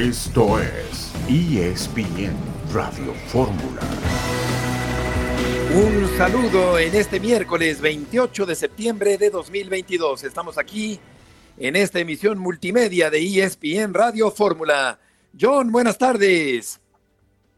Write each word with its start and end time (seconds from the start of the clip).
Esto 0.00 0.58
es 0.58 1.12
ESPN 1.28 2.34
Radio 2.72 3.12
Fórmula. 3.26 3.82
Un 5.74 6.08
saludo 6.16 6.78
en 6.78 6.94
este 6.94 7.20
miércoles 7.20 7.82
28 7.82 8.46
de 8.46 8.54
septiembre 8.54 9.18
de 9.18 9.28
2022. 9.28 10.24
Estamos 10.24 10.56
aquí 10.56 10.98
en 11.58 11.76
esta 11.76 11.98
emisión 11.98 12.38
multimedia 12.38 13.10
de 13.10 13.18
ESPN 13.18 13.92
Radio 13.92 14.30
Fórmula. 14.30 14.98
John, 15.38 15.70
buenas 15.70 15.98
tardes. 15.98 16.80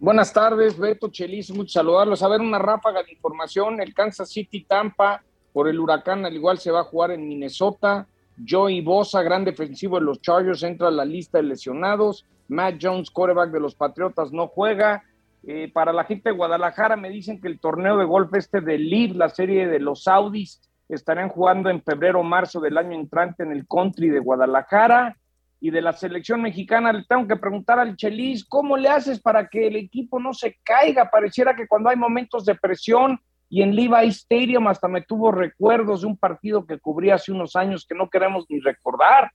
Buenas 0.01 0.33
tardes, 0.33 0.77
Beto 0.77 1.11
Chelis, 1.13 1.53
mucho 1.53 1.75
saludarlos. 1.75 2.25
A 2.25 2.29
ver, 2.29 2.41
una 2.41 2.59
ráfaga 2.59 3.05
de 3.05 3.13
información. 3.13 3.81
El 3.81 3.95
Kansas 3.95 4.31
City 4.31 4.65
Tampa 4.65 5.23
por 5.53 5.69
el 5.69 5.79
huracán, 5.79 6.27
al 6.27 6.35
igual 6.35 6.59
se 6.59 6.73
va 6.73 6.81
a 6.81 6.85
jugar 6.85 7.13
en 7.13 7.25
Minnesota. 7.25 8.09
Joey 8.49 8.81
Bosa, 8.81 9.23
gran 9.23 9.45
defensivo 9.45 10.01
de 10.01 10.07
los 10.07 10.21
Chargers, 10.21 10.65
entra 10.65 10.89
a 10.89 10.91
la 10.91 11.05
lista 11.05 11.39
de 11.39 11.45
lesionados. 11.45 12.27
Matt 12.53 12.77
Jones, 12.81 13.11
quarterback 13.11 13.51
de 13.51 13.61
los 13.61 13.75
Patriotas, 13.75 14.31
no 14.33 14.47
juega. 14.47 15.03
Eh, 15.45 15.71
para 15.73 15.93
la 15.93 16.05
gente 16.05 16.29
de 16.29 16.37
Guadalajara 16.37 16.97
me 16.97 17.11
dicen 17.11 17.41
que 17.41 17.49
el 17.49 17.59
torneo 17.59 17.97
de 17.97 18.05
golf 18.05 18.33
este 18.35 18.61
de 18.61 18.79
Lead, 18.79 19.17
la 19.17 19.29
serie 19.29 19.67
de 19.67 19.81
los 19.81 20.05
Saudis, 20.05 20.61
estarán 20.89 21.31
jugando 21.31 21.71
en 21.71 21.83
febrero 21.83 22.21
o 22.21 22.23
marzo 22.23 22.61
del 22.61 22.79
año 22.79 22.93
entrante 22.93 23.43
en 23.43 23.51
el 23.51 23.67
country 23.67 24.11
de 24.11 24.21
Guadalajara. 24.21 25.17
Y 25.61 25.71
de 25.71 25.81
la 25.81 25.93
selección 25.93 26.43
mexicana 26.43 26.93
le 26.93 27.05
tengo 27.05 27.27
que 27.27 27.37
preguntar 27.37 27.79
al 27.79 27.97
Chelis, 27.97 28.45
¿cómo 28.45 28.77
le 28.77 28.89
haces 28.89 29.21
para 29.21 29.47
que 29.47 29.69
el 29.69 29.77
equipo 29.77 30.19
no 30.19 30.35
se 30.35 30.59
caiga? 30.65 31.09
Pareciera 31.09 31.55
que 31.55 31.69
cuando 31.69 31.89
hay 31.89 31.97
momentos 31.97 32.45
de 32.45 32.57
presión 32.57 33.21
y 33.49 33.63
en 33.63 33.77
Levi 33.77 34.09
Stadium 34.09 34.67
hasta 34.67 34.89
me 34.89 35.03
tuvo 35.03 35.31
recuerdos 35.31 36.01
de 36.01 36.09
un 36.09 36.17
partido 36.17 36.67
que 36.67 36.81
cubrí 36.81 37.11
hace 37.11 37.31
unos 37.31 37.55
años 37.55 37.87
que 37.87 37.95
no 37.95 38.11
queremos 38.11 38.45
ni 38.49 38.59
recordar. 38.59 39.31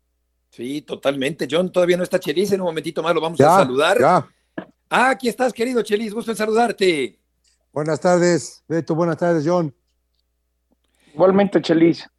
Sí, 0.57 0.81
totalmente. 0.81 1.47
John 1.47 1.71
todavía 1.71 1.97
no 1.97 2.03
está 2.03 2.19
Chelis, 2.19 2.51
en 2.51 2.61
un 2.61 2.65
momentito 2.65 3.03
más 3.03 3.13
lo 3.13 3.21
vamos 3.21 3.39
a 3.39 3.59
saludar. 3.59 3.99
Ah, 4.89 5.11
aquí 5.11 5.29
estás, 5.29 5.53
querido 5.53 5.83
Chelis, 5.83 6.11
gusto 6.11 6.31
en 6.31 6.37
saludarte. 6.37 7.19
Buenas 7.71 7.99
tardes, 7.99 8.63
Beto, 8.67 8.95
buenas 8.95 9.17
tardes, 9.17 9.43
John. 9.45 9.71
Igualmente, 11.13 11.61
Chelis. 11.61 12.09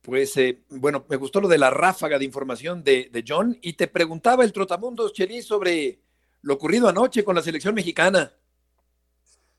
Pues 0.00 0.38
eh, 0.38 0.62
bueno, 0.70 1.04
me 1.06 1.16
gustó 1.16 1.42
lo 1.42 1.48
de 1.48 1.58
la 1.58 1.68
ráfaga 1.68 2.18
de 2.18 2.24
información 2.24 2.82
de, 2.82 3.10
de 3.12 3.22
John 3.28 3.58
y 3.60 3.74
te 3.74 3.88
preguntaba 3.88 4.42
el 4.42 4.54
Trotamundos, 4.54 5.12
Chelis, 5.12 5.44
sobre 5.44 6.00
lo 6.40 6.54
ocurrido 6.54 6.88
anoche 6.88 7.24
con 7.24 7.34
la 7.34 7.42
selección 7.42 7.74
mexicana. 7.74 8.32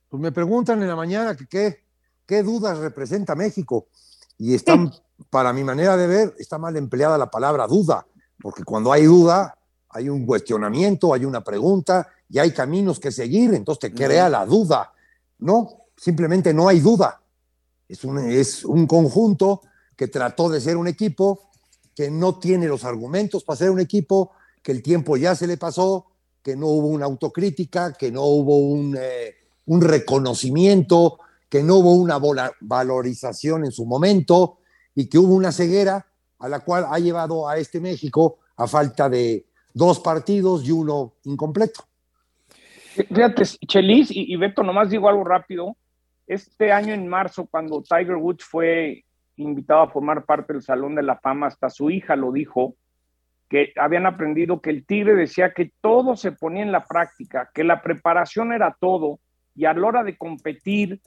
Pues 0.08 0.20
me 0.20 0.32
preguntan 0.32 0.82
en 0.82 0.88
la 0.88 0.96
mañana 0.96 1.38
que 1.38 1.46
qué, 1.46 1.84
qué 2.26 2.42
dudas 2.42 2.80
representa 2.80 3.36
México. 3.36 3.90
Y 4.40 4.56
están, 4.56 4.92
para 5.30 5.54
mi 5.54 5.64
manera 5.64 5.98
de 5.98 6.08
ver, 6.08 6.36
está 6.40 6.58
mal 6.58 6.76
empleada 6.78 7.18
la 7.18 7.30
palabra 7.30 7.68
duda, 7.68 8.08
porque 8.42 8.64
cuando 8.64 8.92
hay 8.92 9.04
duda, 9.04 9.58
hay 9.90 10.08
un 10.08 10.26
cuestionamiento, 10.26 11.14
hay 11.14 11.26
una 11.26 11.44
pregunta 11.44 12.08
y 12.30 12.40
hay 12.40 12.52
caminos 12.52 13.00
que 13.00 13.12
seguir, 13.12 13.54
entonces 13.54 13.92
te 13.92 13.94
crea 13.94 14.30
la 14.30 14.46
duda. 14.46 14.94
No, 15.40 15.88
simplemente 15.98 16.54
no 16.54 16.70
hay 16.70 16.80
duda. 16.80 17.22
Es 17.88 18.04
un, 18.06 18.18
es 18.20 18.64
un 18.64 18.88
conjunto 18.88 19.62
que 19.96 20.08
trató 20.08 20.48
de 20.48 20.62
ser 20.62 20.78
un 20.78 20.88
equipo, 20.88 21.50
que 21.94 22.10
no 22.10 22.40
tiene 22.40 22.68
los 22.68 22.86
argumentos 22.86 23.44
para 23.44 23.58
ser 23.58 23.72
un 23.72 23.82
equipo, 23.82 24.32
que 24.64 24.72
el 24.72 24.82
tiempo 24.82 25.18
ya 25.18 25.36
se 25.36 25.48
le 25.48 25.58
pasó, 25.58 26.06
que 26.42 26.56
no 26.56 26.68
hubo 26.68 26.88
una 26.88 27.06
autocrítica, 27.06 27.92
que 27.92 28.10
no 28.10 28.24
hubo 28.24 28.58
un, 28.58 28.96
eh, 28.98 29.36
un 29.66 29.82
reconocimiento, 29.82 31.20
que 31.50 31.64
no 31.64 31.78
hubo 31.78 31.94
una 31.94 32.20
valorización 32.62 33.66
en 33.66 33.72
su 33.72 33.86
momento 33.86 34.60
y 34.96 35.10
que 35.10 35.18
hubo 35.18 35.34
una 35.34 35.52
ceguera 35.52 36.06
a 36.40 36.48
la 36.48 36.60
cual 36.60 36.86
ha 36.90 37.00
llevado 37.00 37.50
a 37.50 37.58
este 37.58 37.82
México 37.82 38.40
a 38.56 38.68
falta 38.68 39.10
de 39.10 39.46
dos 39.74 40.00
partidos 40.00 40.68
y 40.68 40.72
uno 40.72 41.14
incompleto. 41.24 41.84
Fíjate, 43.08 43.44
Chelis 43.68 44.10
y, 44.12 44.36
Beto, 44.36 44.64
nomás 44.64 44.90
digo 44.90 45.08
algo 45.10 45.24
rápido. 45.24 45.78
Este 46.28 46.72
año 46.72 46.94
en 46.94 47.08
marzo, 47.08 47.48
cuando 47.50 47.82
Tiger 47.82 48.16
Woods 48.16 48.44
fue 48.44 49.04
invitado 49.38 49.82
a 49.82 49.90
formar 49.90 50.26
parte 50.26 50.54
del 50.54 50.62
Salón 50.62 50.96
de 50.96 51.04
la 51.04 51.18
Fama, 51.18 51.48
hasta 51.48 51.70
su 51.70 51.90
hija 51.90 52.16
lo 52.16 52.32
dijo, 52.32 52.76
que 53.48 53.74
habían 53.78 54.06
aprendido 54.06 54.62
que 54.62 54.70
el 54.70 54.86
Tigre 54.86 55.16
decía 55.16 55.54
que 55.54 55.72
todo 55.82 56.16
se 56.16 56.34
ponía 56.34 56.62
en 56.62 56.72
la 56.72 56.86
práctica, 56.86 57.50
que 57.54 57.64
la 57.64 57.82
preparación 57.82 58.54
era 58.54 58.76
todo, 58.80 59.20
y 59.56 59.66
a 59.66 59.74
la 59.74 59.88
hora 59.88 60.04
de 60.04 60.18
competir 60.18 61.02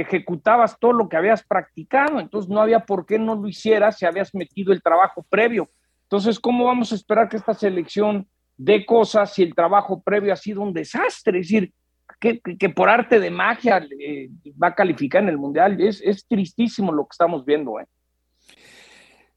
ejecutabas 0.00 0.78
todo 0.78 0.92
lo 0.92 1.08
que 1.08 1.16
habías 1.16 1.42
practicado, 1.42 2.20
entonces 2.20 2.50
no 2.50 2.60
había 2.60 2.80
por 2.80 3.06
qué 3.06 3.18
no 3.18 3.34
lo 3.34 3.48
hicieras 3.48 3.98
si 3.98 4.06
habías 4.06 4.34
metido 4.34 4.72
el 4.72 4.82
trabajo 4.82 5.24
previo. 5.28 5.68
Entonces, 6.02 6.38
¿cómo 6.38 6.64
vamos 6.64 6.92
a 6.92 6.94
esperar 6.94 7.28
que 7.28 7.36
esta 7.36 7.54
selección 7.54 8.28
dé 8.56 8.86
cosas 8.86 9.34
si 9.34 9.42
el 9.42 9.54
trabajo 9.54 10.00
previo 10.02 10.32
ha 10.32 10.36
sido 10.36 10.62
un 10.62 10.72
desastre? 10.72 11.40
Es 11.40 11.48
decir, 11.48 11.72
que, 12.20 12.68
por 12.68 12.88
arte 12.88 13.20
de 13.20 13.30
magia 13.30 13.86
eh, 13.98 14.30
va 14.62 14.68
a 14.68 14.74
calificar 14.74 15.22
en 15.22 15.28
el 15.28 15.38
Mundial. 15.38 15.80
Es, 15.80 16.00
es 16.00 16.26
tristísimo 16.26 16.92
lo 16.92 17.04
que 17.04 17.12
estamos 17.12 17.44
viendo. 17.44 17.80
¿eh? 17.80 17.86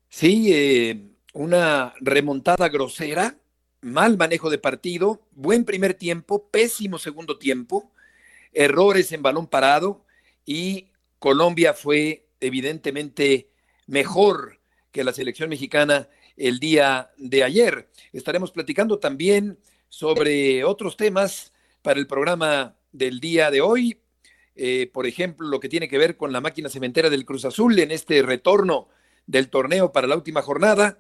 Sí, 0.07 0.51
eh, 0.53 1.09
una 1.33 1.93
remontada 1.99 2.69
grosera, 2.69 3.35
mal 3.81 4.17
manejo 4.17 4.49
de 4.49 4.59
partido, 4.59 5.21
buen 5.31 5.65
primer 5.65 5.93
tiempo, 5.93 6.49
pésimo 6.49 6.97
segundo 6.99 7.37
tiempo 7.37 7.91
errores 8.53 9.11
en 9.11 9.21
balón 9.21 9.47
parado 9.47 10.05
y 10.45 10.91
Colombia 11.19 11.73
fue 11.73 12.27
evidentemente 12.39 13.49
mejor 13.87 14.59
que 14.91 15.03
la 15.03 15.13
selección 15.13 15.49
mexicana 15.49 16.09
el 16.37 16.59
día 16.59 17.11
de 17.17 17.43
ayer. 17.43 17.89
Estaremos 18.13 18.51
platicando 18.51 18.99
también 18.99 19.59
sobre 19.89 20.63
otros 20.63 20.95
temas 20.95 21.53
para 21.81 21.99
el 21.99 22.07
programa 22.07 22.75
del 22.91 23.19
día 23.19 23.51
de 23.51 23.61
hoy. 23.61 24.01
Eh, 24.55 24.89
por 24.93 25.05
ejemplo, 25.05 25.47
lo 25.47 25.59
que 25.59 25.69
tiene 25.69 25.87
que 25.87 25.97
ver 25.97 26.17
con 26.17 26.31
la 26.31 26.41
máquina 26.41 26.69
cementera 26.69 27.09
del 27.09 27.25
Cruz 27.25 27.45
Azul 27.45 27.77
en 27.79 27.91
este 27.91 28.21
retorno 28.21 28.89
del 29.25 29.49
torneo 29.49 29.91
para 29.91 30.07
la 30.07 30.15
última 30.15 30.41
jornada. 30.41 30.99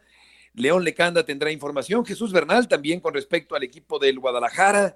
León 0.53 0.83
Lecanda 0.83 1.25
tendrá 1.25 1.51
información. 1.51 2.05
Jesús 2.05 2.31
Bernal 2.31 2.67
también 2.67 2.99
con 2.99 3.13
respecto 3.13 3.55
al 3.55 3.63
equipo 3.63 3.99
del 3.99 4.19
Guadalajara. 4.19 4.95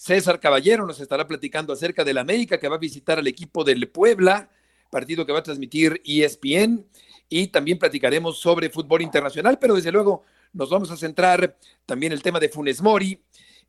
César 0.00 0.40
Caballero 0.40 0.86
nos 0.86 0.98
estará 0.98 1.28
platicando 1.28 1.74
acerca 1.74 2.04
del 2.04 2.16
América 2.16 2.58
que 2.58 2.68
va 2.68 2.76
a 2.76 2.78
visitar 2.78 3.18
al 3.18 3.26
equipo 3.26 3.64
del 3.64 3.86
Puebla, 3.90 4.48
partido 4.88 5.26
que 5.26 5.32
va 5.32 5.40
a 5.40 5.42
transmitir 5.42 6.00
ESPN, 6.06 6.86
y 7.28 7.48
también 7.48 7.78
platicaremos 7.78 8.38
sobre 8.38 8.70
fútbol 8.70 9.02
internacional, 9.02 9.58
pero 9.58 9.74
desde 9.74 9.92
luego 9.92 10.22
nos 10.54 10.70
vamos 10.70 10.90
a 10.90 10.96
centrar 10.96 11.54
también 11.84 12.12
el 12.12 12.22
tema 12.22 12.40
de 12.40 12.48
Funes 12.48 12.80
Mori 12.80 13.20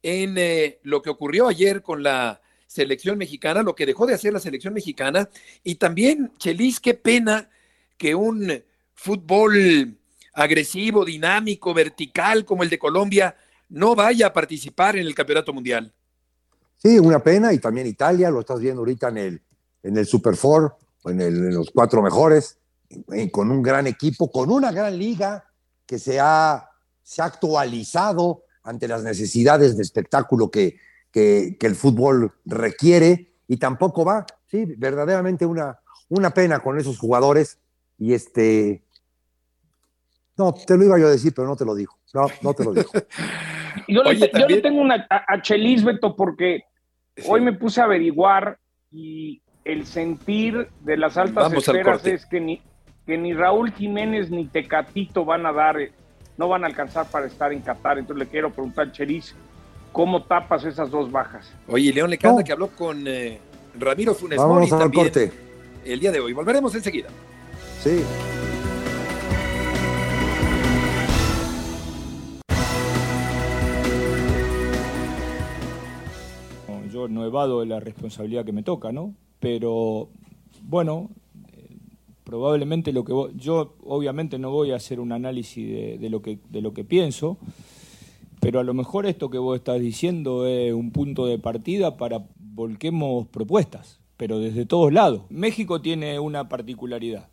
en 0.01 0.37
eh, 0.37 0.79
lo 0.83 1.01
que 1.01 1.09
ocurrió 1.09 1.49
ayer 1.49 1.81
con 1.81 2.01
la 2.01 2.41
selección 2.65 3.17
mexicana, 3.17 3.61
lo 3.61 3.75
que 3.75 3.85
dejó 3.85 4.07
de 4.07 4.13
hacer 4.13 4.31
la 4.31 4.39
selección 4.39 4.73
mexicana, 4.73 5.27
y 5.65 5.75
también, 5.75 6.31
Chelis, 6.37 6.79
qué 6.79 6.93
pena 6.93 7.49
que 7.97 8.15
un 8.15 8.63
fútbol 8.93 9.97
agresivo, 10.31 11.03
dinámico, 11.03 11.73
vertical 11.73 12.45
como 12.45 12.63
el 12.63 12.69
de 12.69 12.79
Colombia 12.79 13.35
no 13.67 13.95
vaya 13.95 14.27
a 14.27 14.33
participar 14.33 14.95
en 14.95 15.05
el 15.05 15.13
Campeonato 15.13 15.51
Mundial. 15.51 15.93
Sí, 16.81 16.97
una 16.97 17.19
pena, 17.19 17.53
y 17.53 17.59
también 17.59 17.85
Italia, 17.85 18.31
lo 18.31 18.39
estás 18.39 18.59
viendo 18.59 18.81
ahorita 18.81 19.09
en 19.09 19.17
el, 19.17 19.41
en 19.83 19.97
el 19.97 20.05
Super 20.05 20.35
Four, 20.35 20.75
en, 21.05 21.21
en 21.21 21.53
los 21.53 21.69
cuatro 21.71 22.01
mejores, 22.01 22.57
con 23.31 23.51
un 23.51 23.61
gran 23.61 23.87
equipo, 23.87 24.31
con 24.31 24.49
una 24.49 24.71
gran 24.71 24.97
liga 24.97 25.45
que 25.85 25.99
se 25.99 26.19
ha, 26.19 26.69
se 27.03 27.21
ha 27.21 27.25
actualizado 27.25 28.43
ante 28.63 28.87
las 28.87 29.03
necesidades 29.03 29.75
de 29.75 29.83
espectáculo 29.83 30.49
que, 30.49 30.77
que, 31.11 31.57
el 31.59 31.75
fútbol 31.75 32.33
requiere, 32.45 33.33
y 33.47 33.57
tampoco 33.57 34.05
va, 34.05 34.25
sí, 34.47 34.65
verdaderamente 34.77 35.45
una, 35.45 35.79
una 36.09 36.33
pena 36.33 36.59
con 36.59 36.79
esos 36.79 36.97
jugadores, 36.97 37.59
y 37.97 38.13
este, 38.13 38.83
no, 40.37 40.53
te 40.53 40.77
lo 40.77 40.85
iba 40.85 40.99
yo 40.99 41.07
a 41.07 41.11
decir, 41.11 41.33
pero 41.35 41.47
no 41.47 41.55
te 41.55 41.65
lo 41.65 41.75
digo. 41.75 41.97
No, 42.13 42.27
no 42.41 42.53
te 42.53 42.63
lo 42.63 42.73
digo. 42.73 42.89
yo, 43.87 44.03
le, 44.03 44.61
tengo 44.61 44.81
una 44.81 45.07
a, 45.09 45.41
Chelis, 45.41 45.83
Beto, 45.83 46.15
porque 46.15 46.63
Hoy 47.27 47.41
me 47.41 47.53
puse 47.53 47.81
a 47.81 47.85
averiguar 47.85 48.57
y 48.91 49.41
el 49.63 49.85
sentir 49.85 50.67
de 50.81 50.97
las 50.97 51.17
altas 51.17 51.51
esferas 51.53 52.05
es 52.05 52.25
que 52.25 52.39
ni, 52.39 52.61
que 53.05 53.17
ni 53.17 53.33
Raúl 53.33 53.71
Jiménez 53.71 54.29
ni 54.29 54.45
Tecatito 54.45 55.25
van 55.25 55.45
a 55.45 55.51
dar, 55.51 55.77
no 56.37 56.47
van 56.47 56.63
a 56.63 56.67
alcanzar 56.67 57.05
para 57.07 57.27
estar 57.27 57.53
en 57.53 57.61
Qatar. 57.61 57.99
Entonces 57.99 58.25
le 58.25 58.31
quiero 58.31 58.51
preguntar 58.51 58.87
a 58.87 58.91
Cheris, 58.91 59.35
¿cómo 59.91 60.23
tapas 60.23 60.65
esas 60.65 60.89
dos 60.89 61.11
bajas? 61.11 61.53
Oye, 61.67 61.93
León 61.93 62.09
Lecanda 62.09 62.43
que 62.43 62.51
habló 62.51 62.69
con 62.69 63.07
eh, 63.07 63.39
Ramiro 63.79 64.13
Funes 64.13 64.39
Mori 64.39 64.69
también 64.69 65.11
el 65.85 65.99
día 65.99 66.11
de 66.11 66.19
hoy. 66.19 66.33
Volveremos 66.33 66.73
enseguida. 66.75 67.09
Sí. 67.81 68.03
No 77.07 77.25
evado 77.25 77.59
de 77.59 77.65
la 77.65 77.79
responsabilidad 77.79 78.45
que 78.45 78.51
me 78.51 78.63
toca, 78.63 78.91
¿no? 78.91 79.15
Pero 79.39 80.09
bueno, 80.63 81.09
eh, 81.53 81.77
probablemente 82.23 82.93
lo 82.93 83.03
que 83.03 83.13
yo 83.35 83.75
obviamente 83.83 84.37
no 84.39 84.51
voy 84.51 84.71
a 84.71 84.75
hacer 84.75 84.99
un 84.99 85.11
análisis 85.11 85.99
de, 85.99 86.09
lo 86.09 86.21
que 86.21 86.39
de 86.49 86.61
lo 86.61 86.73
que 86.73 86.83
pienso, 86.83 87.37
Pero 88.39 88.59
a 88.59 88.63
lo 88.63 88.73
mejor 88.73 89.05
esto 89.05 89.29
que 89.29 89.37
vos 89.37 89.57
estás 89.57 89.79
diciendo 89.79 90.47
es 90.47 90.73
un 90.73 90.91
punto 90.91 91.27
de 91.27 91.37
partida 91.37 91.97
para 91.97 92.25
volquemos 92.39 93.27
propuestas, 93.27 93.99
pero 94.17 94.39
desde 94.39 94.65
todos 94.65 94.91
lados. 94.91 95.23
México 95.29 95.81
tiene 95.81 96.19
una 96.19 96.49
particularidad. 96.49 97.29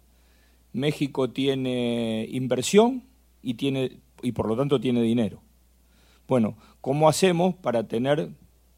México 0.72 1.30
tiene 1.30 2.26
inversión 2.30 3.04
y, 3.42 3.54
tiene, 3.54 4.00
y 4.22 4.32
por 4.32 4.46
lo 4.48 4.56
tanto 4.56 4.80
tiene 4.80 5.02
dinero. 5.02 5.40
Bueno, 6.26 6.56
¿cómo 6.80 7.08
hacemos 7.08 7.54
para 7.54 7.88
tener 7.88 8.30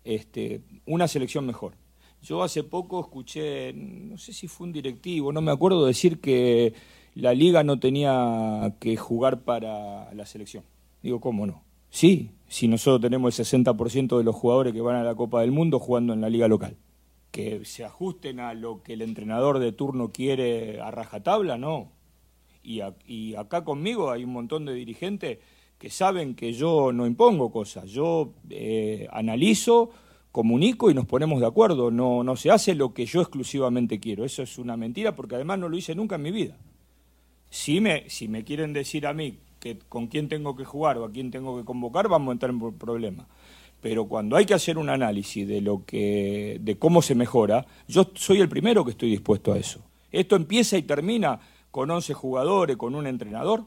este, 0.04 0.62
una 0.86 1.08
selección 1.08 1.46
mejor? 1.46 1.74
Yo 2.22 2.42
hace 2.42 2.64
poco 2.64 3.00
escuché, 3.00 3.72
no 3.72 4.18
sé 4.18 4.32
si 4.32 4.46
fue 4.46 4.66
un 4.66 4.72
directivo, 4.72 5.32
no 5.32 5.40
me 5.40 5.52
acuerdo, 5.52 5.86
decir 5.86 6.20
que 6.20 6.74
la 7.14 7.32
liga 7.32 7.64
no 7.64 7.80
tenía 7.80 8.74
que 8.78 8.96
jugar 8.96 9.42
para 9.42 10.12
la 10.12 10.26
selección. 10.26 10.64
Digo, 11.02 11.20
¿cómo 11.20 11.46
no? 11.46 11.64
Sí, 11.88 12.30
si 12.46 12.68
nosotros 12.68 13.00
tenemos 13.00 13.38
el 13.38 13.46
60% 13.46 14.18
de 14.18 14.24
los 14.24 14.36
jugadores 14.36 14.72
que 14.72 14.80
van 14.80 14.96
a 14.96 15.02
la 15.02 15.14
Copa 15.14 15.40
del 15.40 15.50
Mundo 15.50 15.78
jugando 15.78 16.12
en 16.12 16.20
la 16.20 16.28
liga 16.28 16.46
local. 16.46 16.76
Que 17.30 17.64
se 17.64 17.84
ajusten 17.84 18.38
a 18.40 18.54
lo 18.54 18.82
que 18.82 18.94
el 18.94 19.02
entrenador 19.02 19.58
de 19.58 19.72
turno 19.72 20.12
quiere 20.12 20.80
a 20.80 20.90
rajatabla, 20.90 21.58
no. 21.58 21.90
Y, 22.62 22.80
y 23.06 23.34
acá 23.34 23.64
conmigo 23.64 24.10
hay 24.10 24.24
un 24.24 24.32
montón 24.32 24.66
de 24.66 24.74
dirigentes 24.74 25.38
que 25.80 25.88
saben 25.88 26.34
que 26.34 26.52
yo 26.52 26.92
no 26.92 27.06
impongo 27.06 27.50
cosas, 27.50 27.90
yo 27.90 28.34
eh, 28.50 29.08
analizo, 29.10 29.88
comunico 30.30 30.90
y 30.90 30.94
nos 30.94 31.06
ponemos 31.06 31.40
de 31.40 31.46
acuerdo, 31.46 31.90
no, 31.90 32.22
no 32.22 32.36
se 32.36 32.50
hace 32.50 32.74
lo 32.74 32.92
que 32.92 33.06
yo 33.06 33.22
exclusivamente 33.22 33.98
quiero, 33.98 34.26
eso 34.26 34.42
es 34.42 34.58
una 34.58 34.76
mentira 34.76 35.16
porque 35.16 35.36
además 35.36 35.58
no 35.58 35.70
lo 35.70 35.78
hice 35.78 35.94
nunca 35.94 36.16
en 36.16 36.22
mi 36.22 36.32
vida. 36.32 36.58
Si 37.48 37.80
me, 37.80 38.10
si 38.10 38.28
me 38.28 38.44
quieren 38.44 38.74
decir 38.74 39.06
a 39.06 39.14
mí 39.14 39.38
que 39.58 39.78
con 39.78 40.08
quién 40.08 40.28
tengo 40.28 40.54
que 40.54 40.66
jugar 40.66 40.98
o 40.98 41.06
a 41.06 41.10
quién 41.10 41.30
tengo 41.30 41.56
que 41.56 41.64
convocar, 41.64 42.08
vamos 42.08 42.28
a 42.28 42.32
entrar 42.32 42.50
en 42.50 42.72
problemas. 42.74 43.26
Pero 43.80 44.04
cuando 44.04 44.36
hay 44.36 44.44
que 44.44 44.52
hacer 44.52 44.76
un 44.76 44.90
análisis 44.90 45.48
de 45.48 45.62
lo 45.62 45.86
que, 45.86 46.58
de 46.60 46.78
cómo 46.78 47.00
se 47.00 47.14
mejora, 47.14 47.64
yo 47.88 48.10
soy 48.16 48.42
el 48.42 48.50
primero 48.50 48.84
que 48.84 48.90
estoy 48.90 49.08
dispuesto 49.08 49.54
a 49.54 49.58
eso. 49.58 49.80
Esto 50.12 50.36
empieza 50.36 50.76
y 50.76 50.82
termina 50.82 51.40
con 51.70 51.90
11 51.90 52.12
jugadores, 52.12 52.76
con 52.76 52.94
un 52.94 53.06
entrenador. 53.06 53.64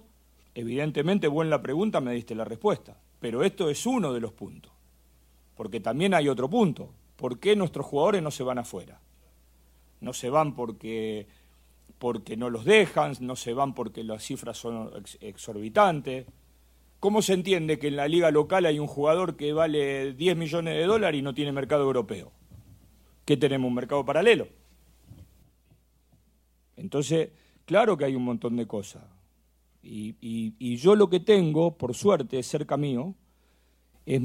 Evidentemente, 0.55 1.27
buena 1.27 1.51
la 1.51 1.61
pregunta, 1.61 2.01
me 2.01 2.13
diste 2.13 2.35
la 2.35 2.45
respuesta. 2.45 2.97
Pero 3.19 3.43
esto 3.43 3.69
es 3.69 3.85
uno 3.85 4.13
de 4.13 4.19
los 4.19 4.33
puntos. 4.33 4.71
Porque 5.55 5.79
también 5.79 6.13
hay 6.13 6.29
otro 6.29 6.49
punto. 6.49 6.93
¿Por 7.15 7.39
qué 7.39 7.55
nuestros 7.55 7.85
jugadores 7.85 8.21
no 8.21 8.31
se 8.31 8.43
van 8.43 8.57
afuera? 8.57 8.99
No 10.01 10.13
se 10.13 10.29
van 10.29 10.55
porque 10.55 11.27
porque 11.97 12.35
no 12.35 12.49
los 12.49 12.65
dejan, 12.65 13.13
no 13.21 13.37
se 13.37 13.53
van 13.53 13.73
porque 13.73 14.03
las 14.03 14.25
cifras 14.25 14.57
son 14.57 14.91
exorbitantes. 15.21 16.25
¿Cómo 16.99 17.21
se 17.21 17.31
entiende 17.31 17.79
que 17.79 17.87
en 17.87 17.95
la 17.95 18.09
liga 18.09 18.29
local 18.29 18.65
hay 18.65 18.77
un 18.77 18.87
jugador 18.87 19.37
que 19.37 19.53
vale 19.53 20.11
10 20.11 20.35
millones 20.35 20.73
de 20.73 20.83
dólares 20.83 21.19
y 21.19 21.21
no 21.21 21.33
tiene 21.33 21.53
mercado 21.53 21.83
europeo? 21.83 22.33
¿Qué 23.23 23.37
tenemos? 23.37 23.69
¿Un 23.69 23.75
mercado 23.75 24.03
paralelo? 24.03 24.49
Entonces, 26.75 27.29
claro 27.65 27.95
que 27.97 28.03
hay 28.03 28.15
un 28.15 28.25
montón 28.25 28.57
de 28.57 28.67
cosas. 28.67 29.03
Y, 29.83 30.77
yo 30.77 30.95
lo 30.95 31.09
que 31.09 31.19
tengo, 31.19 31.77
por 31.77 31.93
suerte, 31.93 32.41
cerca 32.41 32.77
mío, 32.77 33.13
es 34.05 34.21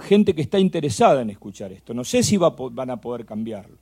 gente 0.00 0.34
que 0.34 0.42
está 0.42 0.58
interesada 0.58 1.22
en 1.22 1.30
escuchar 1.30 1.72
esto. 1.72 1.94
No 1.94 2.04
sé 2.04 2.22
si 2.22 2.36
van 2.36 2.90
a 2.90 3.00
poder 3.00 3.24
cambiarlo, 3.24 3.78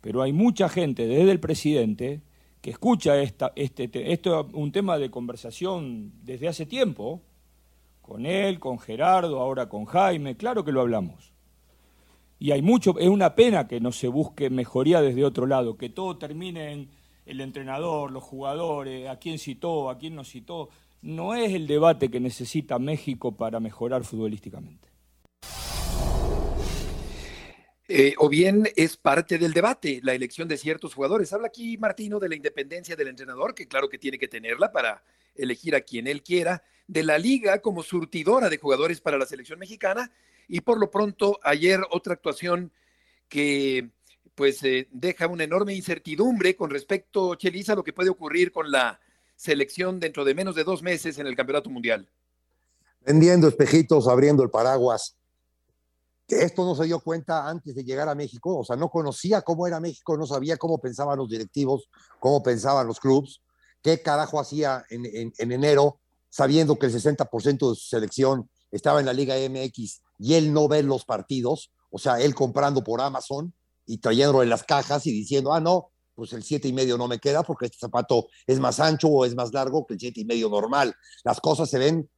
pero 0.00 0.22
hay 0.22 0.32
mucha 0.32 0.68
gente, 0.68 1.06
desde 1.06 1.30
el 1.30 1.40
presidente, 1.40 2.22
que 2.60 2.70
escucha 2.70 3.20
esta, 3.20 3.52
este, 3.56 3.90
esto 4.12 4.40
es 4.40 4.54
un 4.54 4.72
tema 4.72 4.96
de 4.96 5.10
conversación 5.10 6.12
desde 6.22 6.48
hace 6.48 6.64
tiempo, 6.64 7.20
con 8.00 8.26
él, 8.26 8.58
con 8.58 8.78
Gerardo, 8.78 9.40
ahora 9.40 9.68
con 9.68 9.84
Jaime, 9.84 10.36
claro 10.36 10.64
que 10.64 10.72
lo 10.72 10.80
hablamos. 10.80 11.32
Y 12.38 12.52
hay 12.52 12.62
mucho, 12.62 12.98
es 12.98 13.08
una 13.08 13.34
pena 13.34 13.68
que 13.68 13.80
no 13.80 13.92
se 13.92 14.08
busque 14.08 14.50
mejoría 14.50 15.00
desde 15.00 15.24
otro 15.24 15.46
lado, 15.46 15.76
que 15.76 15.88
todo 15.88 16.18
termine 16.18 16.72
en 16.72 16.88
el 17.26 17.40
entrenador, 17.40 18.10
los 18.10 18.22
jugadores, 18.22 19.08
a 19.08 19.18
quién 19.18 19.38
citó, 19.38 19.90
a 19.90 19.98
quién 19.98 20.14
no 20.14 20.24
citó. 20.24 20.68
No 21.02 21.34
es 21.34 21.52
el 21.52 21.66
debate 21.66 22.10
que 22.10 22.20
necesita 22.20 22.78
México 22.78 23.36
para 23.36 23.60
mejorar 23.60 24.04
futbolísticamente. 24.04 24.88
Eh, 27.86 28.14
o 28.16 28.30
bien 28.30 28.66
es 28.76 28.96
parte 28.96 29.36
del 29.36 29.52
debate, 29.52 30.00
la 30.02 30.14
elección 30.14 30.48
de 30.48 30.56
ciertos 30.56 30.94
jugadores. 30.94 31.32
Habla 31.32 31.48
aquí 31.48 31.76
Martino 31.76 32.18
de 32.18 32.30
la 32.30 32.34
independencia 32.34 32.96
del 32.96 33.08
entrenador, 33.08 33.54
que 33.54 33.68
claro 33.68 33.90
que 33.90 33.98
tiene 33.98 34.18
que 34.18 34.28
tenerla 34.28 34.72
para 34.72 35.04
elegir 35.34 35.74
a 35.74 35.82
quien 35.82 36.06
él 36.06 36.22
quiera, 36.22 36.62
de 36.86 37.02
la 37.02 37.18
liga 37.18 37.60
como 37.60 37.82
surtidora 37.82 38.48
de 38.48 38.58
jugadores 38.58 39.00
para 39.00 39.18
la 39.18 39.26
selección 39.26 39.58
mexicana, 39.58 40.10
y 40.48 40.60
por 40.60 40.78
lo 40.78 40.90
pronto 40.90 41.38
ayer 41.42 41.80
otra 41.90 42.14
actuación 42.14 42.72
que 43.28 43.90
pues 44.34 44.62
eh, 44.64 44.88
deja 44.90 45.26
una 45.26 45.44
enorme 45.44 45.74
incertidumbre 45.74 46.56
con 46.56 46.70
respecto, 46.70 47.34
Chelis, 47.34 47.68
a 47.70 47.74
lo 47.74 47.84
que 47.84 47.92
puede 47.92 48.10
ocurrir 48.10 48.52
con 48.52 48.70
la 48.70 49.00
selección 49.36 50.00
dentro 50.00 50.24
de 50.24 50.34
menos 50.34 50.54
de 50.54 50.64
dos 50.64 50.82
meses 50.82 51.18
en 51.18 51.26
el 51.26 51.36
Campeonato 51.36 51.70
Mundial. 51.70 52.08
Vendiendo 53.04 53.48
espejitos, 53.48 54.08
abriendo 54.08 54.42
el 54.42 54.50
paraguas. 54.50 55.16
Esto 56.26 56.64
no 56.64 56.74
se 56.74 56.84
dio 56.84 57.00
cuenta 57.00 57.46
antes 57.48 57.74
de 57.74 57.84
llegar 57.84 58.08
a 58.08 58.14
México, 58.14 58.56
o 58.56 58.64
sea, 58.64 58.76
no 58.76 58.88
conocía 58.88 59.42
cómo 59.42 59.66
era 59.66 59.78
México, 59.78 60.16
no 60.16 60.26
sabía 60.26 60.56
cómo 60.56 60.78
pensaban 60.78 61.18
los 61.18 61.28
directivos, 61.28 61.88
cómo 62.18 62.42
pensaban 62.42 62.86
los 62.86 62.98
clubes, 62.98 63.42
qué 63.82 64.00
carajo 64.00 64.40
hacía 64.40 64.84
en, 64.88 65.04
en, 65.04 65.52
enero, 65.52 65.98
sabiendo 66.30 66.78
que 66.78 66.86
el 66.86 66.94
60% 66.94 67.70
de 67.70 67.76
su 67.76 67.88
selección 67.88 68.48
estaba 68.70 69.00
en 69.00 69.06
la 69.06 69.12
Liga 69.12 69.34
MX 69.36 70.00
y 70.18 70.34
él 70.34 70.50
no 70.54 70.66
ve 70.66 70.82
los 70.82 71.04
partidos, 71.04 71.70
o 71.90 71.98
sea, 71.98 72.18
él 72.18 72.34
comprando 72.34 72.82
por 72.82 73.02
Amazon 73.02 73.52
y 73.86 73.98
trayéndolo 73.98 74.42
en 74.42 74.48
las 74.48 74.64
cajas 74.64 75.06
y 75.06 75.12
diciendo, 75.12 75.52
ah, 75.52 75.60
no, 75.60 75.90
pues 76.14 76.32
el 76.32 76.42
siete 76.42 76.68
y 76.68 76.72
medio 76.72 76.96
no 76.96 77.08
me 77.08 77.18
queda 77.18 77.42
porque 77.42 77.66
este 77.66 77.78
zapato 77.78 78.28
es 78.46 78.60
más 78.60 78.80
ancho 78.80 79.08
o 79.08 79.24
es 79.24 79.34
más 79.34 79.52
largo 79.52 79.84
que 79.86 79.94
el 79.94 80.00
siete 80.00 80.20
y 80.20 80.24
medio 80.24 80.48
normal. 80.48 80.94
Las 81.24 81.40
cosas 81.40 81.68
se 81.68 81.78
ven 81.78 82.08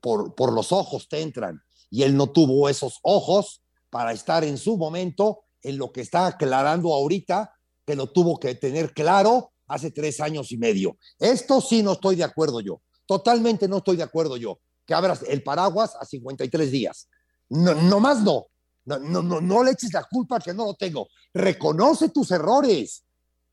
por, 0.00 0.34
por 0.34 0.52
los 0.52 0.72
ojos, 0.72 1.08
te 1.08 1.20
entran 1.20 1.62
y 1.90 2.04
él 2.04 2.16
no 2.16 2.30
tuvo 2.30 2.68
esos 2.68 2.98
ojos 3.02 3.62
para 3.90 4.12
estar 4.12 4.44
en 4.44 4.56
su 4.56 4.76
momento 4.76 5.42
en 5.62 5.76
lo 5.76 5.92
que 5.92 6.00
está 6.00 6.26
aclarando 6.26 6.94
ahorita, 6.94 7.52
que 7.84 7.96
lo 7.96 8.06
tuvo 8.10 8.38
que 8.38 8.54
tener 8.54 8.94
claro 8.94 9.52
hace 9.66 9.90
tres 9.90 10.20
años 10.20 10.52
y 10.52 10.56
medio. 10.56 10.96
Esto 11.18 11.60
sí 11.60 11.82
no 11.82 11.92
estoy 11.92 12.16
de 12.16 12.24
acuerdo 12.24 12.60
yo, 12.60 12.80
totalmente 13.06 13.68
no 13.68 13.78
estoy 13.78 13.96
de 13.96 14.04
acuerdo 14.04 14.36
yo, 14.36 14.60
que 14.86 14.94
abras 14.94 15.24
el 15.28 15.42
paraguas 15.42 15.96
a 16.00 16.04
53 16.04 16.70
días. 16.70 17.08
No, 17.48 17.74
no 17.74 18.00
más 18.00 18.22
no. 18.22 18.46
No, 18.90 18.98
no, 18.98 19.22
no, 19.22 19.40
no 19.40 19.62
le 19.62 19.72
eches 19.72 19.92
la 19.92 20.04
culpa 20.04 20.40
que 20.40 20.52
no 20.52 20.64
lo 20.64 20.74
tengo. 20.74 21.08
Reconoce 21.32 22.08
tus 22.08 22.32
errores, 22.32 23.04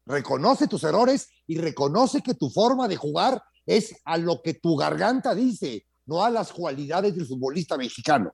reconoce 0.05 0.67
tus 0.67 0.83
errores 0.83 1.29
y 1.45 1.59
reconoce 1.59 2.21
que 2.21 2.33
tu 2.33 2.49
forma 2.49 2.87
de 2.87 2.95
jugar 2.95 3.43
es 3.65 3.95
a 4.05 4.17
lo 4.17 4.41
que 4.41 4.55
tu 4.55 4.75
garganta 4.75 5.35
dice, 5.35 5.85
no 6.07 6.23
a 6.23 6.31
las 6.31 6.51
cualidades 6.51 7.15
del 7.15 7.27
futbolista 7.27 7.77
mexicano. 7.77 8.33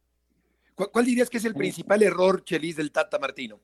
¿Cuál, 0.76 1.06
dirías 1.06 1.30
que 1.30 1.38
es 1.38 1.46
el 1.46 1.54
principal 1.54 2.02
error, 2.02 2.44
Chelis, 2.46 2.78
del 2.78 2.92
Tata 2.92 3.20
Martino? 3.20 3.60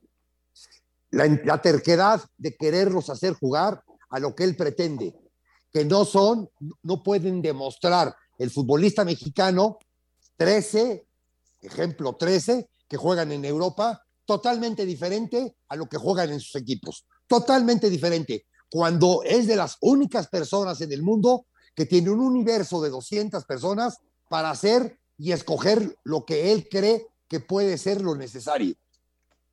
La, 1.10 1.62
terquedad 1.62 2.22
de 2.36 2.54
quererlos 2.54 3.08
hacer 3.08 3.34
jugar 3.34 3.82
a 4.10 4.20
lo 4.20 4.34
que 4.34 4.44
él 4.44 4.54
pretende, 4.54 5.14
que 5.72 5.84
no 5.84 6.04
son, 6.04 6.50
no 6.82 7.02
pueden 7.02 7.40
demostrar 7.40 8.14
el 8.38 8.50
futbolista 8.50 9.04
mexicano 9.04 9.78
13, 10.36 11.06
ejemplo 11.62 12.16
13, 12.16 12.68
que 12.90 12.96
juegan 12.96 13.30
en 13.30 13.44
Europa, 13.44 14.04
totalmente 14.26 14.84
diferente 14.84 15.54
a 15.68 15.76
lo 15.76 15.86
que 15.86 15.96
juegan 15.96 16.30
en 16.30 16.40
sus 16.40 16.56
equipos. 16.56 17.06
Totalmente 17.28 17.88
diferente. 17.88 18.46
Cuando 18.68 19.22
es 19.22 19.46
de 19.46 19.54
las 19.54 19.76
únicas 19.80 20.26
personas 20.26 20.80
en 20.80 20.90
el 20.90 21.00
mundo 21.00 21.46
que 21.76 21.86
tiene 21.86 22.10
un 22.10 22.18
universo 22.18 22.82
de 22.82 22.90
200 22.90 23.44
personas 23.44 23.98
para 24.28 24.50
hacer 24.50 24.98
y 25.16 25.30
escoger 25.30 25.96
lo 26.02 26.24
que 26.24 26.50
él 26.50 26.68
cree 26.68 27.06
que 27.28 27.38
puede 27.38 27.78
ser 27.78 28.02
lo 28.02 28.16
necesario. 28.16 28.74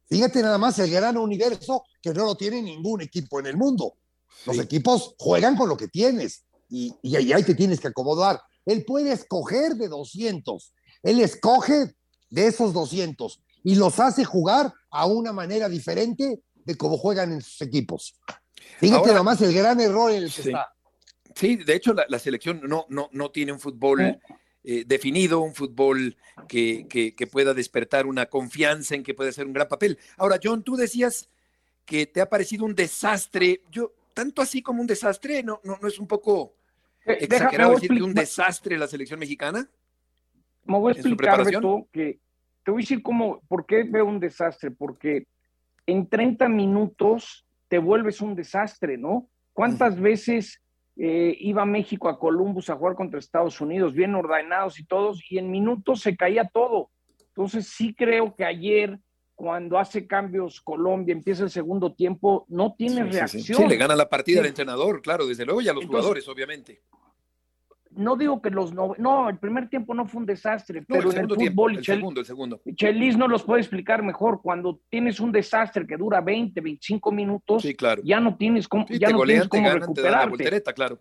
Fíjate 0.10 0.42
nada 0.42 0.58
más 0.58 0.80
el 0.80 0.90
gran 0.90 1.16
universo 1.16 1.84
que 2.02 2.14
no 2.16 2.26
lo 2.26 2.36
tiene 2.36 2.64
ningún 2.64 3.02
equipo 3.02 3.40
en 3.40 3.46
el 3.46 3.56
mundo. 3.56 3.98
Los 4.48 4.58
equipos 4.58 5.14
juegan 5.20 5.56
con 5.56 5.70
lo 5.70 5.78
que 5.78 5.90
tienes 5.90 6.44
y, 6.70 6.92
y 7.04 7.16
ahí 7.16 7.44
te 7.44 7.54
tienes 7.54 7.80
que 7.80 7.90
acomodar. 7.90 8.42
Él 8.66 8.84
puede 8.84 9.12
escoger 9.12 9.76
de 9.76 9.90
200. 9.90 10.74
Él 11.04 11.20
escoge 11.22 11.96
de 12.30 12.48
esos 12.48 12.74
200 12.74 13.42
y 13.64 13.76
los 13.76 14.00
hace 14.00 14.24
jugar 14.24 14.74
a 14.90 15.06
una 15.06 15.34
manera 15.34 15.70
diferente 15.70 16.42
de 16.56 16.76
cómo 16.76 16.98
juegan 16.98 17.32
en 17.32 17.42
sus 17.42 17.62
equipos. 17.62 18.16
Fíjate 18.80 19.10
nada 19.10 19.24
más 19.24 19.42
el 19.42 19.54
gran 19.54 19.80
error 19.80 20.12
en 20.12 20.24
el 20.24 20.34
que 20.34 20.42
está. 20.42 20.74
Sí, 21.36 21.56
de 21.58 21.76
hecho 21.76 21.94
la, 21.94 22.20
selección 22.20 22.62
no, 22.64 22.86
no, 22.90 23.10
no 23.12 23.32
tiene 23.32 23.52
un 23.52 23.60
fútbol 23.60 24.20
eh, 24.64 24.84
definido, 24.88 25.40
un 25.40 25.54
fútbol 25.54 26.18
que, 26.48 26.88
que, 26.90 27.28
pueda 27.28 27.54
despertar 27.54 28.06
una 28.06 28.26
confianza 28.26 28.96
en 28.96 29.04
que 29.04 29.14
puede 29.14 29.30
hacer 29.30 29.46
un 29.46 29.54
gran 29.54 29.68
papel. 29.68 30.00
Ahora, 30.18 30.40
John, 30.44 30.64
tú 30.64 30.76
decías 30.76 31.30
que 31.86 32.06
te 32.06 32.22
ha 32.22 32.28
parecido 32.28 32.66
un 32.66 32.76
desastre. 32.76 33.62
Yo, 33.72 33.94
tanto 34.14 34.42
así 34.42 34.62
como 34.62 34.82
un 34.82 34.88
desastre, 34.88 35.44
¿no, 35.44 35.62
no, 35.64 35.78
no 35.82 35.88
es 35.88 36.00
un 36.00 36.08
poco 36.08 36.56
eh, 37.06 37.18
exagerado 37.22 37.76
decir 37.76 37.92
que 37.92 38.04
un 38.04 38.14
desastre 38.14 38.78
la 38.78 38.88
selección 38.88 39.20
mexicana? 39.20 39.70
Me 40.68 40.78
voy 40.78 40.92
a 40.92 40.94
explicar, 40.94 41.44
Beto, 41.46 41.88
que 41.92 42.20
te 42.64 42.72
voy 42.72 42.82
a 42.82 42.84
decir 42.84 43.02
cómo, 43.02 43.42
por 43.48 43.66
qué 43.66 43.84
veo 43.84 44.06
un 44.06 44.20
desastre, 44.20 44.72
porque 44.72 45.26
en 45.86 46.08
30 46.08 46.50
minutos 46.50 47.46
te 47.70 47.78
vuelves 47.78 48.22
un 48.22 48.36
desastre, 48.36 48.98
¿no? 48.98 49.30
¿Cuántas 49.54 50.00
veces 50.00 50.62
eh, 50.98 51.36
iba 51.40 51.66
México 51.66 52.10
a 52.10 52.20
Columbus 52.20 52.70
a 52.70 52.76
jugar 52.76 52.96
contra 52.96 53.20
Estados 53.20 53.62
Unidos, 53.62 53.94
bien 53.94 54.14
ordenados 54.16 54.80
y 54.80 54.86
todos, 54.86 55.22
y 55.30 55.38
en 55.38 55.50
minutos 55.50 56.02
se 56.02 56.16
caía 56.16 56.50
todo? 56.54 56.92
Entonces 57.30 57.68
sí 57.68 57.94
creo 57.94 58.36
que 58.36 58.44
ayer, 58.44 59.00
cuando 59.34 59.80
hace 59.80 60.06
cambios 60.06 60.60
Colombia, 60.60 61.14
empieza 61.14 61.44
el 61.44 61.50
segundo 61.50 61.94
tiempo, 61.94 62.46
no 62.50 62.76
tiene 62.78 63.04
reacción. 63.06 63.62
Sí, 63.62 63.68
le 63.68 63.78
gana 63.78 63.96
la 63.96 64.10
partida 64.10 64.42
al 64.42 64.48
entrenador, 64.48 65.02
claro, 65.02 65.26
desde 65.26 65.46
luego, 65.46 65.62
y 65.62 65.70
a 65.70 65.74
los 65.74 65.86
jugadores, 65.86 66.28
obviamente 66.28 66.82
no 67.98 68.16
digo 68.16 68.42
que 68.42 68.50
los 68.50 68.74
no, 68.74 68.94
no, 68.98 69.30
el 69.30 69.38
primer 69.38 69.70
tiempo 69.70 69.94
no 69.94 70.06
fue 70.06 70.22
un 70.22 70.26
desastre, 70.26 70.84
pero 70.88 71.12
en 71.12 71.18
el 71.18 71.28
fútbol 71.28 71.78
el 71.78 71.84
segundo, 71.84 72.22
el 72.22 72.26
segundo. 72.26 72.62
Chelis 72.76 73.18
no 73.18 73.28
los 73.28 73.44
puede 73.44 73.62
explicar 73.62 74.04
mejor. 74.04 74.42
Cuando 74.42 74.80
tienes 74.90 75.20
un 75.20 75.32
desastre 75.32 75.86
que 75.86 75.98
dura 75.98 76.22
20, 76.22 76.62
25 76.62 77.12
minutos, 77.12 77.68
ya 78.04 78.20
no 78.20 78.38
tienes 78.38 78.68
cómo, 78.68 78.86
ya 78.90 79.10
no 79.10 79.24
tienes 79.24 79.48
cómo 79.48 79.70
recuperarte. 79.70 80.74
claro. 80.74 81.00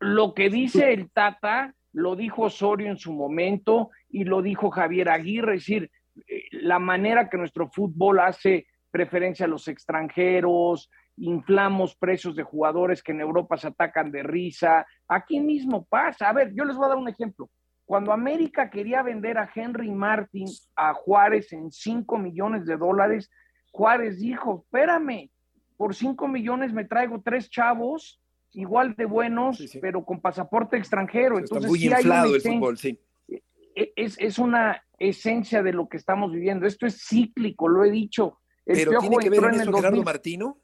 Lo 0.00 0.32
que 0.32 0.48
dice 0.48 0.92
el 0.92 1.10
Tata, 1.10 1.74
lo 1.92 2.16
dijo 2.16 2.42
Osorio 2.42 2.88
en 2.88 2.96
su 2.96 3.12
momento 3.12 3.90
y 4.08 4.24
lo 4.24 4.40
dijo 4.40 4.70
Javier 4.70 5.10
Aguirre, 5.10 5.56
es 5.56 5.60
decir, 5.60 5.90
eh, 6.26 6.44
la 6.52 6.78
manera 6.78 7.28
que 7.28 7.36
nuestro 7.36 7.68
fútbol 7.68 8.20
hace 8.20 8.66
preferencia 8.90 9.46
a 9.46 9.48
los 9.48 9.68
extranjeros, 9.68 10.90
inflamos 11.20 11.94
precios 11.96 12.34
de 12.36 12.42
jugadores 12.42 13.02
que 13.02 13.12
en 13.12 13.20
Europa 13.20 13.56
se 13.56 13.68
atacan 13.68 14.10
de 14.10 14.22
risa. 14.22 14.86
Aquí 15.08 15.40
mismo 15.40 15.84
pasa. 15.84 16.28
A 16.28 16.32
ver, 16.32 16.52
yo 16.54 16.64
les 16.64 16.76
voy 16.76 16.86
a 16.86 16.88
dar 16.88 16.98
un 16.98 17.08
ejemplo. 17.08 17.50
Cuando 17.84 18.12
América 18.12 18.68
quería 18.68 19.02
vender 19.02 19.38
a 19.38 19.50
Henry 19.54 19.90
Martin 19.90 20.46
a 20.76 20.92
Juárez 20.92 21.52
en 21.52 21.70
5 21.70 22.18
millones 22.18 22.66
de 22.66 22.76
dólares, 22.76 23.30
Juárez 23.70 24.18
dijo, 24.18 24.64
espérame, 24.64 25.30
por 25.76 25.94
5 25.94 26.28
millones 26.28 26.72
me 26.72 26.84
traigo 26.84 27.22
tres 27.24 27.48
chavos 27.48 28.20
igual 28.52 28.94
de 28.96 29.04
buenos, 29.04 29.62
pero 29.80 30.04
con 30.04 30.20
pasaporte 30.20 30.76
extranjero. 30.76 31.38
Entonces, 31.38 31.70
muy 31.70 31.84
inflado 31.84 32.34
el 32.34 32.40
fútbol, 32.40 32.78
sí. 32.78 32.98
E, 33.28 33.42
e, 33.74 33.92
es, 33.96 34.18
es, 34.18 34.38
una 34.38 34.82
esencia 34.98 35.62
de 35.62 35.72
lo 35.72 35.88
que 35.88 35.96
estamos 35.96 36.32
viviendo. 36.32 36.66
Esto 36.66 36.86
es 36.86 37.06
cíclico, 37.06 37.68
lo 37.68 37.84
he 37.84 37.90
dicho. 37.90 38.40
pero 38.64 38.98
tiene 39.00 39.16
que 39.18 39.30
ver 39.30 39.44
en 39.44 39.60
eso 39.60 39.72
Gerardo 39.72 40.02
Martino. 40.02 40.58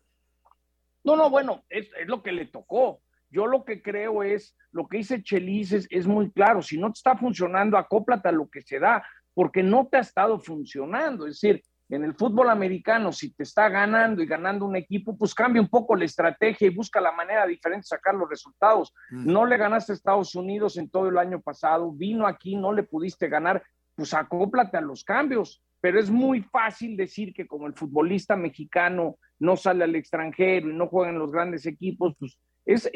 No, 1.05 1.17
no, 1.17 1.31
bueno, 1.31 1.65
es, 1.69 1.89
lo 2.07 2.23
que 2.23 2.33
le 2.33 2.47
tocó. 2.47 3.01
Yo 3.29 3.47
lo 3.47 3.65
que 3.65 3.83
creo 3.83 4.23
es, 4.23 4.57
lo 4.73 4.87
que 4.89 4.99
dice 4.99 5.23
Chelis 5.23 5.73
es, 5.73 6.07
muy 6.07 6.31
claro, 6.31 6.63
si 6.63 6.79
no 6.79 6.89
te 6.89 6.99
está 6.99 7.17
funcionando, 7.17 7.77
acóplate 7.77 8.29
a 8.29 8.33
lo 8.33 8.49
que 8.49 8.63
se 8.63 8.79
da, 8.79 9.05
porque 9.35 9.63
no 9.63 9.89
te 9.89 9.99
ha 9.99 10.01
estado 10.01 10.39
funcionando. 10.39 11.27
Es 11.27 11.41
decir, 11.41 11.63
en 11.89 12.05
el 12.05 12.15
fútbol 12.15 12.49
americano, 12.49 13.13
si 13.13 13.35
te 13.35 13.43
está 13.43 13.69
ganando 13.69 14.23
y 14.23 14.27
ganando 14.27 14.65
un 14.65 14.77
equipo, 14.77 15.17
pues 15.17 15.35
cambia 15.35 15.61
un 15.61 15.69
poco 15.69 15.95
la 15.97 16.05
estrategia 16.05 16.69
y 16.69 16.75
busca 16.75 17.01
la 17.01 17.13
manera 17.13 17.47
diferente 17.47 17.85
de 17.85 17.89
sacar 17.89 18.15
los 18.15 18.29
resultados. 18.29 18.95
Mm. 19.11 19.33
No 19.33 19.45
le 19.45 19.57
ganaste 19.57 19.93
a 19.93 19.95
Estados 19.95 20.35
Unidos 20.35 20.79
en 20.79 20.89
todo 20.89 21.09
el 21.09 21.19
año 21.19 21.41
pasado, 21.41 21.93
vino 21.93 22.27
aquí, 22.27 22.57
no 22.57 22.73
le 22.73 22.85
pudiste 22.85 23.29
ganar, 23.29 23.63
pues 23.95 24.15
acóplate 24.15 24.77
a 24.77 24.81
los 24.81 25.05
cambios. 25.05 25.63
Pero 25.81 26.01
es 26.01 26.11
muy 26.11 26.41
fácil 26.41 26.97
decir 26.97 27.35
que 27.35 27.47
como 27.47 27.67
el 27.67 27.75
futbolista 27.75 28.37
mexicano 28.37 29.19
no 29.39 29.57
sale 29.57 29.85
al 29.85 29.95
extranjero 29.95 30.71
y 30.71 30.73
no 30.73 30.89
juega 30.89 31.11
en 31.11 31.19
los 31.19 31.31
grandes 31.31 31.67
equipos, 31.67 32.15
pues 32.19 32.39
es, 32.65 32.91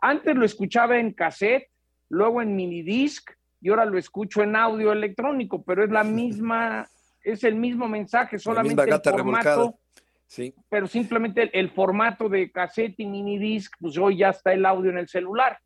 antes 0.00 0.34
lo 0.34 0.44
escuchaba 0.44 0.98
en 0.98 1.12
cassette, 1.12 1.70
luego 2.08 2.42
en 2.42 2.54
minidisc 2.56 3.30
y 3.60 3.70
ahora 3.70 3.86
lo 3.86 3.96
escucho 3.96 4.42
en 4.42 4.56
audio 4.56 4.92
electrónico, 4.92 5.62
pero 5.62 5.84
es 5.84 5.90
la 5.90 6.04
misma, 6.04 6.86
es 7.22 7.44
el 7.44 7.54
mismo 7.54 7.88
mensaje, 7.88 8.38
solamente 8.38 8.82
el 8.82 9.00
formato, 9.00 9.78
sí. 10.26 10.54
pero 10.68 10.86
simplemente 10.86 11.50
el, 11.58 11.70
formato 11.70 12.28
de 12.28 12.50
cassette 12.50 13.00
y 13.00 13.06
minidisc, 13.06 13.72
pues 13.80 13.96
hoy 13.96 14.18
ya 14.18 14.30
está 14.30 14.52
el 14.52 14.66
audio 14.66 14.90
en 14.90 14.98
el 14.98 15.08
celular. 15.08 15.58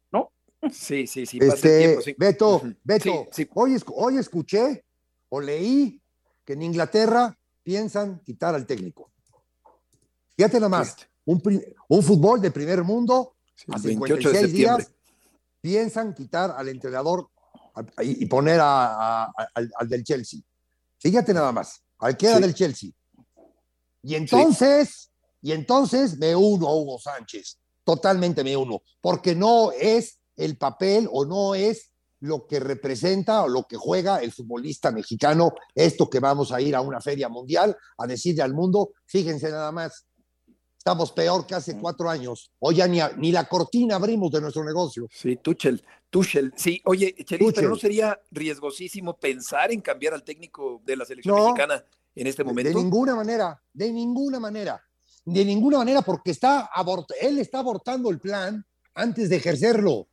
Sí, 0.73 1.07
sí, 1.07 1.25
sí. 1.27 1.39
Este, 1.41 2.15
Beto, 2.17 2.63
Beto, 2.83 3.29
Hoy, 3.55 3.77
hoy 3.95 4.17
escuché 4.19 4.85
o 5.29 5.41
leí 5.41 6.01
que 6.45 6.55
en 6.55 6.63
Inglaterra 6.63 7.37
piensan 7.63 8.21
quitar 8.21 8.55
al 8.55 8.67
técnico. 8.67 9.13
Fíjate 10.37 10.59
nomás, 10.59 10.97
un, 11.25 11.43
un 11.89 12.03
fútbol 12.03 12.41
de 12.41 12.51
primer 12.51 12.83
mundo, 12.83 13.37
a 13.69 13.79
56 13.79 14.53
días, 14.53 14.91
piensan 15.61 16.15
quitar 16.15 16.55
al 16.57 16.69
entrenador 16.69 17.29
y 18.01 18.27
poner 18.27 18.61
al, 18.63 19.89
del 19.89 20.05
Chelsea. 20.05 20.41
Fíjate 20.99 21.33
nada 21.35 21.53
más, 21.53 21.83
al 21.99 22.17
que 22.17 22.27
era 22.27 22.41
del 22.41 22.55
Chelsea. 22.55 22.91
Y 24.03 24.15
entonces, 24.15 25.11
y 25.43 25.53
entonces 25.53 26.17
me 26.19 26.35
uno 26.35 26.69
a 26.69 26.75
Hugo 26.75 26.99
Sánchez, 26.99 27.59
totalmente 27.85 28.43
me 28.43 28.57
uno, 28.57 28.83
porque 29.01 29.35
no 29.35 29.73
es 29.73 30.18
el 30.39 30.57
papel 30.57 31.09
o 31.13 31.27
no 31.27 31.55
es 31.55 31.91
lo 32.21 32.47
que 32.47 32.59
representa 32.59 33.43
o 33.43 33.49
lo 33.49 33.65
que 33.65 33.77
juega 33.77 34.19
el 34.19 34.33
futbolista 34.33 34.91
mexicano, 34.91 35.53
esto 35.75 36.09
que 36.09 36.21
vamos 36.21 36.51
a 36.53 36.61
ir 36.61 36.75
a 36.75 36.81
una 36.81 37.01
feria 37.01 37.29
mundial 37.29 37.77
a 37.99 38.07
decirle 38.07 38.43
al 38.43 38.55
mundo, 38.55 38.93
fíjense 39.07 39.51
nada 39.51 39.71
más, 39.71 40.07
estamos 40.77 41.13
peor 41.13 41.47
que 41.47 41.55
hace 41.55 41.79
cuatro 41.79 42.09
años. 42.09 42.51
Hoy 42.59 42.77
ya 42.77 42.89
ni, 42.89 42.99
ni 43.19 43.31
la 43.31 43.45
cortina 43.45 43.97
abrimos 43.97 44.33
de 44.33 44.41
nuestro 44.41 44.65
negocio. 44.65 45.07
Sí, 45.13 45.37
Tuchel, 45.37 45.85
Tuchel. 46.11 46.53
Sí, 46.57 46.81
oye, 46.87 47.15
Chelis, 47.25 47.53
pero 47.55 47.69
no 47.69 47.77
sería 47.77 48.19
riesgosísimo 48.31 49.19
pensar 49.19 49.71
en 49.71 49.81
cambiar 49.81 50.15
al 50.15 50.25
técnico 50.25 50.81
de 50.85 50.97
la 50.97 51.05
selección 51.05 51.37
mexicana 51.37 51.85
en 52.15 52.27
este 52.27 52.43
momento. 52.43 52.71
De 52.71 52.75
ninguna 52.75 53.15
manera, 53.15 53.63
de 53.73 53.93
ninguna 53.93 54.41
manera. 54.41 54.83
De 55.25 55.45
ninguna 55.45 55.79
manera, 55.79 56.01
porque 56.01 56.31
está 56.31 56.71
él 57.21 57.39
está 57.39 57.59
abortando 57.59 58.09
el 58.09 58.19
plan 58.19 58.65
antes 58.95 59.29
de 59.29 59.37
ejercerlo. 59.37 60.09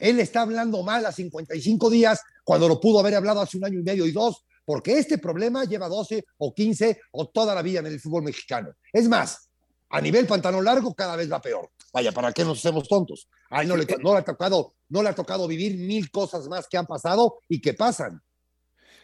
Él 0.00 0.18
está 0.18 0.42
hablando 0.42 0.82
mal 0.82 1.06
a 1.06 1.12
55 1.12 1.90
días 1.90 2.20
cuando 2.42 2.66
lo 2.66 2.80
pudo 2.80 2.98
haber 2.98 3.14
hablado 3.14 3.40
hace 3.40 3.58
un 3.58 3.64
año 3.64 3.78
y 3.78 3.82
medio 3.82 4.06
y 4.06 4.12
dos, 4.12 4.44
porque 4.64 4.98
este 4.98 5.18
problema 5.18 5.64
lleva 5.64 5.88
12 5.88 6.24
o 6.38 6.54
15 6.54 7.00
o 7.12 7.28
toda 7.28 7.54
la 7.54 7.62
vida 7.62 7.80
en 7.80 7.86
el 7.86 8.00
fútbol 8.00 8.24
mexicano. 8.24 8.72
Es 8.92 9.08
más, 9.08 9.50
a 9.90 10.00
nivel 10.00 10.26
pantano 10.26 10.62
largo 10.62 10.94
cada 10.94 11.16
vez 11.16 11.30
va 11.30 11.40
peor. 11.40 11.70
Vaya, 11.92 12.12
¿para 12.12 12.32
qué 12.32 12.44
nos 12.44 12.58
hacemos 12.58 12.88
tontos? 12.88 13.28
A 13.50 13.62
él 13.62 13.68
no 13.68 13.76
le, 13.76 13.82
ha 13.82 14.22
tocado, 14.22 14.74
no 14.88 15.02
le 15.02 15.08
ha 15.08 15.14
tocado 15.14 15.48
vivir 15.48 15.76
mil 15.76 16.10
cosas 16.10 16.48
más 16.48 16.68
que 16.68 16.78
han 16.78 16.86
pasado 16.86 17.40
y 17.48 17.60
que 17.60 17.74
pasan. 17.74 18.22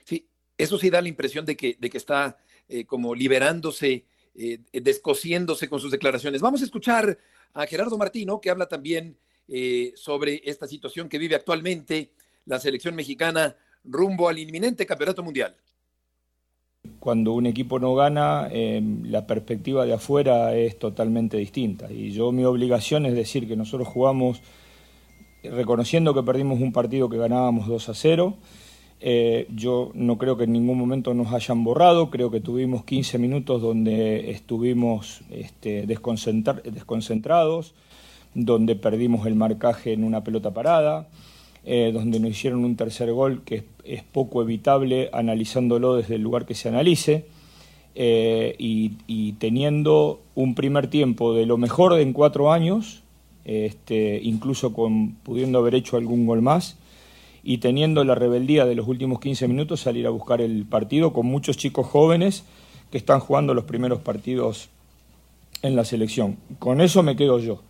Sí, 0.05 0.29
eso 0.57 0.79
sí 0.79 0.89
da 0.89 1.03
la 1.03 1.09
impresión 1.09 1.45
de 1.45 1.57
que, 1.57 1.77
de 1.79 1.91
que 1.91 1.99
está 1.99 2.39
eh, 2.69 2.87
como 2.87 3.15
liberándose, 3.15 4.07
eh, 4.37 4.61
descosiéndose 4.73 5.69
con 5.69 5.81
sus 5.81 5.91
declaraciones. 5.91 6.41
Vamos 6.41 6.63
a 6.63 6.65
escuchar 6.65 7.19
a 7.53 7.67
Gerardo 7.67 7.99
Martino, 7.99 8.41
que 8.41 8.51
habla 8.51 8.67
también 8.69 9.19
eh, 9.49 9.93
sobre 9.97 10.43
esta 10.45 10.67
situación 10.67 11.09
que 11.09 11.19
vive 11.19 11.35
actualmente 11.35 12.13
la 12.45 12.59
selección 12.59 12.95
mexicana 12.95 13.57
rumbo 13.85 14.29
al 14.29 14.39
inminente 14.39 14.87
campeonato 14.87 15.23
mundial. 15.23 15.55
Cuando 17.01 17.33
un 17.33 17.47
equipo 17.47 17.79
no 17.79 17.95
gana, 17.95 18.49
eh, 18.51 18.81
la 19.05 19.27
perspectiva 19.27 19.85
de 19.85 19.95
afuera 19.95 20.55
es 20.57 20.79
totalmente 20.79 21.37
distinta. 21.37 21.91
Y 21.91 22.13
yo 22.13 22.33
mi 22.33 22.45
obligación 22.45 23.07
es 23.07 23.15
decir 23.15 23.49
que 23.49 23.57
nosotros 23.57 23.89
jugamos 23.89 24.41
reconociendo 25.43 26.15
que 26.15 26.23
perdimos 26.23 26.61
un 26.61 26.73
partido 26.73 27.09
que 27.09 27.19
ganábamos 27.19 27.67
2 27.67 27.89
a 27.89 27.95
0. 27.95 28.37
Eh, 29.01 29.47
yo 29.55 29.91
no 29.95 30.17
creo 30.17 30.37
que 30.37 30.45
en 30.45 30.53
ningún 30.53 30.79
momento 30.79 31.13
nos 31.13 31.33
hayan 31.33 31.65
borrado, 31.65 32.11
creo 32.11 32.31
que 32.31 32.41
tuvimos 32.41 32.85
15 32.85 33.19
minutos 33.19 33.61
donde 33.61 34.31
estuvimos 34.31 35.21
este, 35.31 35.87
desconcentrados, 35.87 37.75
donde 38.37 38.77
perdimos 38.77 39.27
el 39.27 39.35
marcaje 39.35 39.95
en 39.95 40.05
una 40.05 40.23
pelota 40.23 40.53
parada, 40.53 41.09
eh, 41.65 41.91
donde 41.93 42.21
nos 42.21 42.31
hicieron 42.31 42.65
un 42.65 42.77
tercer 42.77 43.11
gol 43.11 43.43
que 43.45 43.65
es, 43.83 44.03
poco 44.03 44.43
evitable 44.43 45.09
analizándolo 45.13 45.97
desde 45.97 46.17
el 46.17 46.23
lugar 46.23 46.45
que 46.45 46.55
se 46.55 46.69
analice, 46.69 47.25
eh, 47.95 48.55
y, 48.59 49.33
teniendo 49.39 50.21
un 50.35 50.55
primer 50.55 50.89
tiempo 50.89 51.33
de 51.33 51.47
lo 51.47 51.57
mejor 51.57 51.99
en 51.99 52.13
cuatro 52.13 52.53
años, 52.53 53.03
este, 53.47 54.21
incluso 54.23 54.75
con, 54.75 55.13
pudiendo 55.23 55.59
haber 55.59 55.75
hecho 55.75 55.97
algún 55.97 56.27
gol 56.27 56.43
más, 56.43 56.77
y 57.43 57.59
teniendo 57.59 58.05
la 58.05 58.15
rebeldía 58.15 58.67
de 58.67 58.75
los 58.75 58.87
últimos 58.87 59.19
15 59.21 59.49
minutos 59.49 59.81
salir 59.81 60.07
a 60.07 60.11
buscar 60.11 60.43
el 60.43 60.67
partido 60.67 61.15
con 61.15 61.25
muchos 61.25 61.57
chicos 61.57 61.87
jóvenes 61.87 62.45
que 62.91 62.99
están 62.99 63.21
jugando 63.21 63.55
los 63.55 63.65
primeros 63.65 64.01
partidos 64.01 64.69
en 65.63 65.75
la 65.75 65.87
selección. 65.87 66.37
Con 66.59 66.83
eso 66.83 67.03
me 67.03 67.17
quedo 67.17 67.39
yo. 67.39 67.63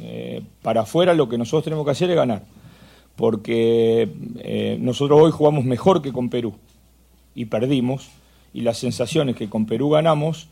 Eh, 0.00 0.42
para 0.62 0.82
afuera 0.82 1.14
lo 1.14 1.28
que 1.28 1.38
nosotros 1.38 1.64
tenemos 1.64 1.84
que 1.84 1.90
hacer 1.90 2.10
es 2.10 2.16
ganar, 2.16 2.44
porque 3.16 4.10
eh, 4.38 4.78
nosotros 4.80 5.20
hoy 5.20 5.30
jugamos 5.30 5.64
mejor 5.64 6.00
que 6.00 6.12
con 6.12 6.30
Perú 6.30 6.54
y 7.34 7.46
perdimos, 7.46 8.10
y 8.54 8.62
la 8.62 8.74
sensación 8.74 9.28
es 9.28 9.36
que 9.36 9.48
con 9.48 9.66
Perú 9.66 9.90
ganamos 9.90 10.48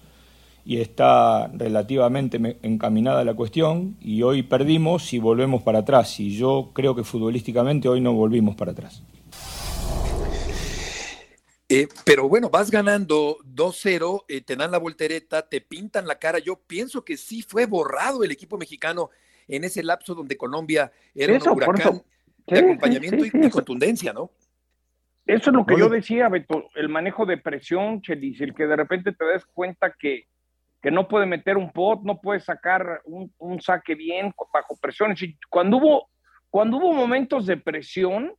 y 0.64 0.78
está 0.78 1.48
relativamente 1.48 2.58
encaminada 2.62 3.24
la 3.24 3.34
cuestión, 3.34 3.96
y 4.00 4.22
hoy 4.22 4.42
perdimos 4.42 5.12
y 5.12 5.18
volvemos 5.18 5.62
para 5.62 5.80
atrás, 5.80 6.20
y 6.20 6.36
yo 6.36 6.70
creo 6.74 6.94
que 6.94 7.02
futbolísticamente 7.02 7.88
hoy 7.88 8.00
no 8.00 8.12
volvimos 8.12 8.56
para 8.56 8.72
atrás. 8.72 9.02
Eh, 11.72 11.86
pero 12.04 12.28
bueno, 12.28 12.50
vas 12.50 12.68
ganando 12.68 13.38
2-0, 13.44 14.24
eh, 14.26 14.40
te 14.40 14.56
dan 14.56 14.72
la 14.72 14.78
voltereta, 14.78 15.48
te 15.48 15.60
pintan 15.60 16.04
la 16.04 16.18
cara. 16.18 16.40
Yo 16.40 16.56
pienso 16.56 17.04
que 17.04 17.16
sí 17.16 17.42
fue 17.42 17.66
borrado 17.66 18.24
el 18.24 18.32
equipo 18.32 18.58
mexicano 18.58 19.10
en 19.50 19.64
ese 19.64 19.82
lapso 19.82 20.14
donde 20.14 20.36
Colombia 20.36 20.90
era 21.14 21.32
un 21.32 21.48
huracán 21.48 22.02
de 22.46 22.58
acompañamiento 22.58 23.24
y, 23.24 23.50
contundencia, 23.50 24.12
¿no? 24.12 24.30
Eso 25.26 25.50
es 25.50 25.56
lo 25.56 25.64
que 25.64 25.78
yo 25.78 25.88
decía, 25.88 26.28
Beto, 26.28 26.68
el 26.74 26.88
manejo 26.88 27.24
de 27.24 27.36
presión, 27.36 28.00
Chelis, 28.02 28.40
el 28.40 28.54
que 28.54 28.66
de 28.66 28.76
repente 28.76 29.12
te 29.12 29.24
des 29.24 29.44
cuenta 29.46 29.94
que, 29.96 30.26
que 30.82 30.90
no 30.90 31.06
puede 31.06 31.26
meter 31.26 31.56
un 31.56 31.70
pot, 31.70 32.02
no 32.02 32.20
puede 32.20 32.40
sacar 32.40 33.00
un, 33.04 33.32
un 33.38 33.60
saque 33.60 33.94
bien 33.94 34.32
bajo 34.52 34.76
presión. 34.80 35.14
Cuando 35.48 35.76
hubo, 35.76 36.10
cuando 36.48 36.78
hubo 36.78 36.92
momentos 36.92 37.46
de 37.46 37.56
presión, 37.56 38.34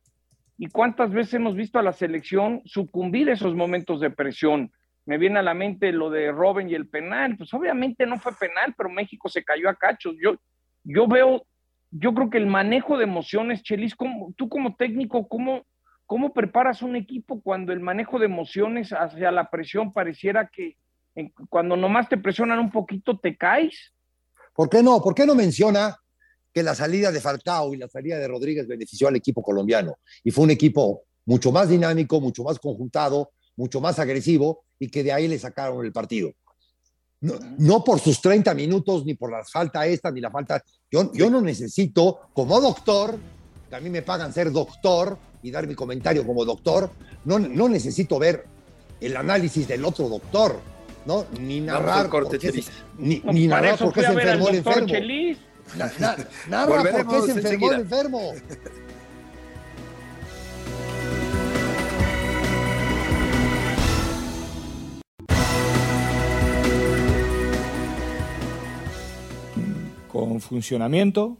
¿Y 0.62 0.68
cuántas 0.68 1.10
veces 1.10 1.34
hemos 1.34 1.56
visto 1.56 1.80
a 1.80 1.82
la 1.82 1.92
selección 1.92 2.62
sucumbir 2.64 3.28
esos 3.28 3.52
momentos 3.52 4.00
de 4.00 4.10
presión? 4.10 4.70
Me 5.06 5.18
viene 5.18 5.40
a 5.40 5.42
la 5.42 5.54
mente 5.54 5.90
lo 5.90 6.08
de 6.08 6.30
Robin 6.30 6.70
y 6.70 6.74
el 6.76 6.88
penal. 6.88 7.36
Pues 7.36 7.52
obviamente 7.52 8.06
no 8.06 8.16
fue 8.20 8.32
penal, 8.38 8.72
pero 8.76 8.88
México 8.88 9.28
se 9.28 9.42
cayó 9.42 9.68
a 9.68 9.74
cachos. 9.74 10.14
Yo, 10.22 10.36
yo 10.84 11.06
veo, 11.06 11.46
yo 11.90 12.14
creo 12.14 12.30
que 12.30 12.38
el 12.38 12.46
manejo 12.46 12.96
de 12.96 13.04
emociones, 13.04 13.62
Chelis, 13.62 13.94
tú 14.36 14.48
como 14.48 14.76
técnico, 14.76 15.28
¿cómo, 15.28 15.64
¿cómo 16.06 16.32
preparas 16.32 16.82
un 16.82 16.96
equipo 16.96 17.40
cuando 17.40 17.72
el 17.72 17.80
manejo 17.80 18.18
de 18.18 18.26
emociones 18.26 18.92
hacia 18.92 19.30
la 19.30 19.50
presión 19.50 19.92
pareciera 19.92 20.48
que 20.48 20.76
cuando 21.48 21.76
nomás 21.76 22.08
te 22.08 22.16
presionan 22.16 22.58
un 22.58 22.70
poquito 22.70 23.18
te 23.18 23.36
caes? 23.36 23.92
¿Por 24.54 24.68
qué 24.68 24.82
no? 24.82 25.00
¿Por 25.00 25.14
qué 25.14 25.26
no 25.26 25.34
menciona 25.34 25.96
que 26.52 26.62
la 26.62 26.74
salida 26.74 27.10
de 27.10 27.20
Falcao 27.20 27.74
y 27.74 27.78
la 27.78 27.88
salida 27.88 28.18
de 28.18 28.28
Rodríguez 28.28 28.66
benefició 28.66 29.08
al 29.08 29.16
equipo 29.16 29.42
colombiano. 29.42 29.98
Y 30.22 30.30
fue 30.30 30.44
un 30.44 30.50
equipo 30.50 31.04
mucho 31.24 31.50
más 31.50 31.68
dinámico, 31.68 32.20
mucho 32.20 32.44
más 32.44 32.58
conjuntado, 32.58 33.32
mucho 33.56 33.80
más 33.80 33.98
agresivo 33.98 34.64
y 34.78 34.88
que 34.88 35.02
de 35.02 35.12
ahí 35.12 35.28
le 35.28 35.38
sacaron 35.38 35.84
el 35.84 35.92
partido. 35.92 36.32
No, 37.22 37.84
por 37.84 38.00
sus 38.00 38.20
30 38.20 38.52
minutos, 38.54 39.04
ni 39.04 39.14
por 39.14 39.30
la 39.30 39.44
falta 39.44 39.86
esta, 39.86 40.10
ni 40.10 40.20
la 40.20 40.30
falta... 40.30 40.62
Yo, 40.90 41.12
yo 41.12 41.30
no 41.30 41.40
necesito, 41.40 42.18
como 42.32 42.60
doctor, 42.60 43.16
que 43.70 43.76
a 43.76 43.80
mí 43.80 43.88
me 43.88 44.02
pagan 44.02 44.32
ser 44.32 44.50
doctor 44.50 45.16
y 45.42 45.50
dar 45.50 45.66
mi 45.66 45.74
comentario 45.74 46.26
como 46.26 46.44
doctor, 46.44 46.90
no, 47.24 47.38
no 47.38 47.68
necesito 47.68 48.18
ver 48.18 48.44
el 49.00 49.16
análisis 49.16 49.68
del 49.68 49.84
otro 49.84 50.08
doctor, 50.08 50.58
¿no? 51.06 51.26
Ni 51.40 51.60
narrar... 51.60 52.10
ni, 52.98 53.22
ni 53.24 53.46
narrar 53.46 53.78
por 53.78 53.92
qué 53.92 54.02
se 54.02 54.12
enfermó 54.12 54.48
el 54.48 54.56
enfermo. 54.56 54.86
¿por 56.66 57.08
qué 57.08 57.32
se 57.32 57.38
enfermó 57.38 57.72
el 57.72 57.80
enfermo? 57.80 58.32
Con 70.28 70.40
funcionamiento, 70.40 71.36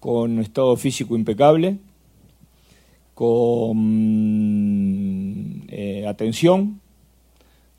con 0.00 0.38
estado 0.40 0.76
físico 0.76 1.16
impecable, 1.16 1.78
con 3.14 3.76
eh, 5.68 6.06
atención, 6.06 6.80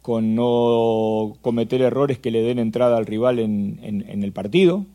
con 0.02 0.36
no 0.36 1.38
cometer 1.42 1.82
errores 1.82 2.20
que 2.20 2.32
le 2.32 2.42
den 2.42 2.60
entrada 2.60 2.98
al 2.98 3.06
rival 3.06 3.40
en 3.40 4.24
el 4.24 4.32
partido 4.32 4.86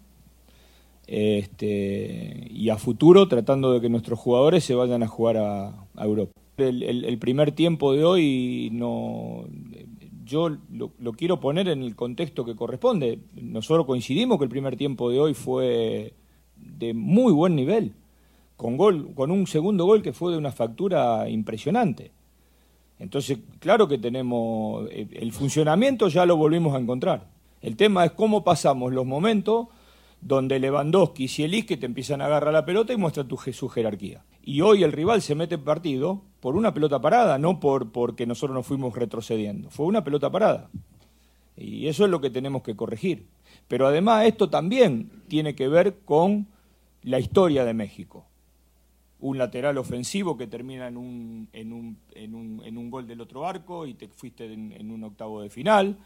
este, 1.08 2.48
y 2.50 2.68
a 2.68 2.76
futuro 2.76 3.28
tratando 3.28 3.72
de 3.72 3.80
que 3.80 3.88
nuestros 3.88 4.18
jugadores 4.18 4.62
se 4.62 4.74
vayan 4.74 5.02
a 5.02 5.08
jugar 5.08 5.38
a, 5.38 5.74
Europa. 6.04 6.32
El, 6.58 7.18
primer 7.18 7.52
tiempo 7.52 7.94
de 7.94 8.04
hoy 8.04 8.68
no, 8.72 9.44
yo 10.28 10.50
lo, 10.70 11.12
quiero 11.14 11.40
poner 11.40 11.68
en 11.68 11.82
el 11.82 11.96
contexto 11.96 12.44
que 12.44 12.54
corresponde. 12.54 13.18
Nosotros 13.34 13.86
coincidimos 13.86 14.38
que 14.38 14.44
el 14.44 14.50
primer 14.50 14.76
tiempo 14.76 15.10
de 15.10 15.18
hoy 15.18 15.34
fue 15.34 16.12
de 16.56 16.92
muy 16.92 17.32
buen 17.32 17.56
nivel, 17.56 17.94
con, 18.56 18.76
gol, 18.76 19.14
con 19.14 19.30
un 19.30 19.46
segundo 19.46 19.86
gol 19.86 20.02
que 20.02 20.12
fue 20.12 20.32
de 20.32 20.38
una 20.38 20.52
factura 20.52 21.28
impresionante. 21.28 22.12
Entonces, 22.98 23.38
claro 23.58 23.88
que 23.88 23.98
tenemos, 23.98 24.88
el 24.90 25.32
funcionamiento 25.32 26.08
ya 26.08 26.26
lo 26.26 26.36
volvimos 26.36 26.74
a 26.74 26.78
encontrar. 26.78 27.28
El 27.62 27.76
tema 27.76 28.04
es 28.04 28.12
cómo 28.12 28.44
pasamos 28.44 28.92
los 28.92 29.06
momentos 29.06 29.68
donde 30.20 30.58
Lewandowski 30.58 31.24
y 31.24 31.28
Cielis 31.28 31.64
que 31.64 31.76
te 31.76 31.86
empiezan 31.86 32.20
a 32.20 32.26
agarrar 32.26 32.52
la 32.52 32.64
pelota 32.64 32.92
y 32.92 32.96
muestra 32.96 33.24
tu, 33.24 33.36
su 33.36 33.68
jerarquía. 33.68 34.24
Y 34.42 34.60
hoy 34.60 34.82
el 34.82 34.92
rival 34.92 35.22
se 35.22 35.34
mete 35.34 35.54
en 35.54 35.64
partido 35.64 36.22
por 36.40 36.56
una 36.56 36.72
pelota 36.72 37.00
parada, 37.00 37.38
no 37.38 37.60
por 37.60 37.90
porque 37.90 38.26
nosotros 38.26 38.54
nos 38.54 38.66
fuimos 38.66 38.94
retrocediendo. 38.94 39.70
Fue 39.70 39.86
una 39.86 40.04
pelota 40.04 40.30
parada. 40.30 40.70
Y 41.56 41.88
eso 41.88 42.04
es 42.04 42.10
lo 42.10 42.20
que 42.20 42.30
tenemos 42.30 42.62
que 42.62 42.76
corregir. 42.76 43.26
Pero 43.66 43.86
además 43.86 44.26
esto 44.26 44.48
también 44.48 45.10
tiene 45.28 45.54
que 45.54 45.68
ver 45.68 45.98
con 46.04 46.46
la 47.02 47.18
historia 47.18 47.64
de 47.64 47.74
México 47.74 48.28
un 49.20 49.36
lateral 49.36 49.78
ofensivo 49.78 50.36
que 50.36 50.46
termina 50.46 50.86
en 50.86 50.96
un, 50.96 51.48
en 51.52 51.72
un, 51.72 51.96
en 52.14 52.34
un, 52.34 52.62
en 52.64 52.78
un 52.78 52.90
gol 52.90 53.06
del 53.06 53.20
otro 53.20 53.46
arco 53.46 53.86
y 53.86 53.94
te 53.94 54.06
fuiste 54.08 54.52
en, 54.52 54.90
un 54.90 55.02
octavo 55.02 55.42
de 55.42 55.50
final. 55.50 55.98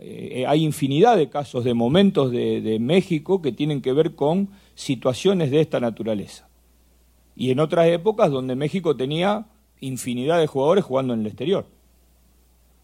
Eh, 0.00 0.44
hay 0.46 0.64
infinidad 0.64 1.16
de 1.16 1.28
casos, 1.28 1.62
de 1.62 1.74
momentos 1.74 2.32
de, 2.32 2.60
de, 2.60 2.80
México 2.80 3.40
que 3.40 3.52
tienen 3.52 3.82
que 3.82 3.92
ver 3.92 4.16
con 4.16 4.48
situaciones 4.74 5.50
de 5.52 5.60
esta 5.60 5.78
naturaleza. 5.78 6.48
Y 7.36 7.50
en 7.50 7.60
otras 7.60 7.86
épocas 7.86 8.30
donde 8.30 8.56
México 8.56 8.96
tenía 8.96 9.46
infinidad 9.80 10.38
de 10.38 10.46
jugadores 10.46 10.84
jugando 10.84 11.14
en 11.14 11.20
el 11.20 11.26
exterior. 11.26 11.66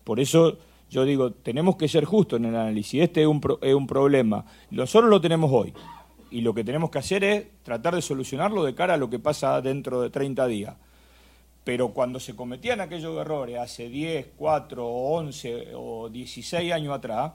Por 0.05 0.21
eso 0.21 0.59
yo 0.91 1.05
digo, 1.05 1.33
tenemos 1.33 1.77
que 1.77 1.89
ser 1.89 2.05
justos 2.05 2.39
en 2.39 2.47
el 2.47 2.55
análisis. 2.55 3.03
Este 3.03 3.23
es 3.23 3.27
un, 3.27 3.41
es 3.63 3.75
un 3.75 3.87
problema. 3.87 4.45
Nosotros 4.71 5.11
lo 5.11 5.21
tenemos 5.21 5.51
hoy 5.51 5.73
y 6.31 6.43
lo 6.43 6.55
que 6.55 6.65
tenemos 6.65 6.91
que 6.91 6.99
hacer 6.99 7.25
es 7.25 7.47
tratar 7.63 7.95
de 7.95 8.03
solucionarlo 8.03 8.65
de 8.65 8.75
cara 8.75 8.95
a 8.95 8.97
lo 8.99 9.09
que 9.09 9.19
pasa 9.19 9.61
dentro 9.63 10.03
de 10.03 10.11
30 10.11 10.47
días. 10.47 10.75
Pero 11.65 11.91
cuando 11.91 12.19
se 12.21 12.35
cometían 12.35 12.81
aquellos 12.81 13.17
errores 13.19 13.59
hace 13.59 13.89
10, 13.89 14.29
4, 14.37 14.87
11 14.87 15.69
o 15.77 16.09
16 16.09 16.73
años 16.73 16.95
atrás, 16.95 17.33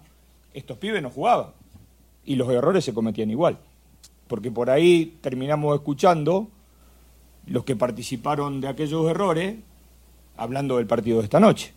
estos 0.54 0.78
pibes 0.78 1.02
no 1.02 1.10
jugaban 1.10 1.48
y 2.26 2.36
los 2.36 2.50
errores 2.50 2.84
se 2.84 2.94
cometían 2.94 3.32
igual. 3.32 3.58
Porque 4.28 4.52
por 4.52 4.70
ahí 4.70 5.18
terminamos 5.22 5.74
escuchando 5.76 6.50
los 7.48 7.64
que 7.64 7.76
participaron 7.76 8.62
de 8.62 8.68
aquellos 8.68 9.10
errores 9.10 9.56
hablando 10.36 10.78
del 10.78 10.88
partido 10.88 11.20
de 11.20 11.26
esta 11.26 11.40
noche. 11.40 11.74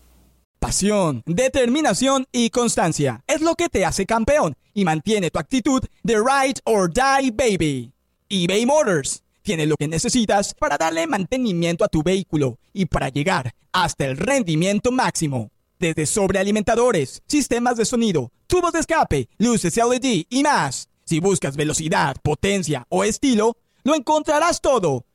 Pasión, 0.59 1.23
determinación 1.25 2.27
y 2.33 2.51
constancia 2.51 3.25
es 3.27 3.41
lo 3.41 3.55
que 3.55 3.71
te 3.71 3.87
hace 3.87 4.05
campeón 4.05 4.55
y 4.75 4.85
mantiene 4.85 5.31
tu 5.31 5.39
actitud 5.39 5.83
de 6.03 6.17
ride 6.17 6.61
or 6.65 6.93
die 6.93 7.31
baby. 7.31 7.93
eBay 8.29 8.67
Motors 8.67 9.23
tiene 9.43 9.65
lo 9.67 9.77
que 9.77 9.89
necesitas 9.89 10.55
para 10.55 10.77
darle 10.77 11.07
mantenimiento 11.07 11.85
a 11.85 11.89
tu 11.89 12.03
vehículo 12.03 12.59
y 12.75 12.85
para 12.85 13.09
llegar 13.09 13.55
hasta 13.73 14.05
el 14.05 14.19
rendimiento 14.19 14.93
máximo. 14.93 15.51
Desde 15.79 16.05
sobrealimentadores, 16.05 17.23
sistemas 17.27 17.79
de 17.79 17.87
sonido, 17.87 18.31
tubos 18.47 18.73
de 18.73 18.81
escape, 18.81 19.29
luces 19.39 19.77
LED 19.77 20.27
y 20.29 20.43
más. 20.43 20.91
Si 21.07 21.21
buscas 21.21 21.57
velocidad, 21.57 22.17
potencia 22.23 22.85
o 22.91 23.03
estilo, 23.03 23.57
lo 23.83 23.95
encontrarás 23.95 24.61
todo 24.61 25.07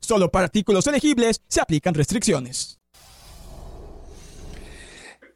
Solo 0.00 0.30
para 0.30 0.46
artículos 0.46 0.86
elegibles 0.86 1.42
se 1.46 1.60
aplican 1.60 1.94
restricciones. 1.94 2.80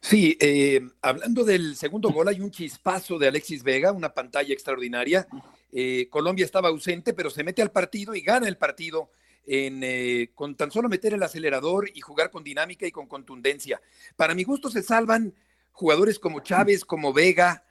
Sí, 0.07 0.37
eh, 0.39 0.81
hablando 1.01 1.43
del 1.43 1.75
segundo 1.75 2.11
gol, 2.11 2.27
hay 2.27 2.39
un 2.39 2.51
chispazo 2.51 3.17
de 3.17 3.27
Alexis 3.27 3.63
Vega, 3.63 3.91
una 3.91 4.13
pantalla 4.13 4.53
extraordinaria. 4.53 5.27
Eh, 5.71 6.07
Colombia 6.11 6.45
estaba 6.45 6.69
ausente, 6.69 7.13
pero 7.13 7.31
se 7.31 7.43
mete 7.43 7.63
al 7.63 7.71
partido 7.71 8.13
y 8.13 8.21
gana 8.21 8.47
el 8.47 8.55
partido 8.55 9.09
eh, 9.47 10.29
con 10.35 10.55
tan 10.55 10.69
solo 10.69 10.89
meter 10.89 11.15
el 11.15 11.23
acelerador 11.23 11.89
y 11.91 12.01
jugar 12.01 12.29
con 12.29 12.43
dinámica 12.43 12.85
y 12.85 12.91
con 12.91 13.07
contundencia. 13.07 13.81
Para 14.15 14.35
mi 14.35 14.43
gusto 14.43 14.69
se 14.69 14.83
salvan 14.83 15.33
jugadores 15.71 16.19
como 16.19 16.41
Chávez, 16.41 16.85
como 16.85 17.11
Vega 17.11 17.65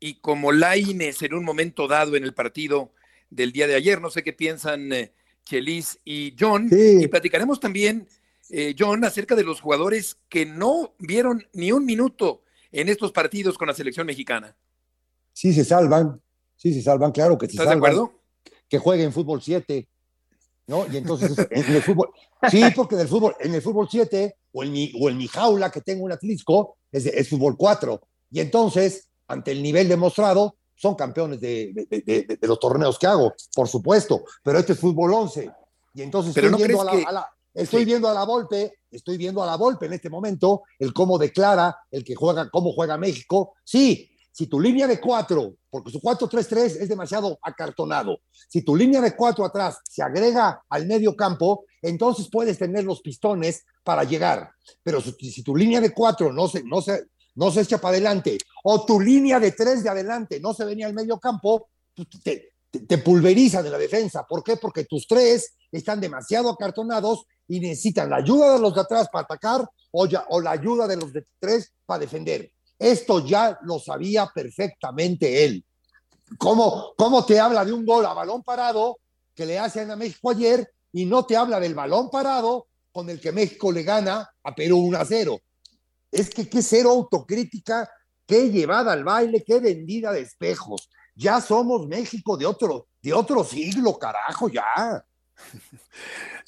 y 0.00 0.14
como 0.14 0.52
Laines 0.52 1.20
en 1.20 1.34
un 1.34 1.44
momento 1.44 1.88
dado 1.88 2.16
en 2.16 2.24
el 2.24 2.32
partido 2.32 2.90
del 3.28 3.52
día 3.52 3.66
de 3.66 3.74
ayer. 3.74 4.00
No 4.00 4.08
sé 4.08 4.22
qué 4.22 4.32
piensan 4.32 5.10
Chelis 5.46 5.98
y 6.04 6.34
John. 6.38 6.68
Y 6.70 7.06
platicaremos 7.06 7.60
también 7.60 8.06
eh, 8.50 8.74
John, 8.78 9.04
acerca 9.04 9.34
de 9.34 9.44
los 9.44 9.60
jugadores 9.60 10.18
que 10.28 10.44
no 10.44 10.94
vieron 10.98 11.46
ni 11.52 11.72
un 11.72 11.86
minuto 11.86 12.42
en 12.72 12.88
estos 12.88 13.12
partidos 13.12 13.56
con 13.56 13.68
la 13.68 13.74
selección 13.74 14.06
mexicana. 14.06 14.56
Sí, 15.32 15.52
se 15.52 15.64
salvan, 15.64 16.20
sí, 16.56 16.74
se 16.74 16.82
salvan, 16.82 17.12
claro 17.12 17.38
que 17.38 17.46
se 17.46 17.52
¿Estás 17.52 17.68
de 17.68 17.74
acuerdo? 17.74 18.20
Que 18.68 18.78
jueguen 18.78 19.12
fútbol 19.12 19.40
7, 19.40 19.88
¿no? 20.66 20.86
Y 20.92 20.96
entonces, 20.96 21.36
en 21.50 21.74
el 21.74 21.82
fútbol, 21.82 22.10
sí, 22.50 22.62
porque 22.74 22.96
del 22.96 23.08
fútbol, 23.08 23.34
en 23.40 23.54
el 23.54 23.62
fútbol 23.62 23.88
7 23.90 24.36
o 24.52 24.64
en 24.64 24.72
mi, 24.72 24.92
o 25.00 25.08
en 25.08 25.16
mi 25.16 25.28
jaula 25.28 25.70
que 25.70 25.80
tengo 25.80 26.04
un 26.04 26.12
Atlisco, 26.12 26.76
es, 26.90 27.06
es 27.06 27.28
fútbol 27.28 27.56
4. 27.56 28.00
Y 28.30 28.40
entonces, 28.40 29.08
ante 29.28 29.52
el 29.52 29.62
nivel 29.62 29.88
demostrado, 29.88 30.56
son 30.76 30.94
campeones 30.94 31.40
de, 31.40 31.72
de, 31.72 32.02
de, 32.02 32.38
de, 32.40 32.46
los 32.46 32.60
torneos 32.60 32.98
que 32.98 33.06
hago, 33.06 33.34
por 33.54 33.66
supuesto, 33.66 34.24
pero 34.42 34.58
este 34.58 34.74
es 34.74 34.78
fútbol 34.78 35.12
11. 35.12 35.50
Y 35.94 36.02
entonces 36.02 36.34
pero 36.34 36.48
estoy, 36.48 36.60
no 36.60 36.66
viendo, 36.66 36.82
a 36.82 36.84
la, 36.84 36.92
que... 36.92 37.04
a 37.04 37.12
la, 37.12 37.30
estoy 37.54 37.80
sí. 37.80 37.86
viendo 37.86 38.08
a 38.08 38.14
la 38.14 38.24
Volpe, 38.24 38.80
estoy 38.90 39.16
viendo 39.16 39.42
a 39.42 39.46
la 39.46 39.56
Volpe 39.56 39.86
en 39.86 39.94
este 39.94 40.10
momento, 40.10 40.62
el 40.78 40.92
cómo 40.92 41.18
declara, 41.18 41.76
el 41.90 42.04
que 42.04 42.14
juega, 42.14 42.50
cómo 42.50 42.72
juega 42.72 42.98
México. 42.98 43.54
Sí, 43.64 44.10
si 44.30 44.48
tu 44.48 44.60
línea 44.60 44.86
de 44.86 45.00
cuatro, 45.00 45.54
porque 45.70 45.90
su 45.90 45.98
4-3-3 45.98 46.58
es 46.80 46.88
demasiado 46.90 47.38
acartonado, 47.40 48.18
si 48.48 48.60
tu 48.60 48.76
línea 48.76 49.00
de 49.00 49.16
cuatro 49.16 49.46
atrás 49.46 49.78
se 49.82 50.02
agrega 50.02 50.62
al 50.68 50.86
medio 50.86 51.16
campo, 51.16 51.64
entonces 51.80 52.28
puedes 52.30 52.58
tener 52.58 52.84
los 52.84 53.00
pistones 53.00 53.64
para 53.82 54.04
llegar. 54.04 54.50
Pero 54.82 55.00
si, 55.00 55.12
si 55.30 55.42
tu 55.42 55.56
línea 55.56 55.80
de 55.80 55.94
cuatro 55.94 56.34
no 56.34 56.48
se, 56.48 56.62
no 56.64 56.82
se, 56.82 57.06
no 57.36 57.50
se 57.50 57.60
echa 57.60 57.78
para 57.78 57.92
adelante, 57.92 58.38
o 58.64 58.84
tu 58.84 59.00
línea 59.00 59.38
de 59.38 59.52
tres 59.52 59.82
de 59.82 59.90
adelante 59.90 60.40
no 60.40 60.52
se 60.52 60.64
venía 60.64 60.86
al 60.86 60.94
medio 60.94 61.18
campo, 61.18 61.68
te, 62.22 62.52
te, 62.70 62.98
pulverizan 62.98 63.64
en 63.64 63.72
la 63.72 63.78
defensa. 63.78 64.26
¿Por 64.28 64.42
qué? 64.42 64.56
Porque 64.56 64.84
tus 64.84 65.06
tres 65.06 65.54
están 65.70 66.00
demasiado 66.00 66.50
acartonados 66.50 67.26
y 67.48 67.60
necesitan 67.60 68.10
la 68.10 68.16
ayuda 68.16 68.54
de 68.54 68.58
los 68.58 68.74
de 68.74 68.80
atrás 68.80 69.08
para 69.10 69.24
atacar 69.24 69.68
o, 69.92 70.06
ya, 70.06 70.26
o 70.30 70.40
la 70.40 70.50
ayuda 70.50 70.86
de 70.86 70.96
los 70.96 71.12
de 71.12 71.24
tres 71.38 71.72
para 71.84 72.00
defender. 72.00 72.50
Esto 72.78 73.24
ya 73.24 73.58
lo 73.62 73.78
sabía 73.78 74.30
perfectamente 74.34 75.44
él. 75.44 75.64
¿Cómo, 76.38 76.92
¿Cómo 76.96 77.24
te 77.24 77.38
habla 77.38 77.64
de 77.64 77.72
un 77.72 77.86
gol 77.86 78.04
a 78.04 78.12
balón 78.12 78.42
parado 78.42 78.98
que 79.34 79.46
le 79.46 79.58
hacen 79.58 79.90
a 79.90 79.96
México 79.96 80.30
ayer 80.30 80.68
y 80.92 81.04
no 81.04 81.24
te 81.24 81.36
habla 81.36 81.60
del 81.60 81.74
balón 81.74 82.10
parado 82.10 82.66
con 82.90 83.08
el 83.10 83.20
que 83.20 83.32
México 83.32 83.70
le 83.70 83.82
gana 83.82 84.28
a 84.42 84.54
Perú 84.54 84.78
1 84.78 84.98
a 84.98 85.04
0? 85.04 85.40
Es 86.10 86.30
que 86.30 86.48
qué 86.48 86.62
cero 86.62 86.90
autocrítica, 86.90 87.90
qué 88.26 88.50
llevada 88.50 88.92
al 88.92 89.04
baile, 89.04 89.44
qué 89.46 89.60
vendida 89.60 90.12
de 90.12 90.20
espejos. 90.20 90.88
Ya 91.14 91.40
somos 91.40 91.86
México 91.86 92.36
de 92.36 92.46
otro, 92.46 92.88
de 93.02 93.12
otro 93.12 93.42
siglo, 93.44 93.98
carajo, 93.98 94.48
ya. 94.48 95.04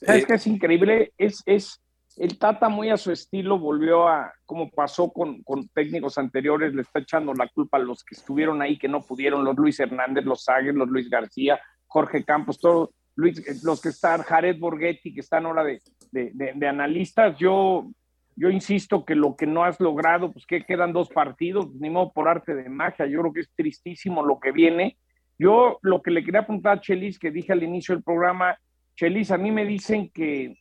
Es 0.00 0.24
que 0.24 0.34
es 0.34 0.46
increíble, 0.46 1.12
es, 1.18 1.42
es, 1.44 1.80
el 2.16 2.38
Tata 2.38 2.68
muy 2.68 2.90
a 2.90 2.96
su 2.96 3.10
estilo 3.10 3.58
volvió 3.58 4.08
a, 4.08 4.32
como 4.44 4.70
pasó 4.70 5.10
con, 5.12 5.42
con, 5.42 5.68
técnicos 5.68 6.18
anteriores, 6.18 6.74
le 6.74 6.82
está 6.82 7.00
echando 7.00 7.34
la 7.34 7.48
culpa 7.48 7.76
a 7.78 7.80
los 7.80 8.04
que 8.04 8.14
estuvieron 8.14 8.62
ahí, 8.62 8.78
que 8.78 8.88
no 8.88 9.02
pudieron, 9.02 9.44
los 9.44 9.56
Luis 9.56 9.78
Hernández, 9.80 10.24
los 10.24 10.44
Sagues, 10.44 10.74
los 10.74 10.88
Luis 10.88 11.08
García, 11.10 11.60
Jorge 11.86 12.24
Campos, 12.24 12.58
todos 12.58 12.90
Luis, 13.14 13.64
los 13.64 13.80
que 13.80 13.88
están, 13.88 14.22
Jared 14.22 14.58
Borghetti, 14.58 15.12
que 15.12 15.20
están 15.20 15.46
ahora 15.46 15.64
de, 15.64 15.82
de, 16.12 16.52
de, 16.54 16.68
analistas, 16.68 17.36
yo, 17.38 17.90
yo 18.38 18.50
insisto 18.50 19.04
que 19.04 19.16
lo 19.16 19.34
que 19.34 19.46
no 19.46 19.64
has 19.64 19.80
logrado, 19.80 20.30
pues 20.32 20.46
que 20.46 20.64
quedan 20.64 20.92
dos 20.92 21.08
partidos, 21.08 21.74
ni 21.74 21.90
modo 21.90 22.12
por 22.12 22.28
arte 22.28 22.54
de 22.54 22.68
magia, 22.68 23.06
yo 23.06 23.20
creo 23.20 23.32
que 23.32 23.40
es 23.40 23.50
tristísimo 23.54 24.24
lo 24.24 24.38
que 24.38 24.52
viene. 24.52 24.96
Yo 25.38 25.78
lo 25.82 26.02
que 26.02 26.12
le 26.12 26.24
quería 26.24 26.40
apuntar 26.40 26.78
a 26.78 26.80
Chelis, 26.80 27.18
que 27.18 27.32
dije 27.32 27.52
al 27.52 27.64
inicio 27.64 27.96
del 27.96 28.04
programa, 28.04 28.56
Chelis, 28.94 29.32
a 29.32 29.38
mí 29.38 29.50
me 29.50 29.64
dicen 29.64 30.10
que, 30.14 30.56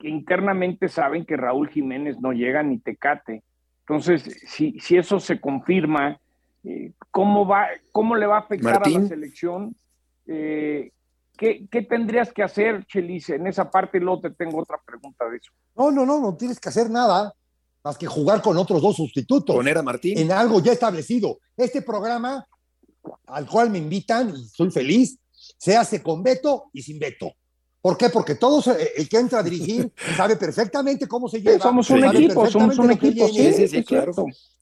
que, 0.00 0.08
internamente 0.08 0.88
saben 0.88 1.24
que 1.24 1.36
Raúl 1.36 1.68
Jiménez 1.68 2.18
no 2.20 2.32
llega 2.32 2.64
ni 2.64 2.80
Tecate. 2.80 3.44
Entonces, 3.80 4.22
si, 4.46 4.80
si 4.80 4.96
eso 4.96 5.20
se 5.20 5.40
confirma, 5.40 6.18
eh, 6.64 6.92
¿cómo, 7.12 7.46
va, 7.46 7.68
¿cómo 7.92 8.16
le 8.16 8.26
va 8.26 8.38
a 8.38 8.40
afectar 8.40 8.80
Martín. 8.80 8.96
a 8.96 9.00
la 9.02 9.06
selección? 9.06 9.76
Eh, 10.26 10.90
¿qué, 11.36 11.66
¿qué, 11.70 11.82
tendrías 11.82 12.32
que 12.32 12.42
hacer, 12.42 12.84
Chelis, 12.86 13.30
en 13.30 13.46
esa 13.46 13.70
parte? 13.70 13.98
Y 13.98 14.00
luego 14.00 14.20
te 14.20 14.30
tengo 14.30 14.60
otra 14.60 14.80
pregunta 14.84 15.28
de 15.28 15.36
eso. 15.36 15.52
No, 15.76 15.90
no, 15.90 16.04
no, 16.04 16.20
no 16.20 16.36
tienes 16.36 16.60
que 16.60 16.68
hacer 16.68 16.90
nada 16.90 17.34
más 17.82 17.98
que 17.98 18.06
jugar 18.06 18.40
con 18.40 18.56
otros 18.56 18.80
dos 18.80 18.96
sustitutos. 18.96 19.54
Poner 19.54 19.76
a 19.76 19.82
Martín. 19.82 20.18
En 20.18 20.32
algo 20.32 20.60
ya 20.60 20.72
establecido. 20.72 21.38
Este 21.56 21.82
programa 21.82 22.46
al 23.26 23.46
cual 23.46 23.70
me 23.70 23.78
invitan 23.78 24.34
y 24.34 24.48
soy 24.48 24.70
feliz, 24.70 25.18
se 25.58 25.76
hace 25.76 26.02
con 26.02 26.22
veto 26.22 26.70
y 26.72 26.82
sin 26.82 26.98
veto. 26.98 27.32
¿Por 27.80 27.98
qué? 27.98 28.08
Porque 28.08 28.36
todos, 28.36 28.66
el 28.68 29.08
que 29.08 29.18
entra 29.18 29.40
a 29.40 29.42
dirigir 29.42 29.92
sabe 30.16 30.36
perfectamente 30.36 31.06
cómo 31.06 31.28
se 31.28 31.42
lleva. 31.42 31.58
Somos 31.58 31.90
un 31.90 32.04
equipo, 32.04 32.46
somos 32.46 32.78
un 32.78 32.90
equipo. 32.92 33.28
Sí, 33.28 33.52
sí, 33.52 33.68
sí, 33.68 33.84
claro. 33.84 34.14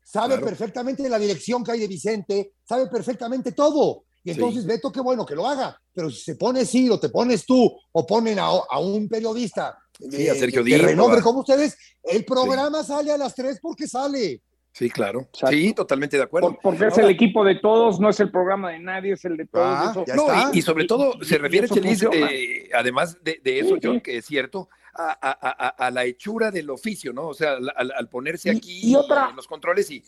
Sabe 0.04 0.34
claro. 0.34 0.46
perfectamente 0.46 1.08
la 1.08 1.18
dirección 1.18 1.62
que 1.62 1.72
hay 1.72 1.80
de 1.80 1.86
Vicente, 1.86 2.54
sabe 2.64 2.88
perfectamente 2.88 3.52
todo. 3.52 4.04
Y 4.24 4.30
entonces, 4.30 4.62
sí. 4.62 4.68
Beto, 4.68 4.92
qué 4.92 5.00
bueno 5.00 5.26
que 5.26 5.34
lo 5.34 5.46
haga. 5.46 5.80
Pero 5.92 6.10
si 6.10 6.22
se 6.22 6.34
pone 6.36 6.64
sí, 6.64 6.88
o 6.88 6.98
te 6.98 7.08
pones 7.08 7.44
tú, 7.44 7.72
o 7.92 8.06
ponen 8.06 8.38
a, 8.38 8.44
a 8.46 8.78
un 8.78 9.08
periodista 9.08 9.78
sí, 10.10 10.28
a 10.28 10.34
Sergio 10.34 10.62
de, 10.62 10.70
Díaz, 10.70 10.82
renombre 10.82 11.20
como 11.20 11.40
ustedes, 11.40 11.76
el 12.02 12.24
programa 12.24 12.82
sale 12.82 13.12
a 13.12 13.18
las 13.18 13.34
tres 13.34 13.58
porque 13.60 13.86
sale. 13.86 14.40
Sí, 14.72 14.88
claro. 14.88 15.20
Exacto. 15.20 15.54
Sí, 15.54 15.74
totalmente 15.74 16.16
de 16.16 16.22
acuerdo. 16.22 16.52
Por, 16.54 16.60
porque 16.60 16.86
es 16.86 16.96
el 16.96 17.10
equipo 17.10 17.44
de 17.44 17.56
todos, 17.56 18.00
no 18.00 18.08
es 18.08 18.20
el 18.20 18.30
programa 18.30 18.70
de 18.70 18.78
nadie, 18.78 19.12
es 19.12 19.24
el 19.24 19.36
de 19.36 19.46
todos. 19.46 19.66
Ah, 19.66 19.90
eso. 19.92 20.16
No, 20.16 20.52
y, 20.52 20.58
y, 20.58 20.62
sobre 20.62 20.86
todo 20.86 21.14
y, 21.20 21.24
se 21.26 21.36
refiere, 21.36 21.68
Chelis, 21.68 22.02
eh, 22.10 22.70
además 22.74 23.18
de, 23.22 23.40
de 23.44 23.58
eso, 23.58 23.74
sí, 23.74 23.80
John, 23.82 23.96
sí. 23.96 24.00
que 24.00 24.16
es 24.16 24.24
cierto, 24.24 24.70
a, 24.94 25.10
a, 25.10 25.66
a, 25.66 25.68
a, 25.68 25.90
la 25.90 26.04
hechura 26.04 26.50
del 26.50 26.70
oficio, 26.70 27.12
¿no? 27.12 27.28
O 27.28 27.34
sea, 27.34 27.52
al, 27.52 27.92
al 27.92 28.08
ponerse 28.08 28.50
aquí 28.50 28.94
otra... 28.96 29.28
en 29.30 29.36
los 29.36 29.46
controles 29.46 29.90
y, 29.90 30.02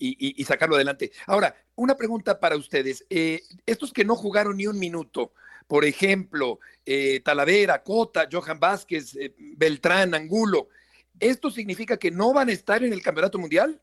y, 0.00 0.44
sacarlo 0.44 0.76
adelante. 0.76 1.12
Ahora, 1.26 1.54
una 1.76 1.94
pregunta 1.94 2.40
para 2.40 2.56
ustedes. 2.56 3.04
Eh, 3.10 3.42
estos 3.66 3.92
que 3.92 4.04
no 4.04 4.16
jugaron 4.16 4.56
ni 4.56 4.66
un 4.66 4.78
minuto, 4.78 5.32
por 5.66 5.84
ejemplo, 5.84 6.58
eh, 6.84 7.20
Talavera, 7.20 7.82
Cota, 7.82 8.28
Johan 8.30 8.58
Vázquez, 8.58 9.14
eh, 9.16 9.34
Beltrán, 9.56 10.14
Angulo, 10.14 10.68
¿esto 11.18 11.50
significa 11.50 11.96
que 11.96 12.10
no 12.10 12.32
van 12.32 12.48
a 12.48 12.52
estar 12.52 12.82
en 12.82 12.92
el 12.92 13.02
Campeonato 13.02 13.38
Mundial? 13.38 13.80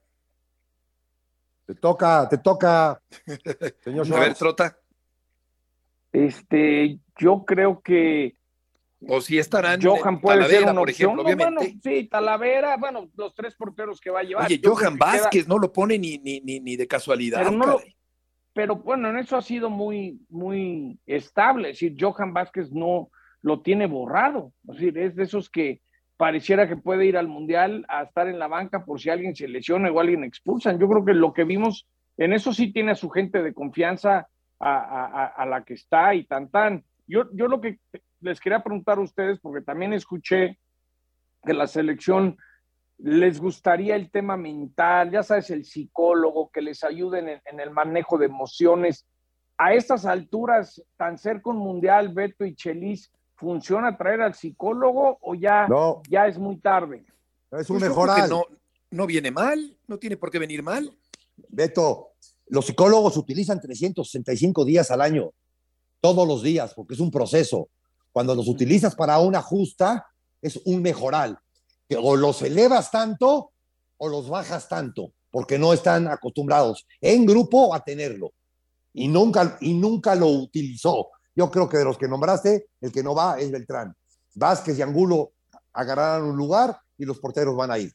Te 1.66 1.76
toca, 1.76 2.28
te 2.30 2.38
toca, 2.38 3.02
señor 3.84 4.08
A 4.14 4.20
ver, 4.20 4.34
Trota. 4.34 4.78
Este, 6.14 7.00
yo 7.20 7.44
creo 7.46 7.82
que. 7.82 8.37
O 9.06 9.22
si 9.22 9.38
estarán. 9.38 9.80
Johan 9.82 10.20
puede 10.20 10.40
Talavera, 10.40 10.60
ser 10.60 10.72
una 10.72 10.80
por 10.80 10.90
ejemplo, 10.90 11.22
opción. 11.22 11.36
obviamente. 11.38 11.54
No, 11.54 11.72
bueno, 11.72 11.82
sí, 11.84 12.08
Talavera, 12.08 12.78
bueno, 12.78 13.10
los 13.16 13.36
tres 13.36 13.56
porteros 13.56 14.02
que 14.02 14.10
va 14.10 14.22
a 14.22 14.24
llevar. 14.24 14.46
Oye, 14.46 14.60
Johan 14.64 14.98
Vázquez 14.98 15.44
queda... 15.46 15.54
no 15.54 15.60
lo 15.60 15.72
pone 15.72 16.00
ni, 16.00 16.18
ni, 16.18 16.42
ni, 16.42 16.60
ni 16.60 16.76
de 16.76 16.88
casualidad. 16.88 17.40
Pero, 17.40 17.52
no 17.52 17.66
lo, 17.68 17.82
pero, 18.54 18.76
bueno, 18.78 19.10
en 19.10 19.20
eso 19.20 19.38
ha 19.38 19.42
sido 19.44 19.70
muy, 19.70 20.20
muy 20.30 20.98
estable. 21.06 21.70
Es 21.70 21.80
decir, 21.80 21.96
Johan 22.00 22.34
Vázquez 22.34 22.72
no 22.72 23.10
lo 23.44 23.62
tiene 23.62 23.86
borrado. 23.86 24.52
Es 24.68 24.76
decir, 24.76 24.98
es 24.98 25.16
de 25.16 25.24
esos 25.24 25.52
que 25.52 25.82
pareciera 26.18 26.68
que 26.68 26.76
puede 26.76 27.06
ir 27.06 27.18
al 27.18 27.28
Mundial 27.28 27.86
a 27.90 28.02
estar 28.02 28.28
en 28.28 28.40
la 28.40 28.48
banca 28.48 28.84
por 28.84 29.00
si 29.00 29.12
alguien 29.12 29.36
se 29.36 29.48
lesiona 29.48 29.92
o 29.92 30.00
alguien 30.00 30.24
expulsan. 30.24 30.80
Yo 30.80 30.90
creo 30.90 31.06
que 31.06 31.14
lo 31.14 31.34
que 31.34 31.44
vimos, 31.44 31.86
en 32.18 32.34
eso 32.34 32.52
sí 32.52 32.74
tiene 32.74 32.94
a 32.94 32.96
su 32.96 33.12
gente 33.12 33.44
de 33.44 33.54
confianza 33.54 34.28
a, 34.60 34.74
a, 34.80 35.26
a 35.28 35.46
la 35.46 35.64
que 35.64 35.76
está 35.76 36.16
y 36.16 36.24
tan 36.24 36.50
tan. 36.50 36.84
Yo, 37.06 37.26
yo 37.34 37.48
lo 37.48 37.62
que 37.62 37.78
les 38.22 38.40
quería 38.40 38.64
preguntar 38.64 38.98
a 38.98 39.02
ustedes, 39.02 39.40
porque 39.40 39.62
también 39.62 39.94
escuché 39.94 40.60
que 41.46 41.54
la 41.54 41.68
selección 41.68 42.38
les 43.00 43.40
gustaría 43.40 43.96
el 43.96 44.10
tema 44.10 44.38
mental, 44.38 45.12
ya 45.12 45.24
sabes, 45.24 45.50
el 45.52 45.66
psicólogo, 45.66 46.50
que 46.52 46.62
les 46.62 46.84
ayuden 46.84 47.30
en, 47.30 47.42
en 47.46 47.60
el 47.60 47.72
manejo 47.72 48.18
de 48.18 48.26
emociones. 48.26 49.06
A 49.58 49.74
estas 49.74 50.06
alturas, 50.06 50.82
tan 50.98 51.18
cerca 51.18 51.50
un 51.50 51.58
mundial, 51.58 52.10
Beto 52.10 52.46
y 52.46 52.56
Chelis, 52.56 53.12
¿funciona 53.36 53.98
traer 53.98 54.22
al 54.22 54.34
psicólogo 54.34 55.20
o 55.22 55.36
ya, 55.36 55.68
no. 55.68 56.02
ya 56.10 56.28
es 56.28 56.38
muy 56.38 56.58
tarde? 56.58 57.06
Es 57.52 57.70
un 57.70 57.80
pues 57.80 57.90
mejoral. 57.90 58.30
No, 58.30 58.44
no 58.92 59.08
viene 59.08 59.32
mal, 59.32 59.78
no 59.88 59.98
tiene 59.98 60.18
por 60.18 60.32
qué 60.32 60.40
venir 60.40 60.64
mal. 60.64 60.92
Beto, 61.50 62.10
los 62.48 62.66
psicólogos 62.66 63.16
utilizan 63.16 63.62
365 63.62 64.66
días 64.66 64.90
al 64.92 65.02
año, 65.02 65.32
todos 66.02 66.28
los 66.28 66.42
días, 66.42 66.74
porque 66.74 66.96
es 66.96 67.00
un 67.00 67.12
proceso. 67.12 67.70
Cuando 68.18 68.34
los 68.34 68.48
utilizas 68.48 68.96
para 68.96 69.20
una 69.20 69.44
justa, 69.44 70.08
es 70.42 70.60
un 70.66 70.82
mejoral. 70.82 71.38
O 72.00 72.16
los 72.16 72.42
elevas 72.42 72.90
tanto 72.90 73.52
o 73.96 74.10
los 74.10 74.28
bajas 74.28 74.68
tanto, 74.68 75.14
porque 75.30 75.60
no 75.60 75.72
están 75.72 76.08
acostumbrados 76.08 76.88
en 77.00 77.28
grupo 77.28 77.76
a 77.76 77.84
tenerlo. 77.84 78.34
Y 78.92 79.08
nunca, 79.08 79.60
y 79.62 79.76
nunca 79.76 80.16
lo 80.16 80.30
utilizó. 80.30 81.10
Yo 81.36 81.52
creo 81.52 81.70
que 81.70 81.78
de 81.78 81.86
los 81.86 82.00
que 82.00 82.08
nombraste, 82.08 82.70
el 82.82 82.92
que 82.92 83.04
no 83.04 83.14
va 83.14 83.40
es 83.40 83.52
Beltrán. 83.52 83.96
Vázquez 84.34 84.80
y 84.80 84.82
Angulo 84.82 85.34
agarrarán 85.72 86.24
un 86.24 86.38
lugar 86.38 86.76
y 86.98 87.06
los 87.06 87.20
porteros 87.20 87.56
van 87.56 87.70
a 87.70 87.78
ir. 87.78 87.94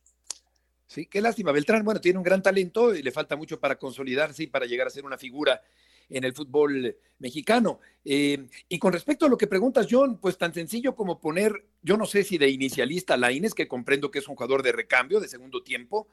Sí, 0.87 1.07
qué 1.07 1.21
lástima. 1.21 1.51
Beltrán, 1.51 1.85
bueno, 1.85 2.01
tiene 2.01 2.19
un 2.19 2.25
gran 2.25 2.43
talento 2.43 2.95
y 2.95 3.03
le 3.03 3.11
falta 3.11 3.35
mucho 3.35 3.59
para 3.59 3.77
consolidarse 3.77 4.45
y 4.45 4.47
para 4.47 4.67
llegar 4.67 4.87
a 4.87 4.91
ser 4.91 5.05
una 5.05 5.19
figura 5.19 5.61
en 6.09 6.25
el 6.25 6.33
fútbol 6.33 6.97
mexicano. 7.19 7.81
Eh, 8.05 8.47
y 8.69 8.79
con 8.79 8.93
respecto 8.93 9.27
a 9.27 9.29
lo 9.29 9.39
que 9.39 9.47
preguntas, 9.47 9.87
John, 9.91 10.19
pues 10.19 10.37
tan 10.37 10.53
sencillo 10.53 10.95
como 10.95 11.21
poner, 11.21 11.67
yo 11.83 11.97
no 11.97 12.07
sé 12.07 12.25
si 12.25 12.39
de 12.39 12.49
inicialista 12.49 13.17
Laines, 13.17 13.55
que 13.55 13.69
comprendo 13.69 14.11
que 14.11 14.19
es 14.19 14.29
un 14.29 14.35
jugador 14.35 14.63
de 14.63 14.73
recambio, 14.73 15.21
de 15.21 15.29
segundo 15.29 15.63
tiempo, 15.63 16.09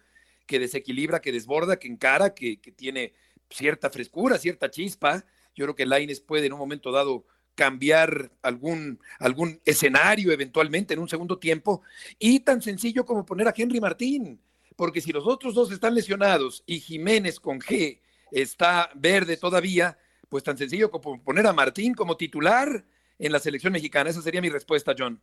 que 0.45 0.59
desequilibra, 0.59 1.21
que 1.21 1.31
desborda, 1.31 1.77
que 1.77 1.87
encara, 1.87 2.33
que, 2.33 2.59
que 2.59 2.71
tiene 2.71 3.13
cierta 3.49 3.89
frescura, 3.89 4.37
cierta 4.37 4.69
chispa. 4.69 5.25
Yo 5.55 5.65
creo 5.65 5.75
que 5.75 5.85
Laines 5.85 6.21
puede 6.21 6.45
en 6.45 6.53
un 6.53 6.59
momento 6.59 6.91
dado 6.91 7.25
cambiar 7.59 8.31
algún, 8.41 9.01
algún 9.19 9.59
escenario 9.65 10.31
eventualmente 10.31 10.93
en 10.93 10.99
un 11.01 11.09
segundo 11.09 11.39
tiempo. 11.39 11.81
Y 12.17 12.39
tan 12.39 12.61
sencillo 12.61 13.05
como 13.05 13.25
poner 13.25 13.49
a 13.49 13.53
Henry 13.55 13.81
Martín, 13.81 14.39
porque 14.77 15.01
si 15.01 15.11
los 15.11 15.27
otros 15.27 15.53
dos 15.53 15.69
están 15.71 15.93
lesionados 15.93 16.63
y 16.65 16.79
Jiménez 16.79 17.37
con 17.39 17.59
G 17.59 17.99
está 18.31 18.89
verde 18.95 19.37
todavía, 19.37 19.97
pues 20.27 20.43
tan 20.43 20.57
sencillo 20.57 20.91
como 20.91 21.21
poner 21.23 21.47
a 21.47 21.53
Martín 21.53 21.93
como 21.93 22.17
titular 22.17 22.85
en 23.17 23.31
la 23.31 23.39
selección 23.39 23.73
mexicana. 23.73 24.09
Esa 24.09 24.21
sería 24.21 24.41
mi 24.41 24.49
respuesta, 24.49 24.95
John. 24.97 25.21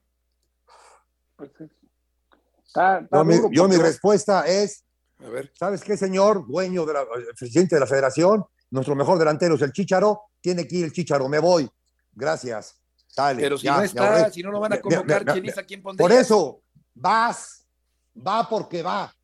Pues 1.36 1.50
yo, 3.50 3.68
mi, 3.68 3.76
respuesta 3.76 4.46
es, 4.46 4.84
¿sabes 5.58 5.82
qué, 5.82 5.96
señor 5.96 6.46
dueño 6.46 6.84
de 6.84 6.92
la, 6.92 7.06
presidente 7.38 7.76
de 7.76 7.80
la 7.80 7.86
federación? 7.86 8.44
Nuestro 8.70 8.94
mejor 8.94 9.18
delantero 9.18 9.54
es 9.54 9.62
el 9.62 9.72
Chicharo, 9.72 10.22
tiene 10.40 10.66
que 10.66 10.76
ir 10.76 10.84
el 10.84 10.92
Chicharo, 10.92 11.28
me 11.28 11.38
voy. 11.38 11.68
Gracias. 12.12 12.80
Pero 13.16 13.56
si 13.56 13.66
no 13.66 13.82
está, 13.82 14.30
si 14.30 14.42
no 14.42 14.50
lo 14.50 14.60
van 14.60 14.74
a 14.74 14.80
convocar, 14.80 15.24
¿quién 15.24 15.46
quién 15.66 15.82
Por 15.82 16.12
eso, 16.12 16.60
vas, 16.94 17.66
va 18.14 18.46
porque 18.46 18.82
va, 18.82 19.14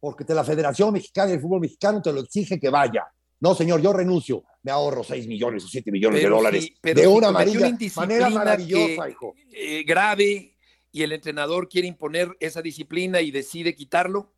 porque 0.00 0.24
te 0.24 0.34
la 0.34 0.42
Federación 0.42 0.92
Mexicana 0.92 1.32
del 1.32 1.40
Fútbol 1.40 1.60
Mexicano 1.60 2.00
te 2.00 2.12
lo 2.12 2.20
exige 2.20 2.58
que 2.58 2.70
vaya. 2.70 3.06
No, 3.42 3.56
señor, 3.56 3.82
yo 3.82 3.92
renuncio. 3.92 4.44
Me 4.62 4.70
ahorro 4.70 5.02
6 5.02 5.26
millones 5.26 5.64
o 5.64 5.68
7 5.68 5.90
millones 5.90 6.22
de 6.22 6.28
dólares 6.28 6.72
de 6.80 7.06
una, 7.08 7.32
manera 7.32 8.30
maravillosa, 8.30 9.10
hijo. 9.10 9.34
Eh, 9.52 9.82
grave 9.82 10.56
y 10.92 11.02
el 11.02 11.10
entrenador 11.10 11.68
quiere 11.68 11.88
imponer 11.88 12.36
esa 12.38 12.62
disciplina 12.62 13.20
y 13.20 13.32
decide 13.32 13.74
quitarlo. 13.74 14.32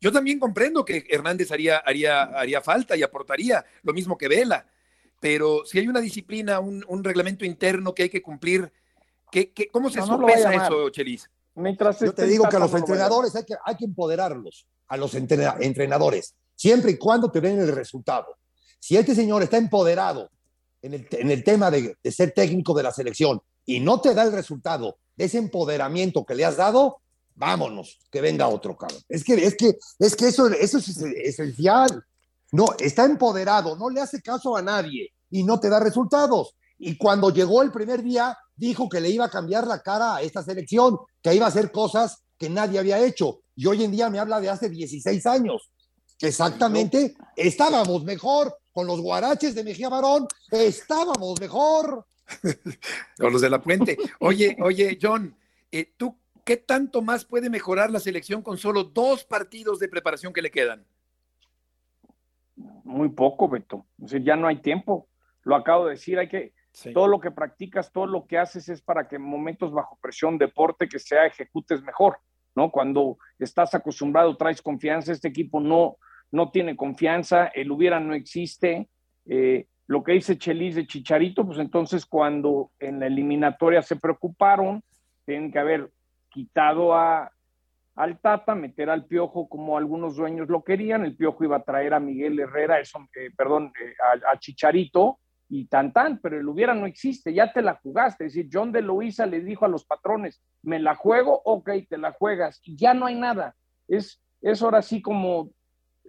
Yo 0.00 0.10
también 0.10 0.38
comprendo 0.38 0.86
que 0.86 1.04
Hernández 1.10 1.52
haría, 1.52 1.76
haría, 1.84 2.22
haría 2.22 2.62
falta 2.62 2.96
y 2.96 3.02
aportaría 3.02 3.62
lo 3.82 3.92
mismo 3.92 4.16
que 4.16 4.28
Vela, 4.28 4.66
pero 5.20 5.66
si 5.66 5.78
hay 5.78 5.88
una 5.88 6.00
disciplina, 6.00 6.60
un, 6.60 7.04
reglamento 7.04 7.44
interno 7.44 7.94
que 7.94 8.04
hay 8.04 8.08
que 8.08 8.22
cumplir, 8.22 8.72
¿qué, 9.30 9.52
cómo 9.70 9.90
se 9.90 9.98
no, 9.98 10.26
eso, 10.28 10.88
Chelis? 10.88 11.30
Yo 12.00 12.14
te 12.14 12.26
digo 12.26 12.48
que 12.48 12.56
a 12.56 12.60
los 12.60 12.72
entrenadores 12.72 13.36
hay 13.36 13.44
que, 13.44 13.54
hay 13.62 13.76
que 13.76 13.84
empoderarlos, 13.84 14.66
a 14.88 14.96
los 14.96 15.14
entrenadores 15.14 16.34
siempre 16.60 16.90
y 16.90 16.98
cuando 16.98 17.30
te 17.30 17.40
den 17.40 17.58
el 17.58 17.74
resultado. 17.74 18.36
Si 18.78 18.94
este 18.94 19.14
señor 19.14 19.42
está 19.42 19.56
empoderado 19.56 20.30
en 20.82 20.92
el, 20.92 21.42
tema 21.42 21.70
de, 21.70 21.96
ser 22.10 22.32
técnico 22.32 22.74
de 22.74 22.82
la 22.82 22.92
selección 22.92 23.40
y 23.64 23.80
no 23.80 24.02
te 24.02 24.12
da 24.12 24.24
el 24.24 24.32
resultado 24.32 24.98
de 25.16 25.24
ese 25.24 25.38
empoderamiento 25.38 26.26
que 26.26 26.34
le 26.34 26.44
has 26.44 26.58
dado, 26.58 26.98
vámonos, 27.34 27.98
que 28.10 28.20
venga 28.20 28.46
otro 28.48 28.76
cabrón. 28.76 29.00
Es 29.08 29.24
que, 29.24 29.34
es 29.42 29.56
que, 29.56 29.78
es 29.98 30.14
que 30.14 30.28
eso, 30.28 30.48
eso 30.48 30.76
es 30.76 30.88
esencial. 30.98 32.04
No, 32.52 32.66
está 32.78 33.06
empoderado, 33.06 33.76
no 33.76 33.88
le 33.88 34.02
hace 34.02 34.20
caso 34.20 34.54
a 34.54 34.60
nadie 34.60 35.14
y 35.30 35.44
no 35.44 35.60
te 35.60 35.70
da 35.70 35.80
resultados. 35.80 36.56
Y 36.78 36.98
cuando 36.98 37.30
llegó 37.30 37.62
el 37.62 37.72
primer 37.72 38.02
día, 38.02 38.36
dijo 38.54 38.86
que 38.90 39.00
le 39.00 39.08
iba 39.08 39.24
a 39.24 39.30
cambiar 39.30 39.66
la 39.66 39.80
cara 39.80 40.16
a 40.16 40.22
esta 40.22 40.42
selección, 40.42 40.98
que 41.22 41.34
iba 41.34 41.46
a 41.46 41.48
hacer 41.48 41.72
cosas 41.72 42.18
que 42.36 42.50
nadie 42.50 42.78
había 42.78 43.02
hecho. 43.02 43.40
Y 43.56 43.66
hoy 43.66 43.82
en 43.82 43.92
día 43.92 44.10
me 44.10 44.18
habla 44.18 44.40
de 44.40 44.50
hace 44.50 44.68
16 44.68 45.24
años. 45.24 45.70
Exactamente, 46.20 47.14
estábamos 47.34 48.04
mejor 48.04 48.54
con 48.72 48.86
los 48.86 49.00
guaraches 49.00 49.54
de 49.54 49.64
Mejía 49.64 49.88
Barón, 49.88 50.26
estábamos 50.50 51.40
mejor. 51.40 52.06
con 53.18 53.32
los 53.32 53.40
de 53.40 53.50
la 53.50 53.60
puente. 53.60 53.96
Oye, 54.20 54.56
oye, 54.60 54.98
John, 55.00 55.34
eh, 55.72 55.92
¿tú 55.96 56.16
qué 56.44 56.56
tanto 56.56 57.02
más 57.02 57.24
puede 57.24 57.50
mejorar 57.50 57.90
la 57.90 58.00
selección 58.00 58.42
con 58.42 58.58
solo 58.58 58.84
dos 58.84 59.24
partidos 59.24 59.78
de 59.78 59.88
preparación 59.88 60.32
que 60.32 60.42
le 60.42 60.50
quedan? 60.50 60.84
Muy 62.84 63.08
poco, 63.10 63.48
Beto. 63.48 63.86
O 64.02 64.08
sea, 64.08 64.20
ya 64.20 64.36
no 64.36 64.46
hay 64.46 64.60
tiempo. 64.60 65.08
Lo 65.42 65.56
acabo 65.56 65.86
de 65.86 65.92
decir, 65.92 66.18
hay 66.18 66.28
que, 66.28 66.52
todo 66.92 67.08
lo 67.08 67.20
que 67.20 67.30
practicas, 67.30 67.92
todo 67.92 68.06
lo 68.06 68.26
que 68.26 68.38
haces 68.38 68.68
es 68.68 68.82
para 68.82 69.08
que 69.08 69.16
en 69.16 69.22
momentos 69.22 69.72
bajo 69.72 69.98
presión, 70.00 70.38
deporte, 70.38 70.88
que 70.88 70.98
sea, 70.98 71.26
ejecutes 71.26 71.82
mejor, 71.82 72.18
¿no? 72.54 72.70
Cuando 72.70 73.18
estás 73.38 73.74
acostumbrado, 73.74 74.36
traes 74.36 74.60
confianza, 74.60 75.12
este 75.12 75.28
equipo 75.28 75.60
no, 75.60 75.96
no 76.32 76.50
tiene 76.50 76.76
confianza, 76.76 77.46
el 77.46 77.70
hubiera 77.70 78.00
no 78.00 78.14
existe. 78.14 78.88
Eh, 79.26 79.66
lo 79.86 80.04
que 80.04 80.12
dice 80.12 80.38
Chelis 80.38 80.76
de 80.76 80.86
Chicharito, 80.86 81.44
pues 81.44 81.58
entonces 81.58 82.06
cuando 82.06 82.70
en 82.78 83.00
la 83.00 83.06
eliminatoria 83.06 83.82
se 83.82 83.96
preocuparon, 83.96 84.82
tienen 85.26 85.50
que 85.50 85.58
haber 85.58 85.90
quitado 86.28 86.94
a, 86.94 87.32
al 87.96 88.18
Tata, 88.20 88.54
meter 88.54 88.88
al 88.88 89.04
Piojo 89.04 89.48
como 89.48 89.76
algunos 89.76 90.16
dueños 90.16 90.48
lo 90.48 90.62
querían, 90.62 91.04
el 91.04 91.16
Piojo 91.16 91.44
iba 91.44 91.56
a 91.56 91.64
traer 91.64 91.94
a 91.94 92.00
Miguel 92.00 92.38
Herrera, 92.38 92.80
eso, 92.80 92.98
eh, 93.16 93.30
perdón, 93.36 93.72
eh, 93.82 93.94
a, 94.26 94.38
Chicharito 94.38 95.18
y 95.48 95.66
tan 95.66 95.92
tan, 95.92 96.18
pero 96.18 96.38
el 96.38 96.48
hubiera 96.48 96.72
no 96.72 96.86
existe, 96.86 97.34
ya 97.34 97.52
te 97.52 97.60
la 97.60 97.74
jugaste, 97.74 98.26
es 98.26 98.34
decir, 98.34 98.48
John 98.52 98.70
de 98.70 98.82
Luisa 98.82 99.26
le 99.26 99.40
dijo 99.40 99.64
a 99.64 99.68
los 99.68 99.84
patrones, 99.84 100.40
me 100.62 100.78
la 100.78 100.94
juego, 100.94 101.42
ok, 101.44 101.70
te 101.88 101.98
la 101.98 102.12
juegas, 102.12 102.60
y 102.64 102.76
ya 102.76 102.94
no 102.94 103.06
hay 103.06 103.16
nada, 103.16 103.56
es, 103.88 104.22
es 104.40 104.62
ahora 104.62 104.82
sí 104.82 105.02
como 105.02 105.50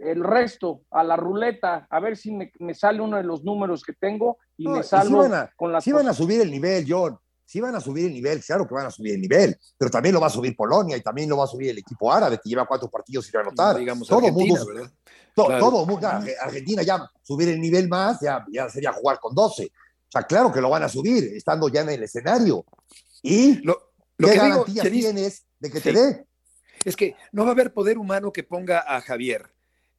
el 0.03 0.23
resto 0.23 0.81
a 0.91 1.03
la 1.03 1.15
ruleta, 1.15 1.87
a 1.89 1.99
ver 1.99 2.17
si 2.17 2.31
me, 2.31 2.73
sale 2.73 3.01
uno 3.01 3.17
de 3.17 3.23
los 3.23 3.43
números 3.43 3.83
que 3.83 3.93
tengo 3.93 4.37
y 4.57 4.67
me 4.67 4.83
salgo 4.83 5.27
con 5.55 5.71
las. 5.71 5.83
Si 5.83 5.91
van 5.91 6.07
a 6.07 6.13
subir 6.13 6.41
el 6.41 6.51
nivel, 6.51 6.85
John. 6.87 7.17
Si 7.45 7.59
van 7.59 7.75
a 7.75 7.81
subir 7.81 8.05
el 8.05 8.13
nivel, 8.13 8.41
claro 8.41 8.65
que 8.65 8.73
van 8.73 8.85
a 8.85 8.91
subir 8.91 9.13
el 9.13 9.19
nivel, 9.19 9.57
pero 9.77 9.91
también 9.91 10.15
lo 10.15 10.21
va 10.21 10.27
a 10.27 10.29
subir 10.29 10.55
Polonia 10.55 10.95
y 10.95 11.01
también 11.01 11.29
lo 11.29 11.35
va 11.35 11.43
a 11.43 11.47
subir 11.47 11.69
el 11.69 11.79
equipo 11.79 12.09
árabe 12.09 12.39
que 12.41 12.47
lleva 12.47 12.65
cuatro 12.65 12.89
partidos 12.89 13.25
sin 13.25 13.41
anotar. 13.41 13.77
Digamos, 13.77 14.07
todo 14.07 14.19
Argentina, 14.19 14.59
mundo, 14.59 14.73
¿verdad? 14.73 14.91
Todo, 15.35 15.85
mundo, 15.85 16.07
Argentina 16.07 16.81
ya 16.81 17.05
subir 17.21 17.49
el 17.49 17.59
nivel 17.59 17.89
más, 17.89 18.21
ya, 18.21 18.45
ya 18.49 18.69
sería 18.69 18.93
jugar 18.93 19.19
con 19.19 19.35
12. 19.35 19.65
O 19.65 19.69
sea, 20.07 20.23
claro 20.23 20.49
que 20.49 20.61
lo 20.61 20.69
van 20.69 20.83
a 20.83 20.89
subir, 20.89 21.25
estando 21.35 21.67
ya 21.67 21.81
en 21.81 21.89
el 21.89 22.03
escenario. 22.03 22.63
¿Y 23.21 23.55
lo, 23.65 23.91
qué 24.17 24.33
garantías 24.33 24.89
tienes 24.89 25.45
de 25.59 25.71
que 25.71 25.81
te 25.81 25.91
dé? 25.91 26.25
Es 26.85 26.95
que 26.95 27.15
no 27.33 27.43
va 27.43 27.49
a 27.49 27.51
haber 27.51 27.73
poder 27.73 27.97
humano 27.97 28.31
que 28.31 28.43
ponga 28.43 28.79
a 28.87 29.01
Javier 29.01 29.51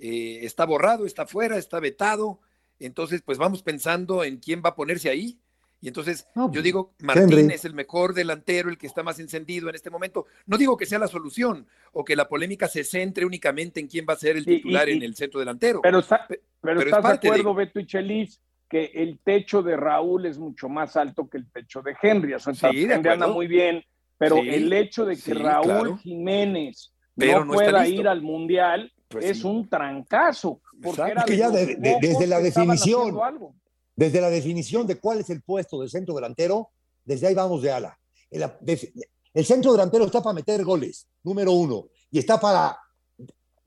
eh, 0.05 0.45
está 0.45 0.67
borrado, 0.67 1.07
está 1.07 1.27
fuera, 1.27 1.57
está 1.57 1.79
vetado. 1.79 2.41
Entonces, 2.81 3.23
pues 3.23 3.39
vamos 3.39 3.63
pensando 3.63 4.25
en 4.25 4.39
quién 4.39 4.61
va 4.61 4.71
a 4.71 4.75
ponerse 4.75 5.09
ahí. 5.09 5.39
Y 5.81 5.87
entonces, 5.87 6.27
yo 6.35 6.51
pues, 6.51 6.65
digo, 6.65 6.93
Martín 6.99 7.53
es 7.53 7.65
el 7.65 7.75
mejor 7.75 8.13
delantero, 8.13 8.69
el 8.69 8.79
que 8.79 8.89
está 8.89 9.05
más 9.05 9.21
encendido 9.21 9.69
en 9.69 9.77
este 9.77 9.91
momento. 9.91 10.27
No 10.47 10.59
digo 10.59 10.77
que 10.77 10.87
sea 10.87 10.99
la 10.99 11.07
solución 11.07 11.69
o 11.93 12.05
que 12.05 12.17
la 12.17 12.29
polémica 12.29 12.67
se 12.67 12.83
centre 12.83 13.25
únicamente 13.25 13.79
en 13.79 13.87
quién 13.87 14.05
va 14.09 14.15
a 14.15 14.17
ser 14.17 14.37
el 14.37 14.45
titular 14.45 14.89
en 14.89 15.03
el 15.03 15.15
centro 15.15 15.39
delantero. 15.39 15.81
Pero, 15.83 16.01
pero, 16.61 16.81
estás 16.81 17.03
de 17.05 17.29
acuerdo, 17.29 17.55
Beto 17.55 17.79
y 17.79 17.87
Chelis, 17.87 18.41
que 18.69 18.91
el 18.95 19.21
techo 19.23 19.63
de 19.63 19.77
Raúl 19.77 20.27
es 20.27 20.37
mucho 20.37 20.69
más 20.69 20.97
alto 20.97 21.29
que 21.29 21.39
el 21.39 21.49
techo 21.49 21.81
de 21.81 21.95
Henry. 22.03 22.35
O 22.35 22.41
sea, 22.41 22.55
sí, 22.55 22.67
Henry 22.91 23.09
anda 23.09 23.29
muy 23.29 23.47
bien, 23.47 23.85
pero 24.19 24.39
el 24.39 24.73
hecho 24.73 25.05
de 25.05 25.17
que 25.17 25.35
Raúl 25.35 25.97
Jiménez 25.99 26.93
no, 27.15 27.47
pueda 27.47 27.87
ir 27.87 28.09
al 28.09 28.23
Mundial 28.23 28.93
pues 29.13 29.25
es 29.25 29.45
un 29.45 29.69
trancazo. 29.69 30.61
Porque 30.83 31.15
que 31.27 31.37
ya 31.37 31.51
desde 31.51 32.27
la 32.27 32.41
definición, 32.41 33.19
desde 33.95 34.21
la 34.21 34.31
definición 34.31 34.87
de 34.87 34.99
cuál 34.99 35.21
es 35.21 35.31
el 35.31 35.43
puesto 35.43 35.81
del 35.81 35.91
centro 35.91 36.15
delantero, 36.15 36.71
desde 37.05 37.29
ahí 37.29 37.35
vamos 37.35 37.63
de 37.63 37.73
ala. 37.73 37.99
El, 38.31 38.51
el 39.35 39.45
centro 39.45 39.73
delantero 39.73 40.05
está 40.05 40.23
para 40.23 40.35
meter 40.35 40.65
goles, 40.65 41.07
número 41.23 41.53
uno, 41.53 41.87
y 42.11 42.19
está 42.19 42.41
para 42.41 42.79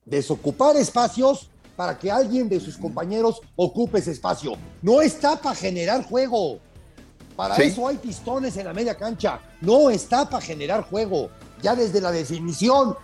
desocupar 0.05 0.75
espacios 0.77 1.49
para 1.75 1.97
que 1.97 2.09
alguien 2.09 2.47
de 2.47 2.59
sus 2.59 2.77
compañeros 2.77 3.41
ocupe 3.55 3.99
ese 3.99 4.11
espacio. 4.11 4.53
No 4.81 5.01
está 5.01 5.35
para 5.35 5.55
generar 5.55 6.03
juego. 6.05 6.59
Para 7.35 7.57
eso 7.57 7.87
hay 7.87 7.97
pistones 7.97 8.55
en 8.55 8.65
la 8.65 8.73
media 8.73 8.95
cancha. 8.95 9.39
No 9.59 9.89
está 9.89 10.29
para 10.29 10.41
generar 10.41 10.83
juego. 10.83 11.29
Ya 11.61 11.75
desde 11.75 11.99
la 11.99 12.11
definición 12.11 12.95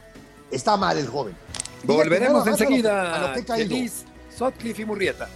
está 0.49 0.77
mal 0.77 0.97
el 0.97 1.07
joven. 1.07 1.35
Volveremos 1.83 2.45
enseguida. 2.47 3.33
Feliz, 3.45 4.05
Sotcliffe 4.29 4.81
y 4.81 4.85
Murrieta. 4.85 5.27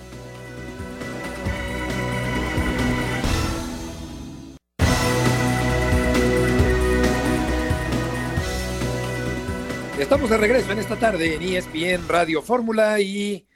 Estamos 10.00 10.30
de 10.30 10.38
regreso 10.38 10.72
en 10.74 10.80
esta 10.80 11.00
tarde 11.00 11.36
en 11.36 11.42
ESPN 11.42 12.08
Radio 12.10 12.42
Fórmula 12.42 13.00
y 13.00 13.48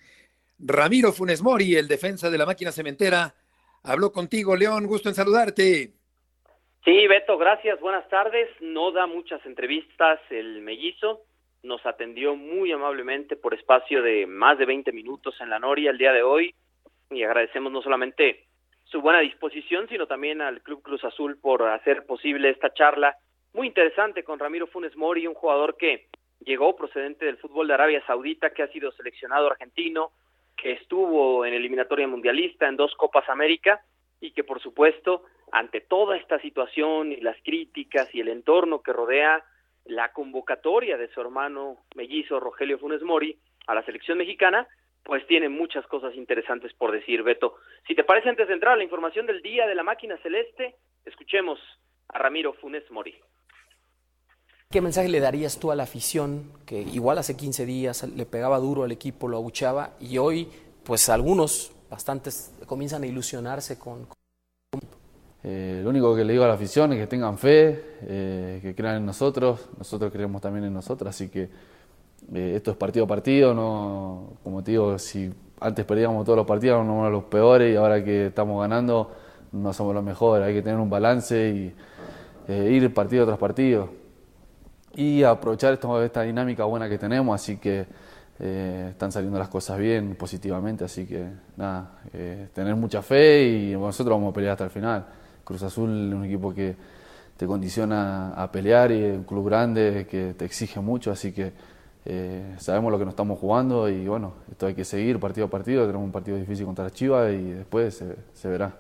Ramiro 0.57 1.11
Funes 1.11 1.41
Mori, 1.41 1.75
el 1.75 1.87
defensa 1.87 2.29
de 2.29 2.37
la 2.37 2.45
máquina 2.45 2.71
cementera, 2.71 3.35
habló 3.83 4.11
contigo, 4.11 4.55
León. 4.55 4.87
Gusto 4.87 5.09
en 5.09 5.15
saludarte. 5.15 5.93
Sí, 6.85 7.07
Beto, 7.07 7.37
gracias. 7.37 7.79
Buenas 7.81 8.07
tardes. 8.09 8.49
No 8.61 8.91
da 8.91 9.05
muchas 9.05 9.45
entrevistas 9.45 10.19
el 10.29 10.61
mellizo 10.61 11.25
nos 11.63 11.85
atendió 11.85 12.35
muy 12.35 12.71
amablemente 12.71 13.35
por 13.35 13.53
espacio 13.53 14.01
de 14.01 14.25
más 14.25 14.57
de 14.57 14.65
20 14.65 14.91
minutos 14.91 15.35
en 15.41 15.49
la 15.49 15.59
Noria 15.59 15.91
el 15.91 15.97
día 15.97 16.13
de 16.13 16.23
hoy. 16.23 16.53
y 17.11 17.23
agradecemos 17.23 17.71
no 17.71 17.81
solamente 17.81 18.45
su 18.83 19.01
buena 19.01 19.19
disposición, 19.19 19.87
sino 19.89 20.05
también 20.05 20.41
al 20.41 20.61
Club 20.61 20.83
Cruz 20.83 21.03
Azul 21.03 21.39
por 21.39 21.63
hacer 21.63 22.05
posible 22.05 22.49
esta 22.49 22.71
charla 22.73 23.17
muy 23.53 23.67
interesante 23.67 24.23
con 24.23 24.39
Ramiro 24.39 24.67
Funes 24.67 24.95
Mori, 24.95 25.25
un 25.25 25.33
jugador 25.33 25.75
que 25.75 26.07
llegó 26.41 26.75
procedente 26.75 27.25
del 27.25 27.37
fútbol 27.37 27.67
de 27.67 27.73
Arabia 27.73 28.03
Saudita, 28.05 28.51
que 28.51 28.63
ha 28.63 28.67
sido 28.67 28.91
seleccionado 28.91 29.47
argentino, 29.47 30.11
que 30.55 30.73
estuvo 30.73 31.45
en 31.45 31.53
eliminatoria 31.53 32.07
mundialista 32.07 32.67
en 32.67 32.75
dos 32.75 32.93
Copas 32.95 33.27
América 33.29 33.81
y 34.21 34.31
que 34.31 34.43
por 34.43 34.61
supuesto 34.61 35.23
ante 35.51 35.81
toda 35.81 36.17
esta 36.17 36.39
situación 36.39 37.11
y 37.11 37.21
las 37.21 37.37
críticas 37.43 38.13
y 38.13 38.19
el 38.19 38.27
entorno 38.27 38.81
que 38.81 38.93
rodea 38.93 39.43
la 39.85 40.11
convocatoria 40.11 40.97
de 40.97 41.09
su 41.09 41.21
hermano 41.21 41.77
mellizo 41.95 42.39
Rogelio 42.39 42.79
Funes 42.79 43.01
Mori 43.01 43.37
a 43.67 43.75
la 43.75 43.83
selección 43.83 44.17
mexicana, 44.17 44.67
pues 45.03 45.25
tiene 45.27 45.49
muchas 45.49 45.85
cosas 45.87 46.15
interesantes 46.15 46.73
por 46.73 46.91
decir, 46.91 47.23
Beto. 47.23 47.55
Si 47.87 47.95
te 47.95 48.03
parece, 48.03 48.29
antes 48.29 48.47
de 48.47 48.53
entrar 48.53 48.73
a 48.73 48.77
la 48.77 48.83
información 48.83 49.25
del 49.25 49.41
día 49.41 49.65
de 49.67 49.75
la 49.75 49.83
máquina 49.83 50.17
celeste, 50.17 50.75
escuchemos 51.05 51.59
a 52.09 52.19
Ramiro 52.19 52.53
Funes 52.53 52.89
Mori. 52.91 53.15
¿Qué 54.71 54.81
mensaje 54.81 55.09
le 55.09 55.19
darías 55.19 55.59
tú 55.59 55.71
a 55.71 55.75
la 55.75 55.83
afición 55.83 56.51
que 56.67 56.81
igual 56.81 57.17
hace 57.17 57.35
15 57.35 57.65
días 57.65 58.03
le 58.03 58.25
pegaba 58.27 58.59
duro 58.59 58.83
al 58.83 58.91
equipo, 58.91 59.27
lo 59.27 59.37
abuchaba 59.37 59.95
y 59.99 60.19
hoy, 60.19 60.47
pues 60.83 61.09
algunos, 61.09 61.71
bastantes, 61.89 62.55
comienzan 62.67 63.01
a 63.01 63.07
ilusionarse 63.07 63.79
con... 63.79 64.07
Eh, 65.41 65.79
lo 65.81 65.89
único 65.89 66.15
que 66.15 66.25
le 66.25 66.33
digo 66.33 66.43
a 66.43 66.47
la 66.47 66.55
afición 66.55 66.91
es 66.93 66.99
que 66.99 67.07
tengan 67.07 67.37
fe, 67.37 67.97
eh, 68.01 68.59
que 68.61 68.75
crean 68.75 68.97
en 68.97 69.05
nosotros, 69.05 69.69
nosotros 69.77 70.11
creemos 70.11 70.41
también 70.41 70.65
en 70.65 70.73
nosotros, 70.73 71.09
así 71.09 71.29
que 71.29 71.49
eh, 72.33 72.53
esto 72.55 72.71
es 72.71 72.77
partido 72.77 73.05
a 73.05 73.07
partido, 73.07 73.53
no, 73.53 74.33
como 74.43 74.61
te 74.61 74.71
digo, 74.71 74.99
si 74.99 75.31
antes 75.61 75.85
perdíamos 75.85 76.25
todos 76.25 76.37
los 76.37 76.45
partidos, 76.45 76.85
no 76.85 76.91
éramos 76.93 77.11
los 77.11 77.23
peores 77.25 77.73
y 77.73 77.77
ahora 77.77 78.03
que 78.03 78.27
estamos 78.27 78.59
ganando 78.59 79.11
no 79.53 79.71
somos 79.71 79.95
los 79.95 80.03
mejores, 80.03 80.45
hay 80.45 80.53
que 80.53 80.61
tener 80.61 80.77
un 80.77 80.89
balance 80.89 81.49
y 81.49 81.73
ir 82.53 82.93
partido 82.93 83.25
tras 83.25 83.37
partido. 83.37 83.89
Y 84.95 85.23
aprovechar 85.23 85.73
esta, 85.73 86.03
esta 86.03 86.21
dinámica 86.23 86.65
buena 86.65 86.89
que 86.89 86.97
tenemos, 86.97 87.33
así 87.33 87.57
que 87.57 87.85
están 88.37 89.11
saliendo 89.11 89.39
las 89.39 89.49
cosas 89.49 89.79
bien, 89.79 90.15
positivamente, 90.15 90.83
así 90.83 91.05
que 91.05 91.25
nada, 91.57 91.99
tener 92.53 92.75
mucha 92.75 93.01
fe 93.01 93.43
y 93.43 93.71
nosotros 93.71 94.15
vamos 94.15 94.31
a 94.31 94.33
pelear 94.33 94.51
hasta 94.51 94.65
el 94.65 94.69
final. 94.69 95.05
Cruz 95.49 95.63
Azul 95.63 96.09
es 96.09 96.13
un 96.13 96.25
equipo 96.25 96.53
que 96.53 96.75
te 97.35 97.47
condiciona 97.47 98.33
a 98.35 98.51
pelear 98.51 98.91
y 98.91 99.03
es 99.03 99.17
un 99.17 99.23
club 99.23 99.47
grande 99.47 100.05
que 100.07 100.35
te 100.35 100.45
exige 100.45 100.79
mucho, 100.79 101.09
así 101.09 101.31
que 101.31 101.53
eh, 102.05 102.55
sabemos 102.59 102.91
lo 102.91 102.99
que 102.99 103.05
nos 103.05 103.13
estamos 103.13 103.39
jugando 103.39 103.89
y 103.89 104.07
bueno, 104.07 104.33
esto 104.51 104.67
hay 104.67 104.75
que 104.75 104.85
seguir 104.85 105.19
partido 105.19 105.47
a 105.47 105.49
partido, 105.49 105.87
tenemos 105.87 106.05
un 106.05 106.11
partido 106.11 106.37
difícil 106.37 106.67
contra 106.67 106.83
la 106.83 106.91
Chivas 106.91 107.33
y 107.33 107.49
después 107.49 108.03
se, 108.35 108.47
verá. 108.47 108.77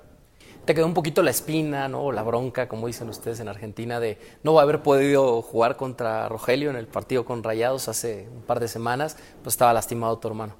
Te 0.63 0.75
quedó 0.75 0.85
un 0.85 0.93
poquito 0.93 1.23
la 1.23 1.31
espina, 1.31 1.87
¿no? 1.87 2.11
La 2.11 2.21
bronca, 2.21 2.67
como 2.67 2.85
dicen 2.85 3.09
ustedes 3.09 3.39
en 3.39 3.47
Argentina, 3.47 3.99
de 3.99 4.19
no 4.43 4.59
haber 4.59 4.83
podido 4.83 5.41
jugar 5.41 5.75
contra 5.75 6.29
Rogelio 6.29 6.69
en 6.69 6.75
el 6.75 6.85
partido 6.85 7.25
con 7.25 7.41
Rayados 7.41 7.89
hace 7.89 8.29
un 8.31 8.43
par 8.43 8.59
de 8.59 8.67
semanas, 8.67 9.17
pues 9.41 9.55
estaba 9.55 9.73
lastimado 9.73 10.19
tu 10.19 10.27
hermano. 10.27 10.53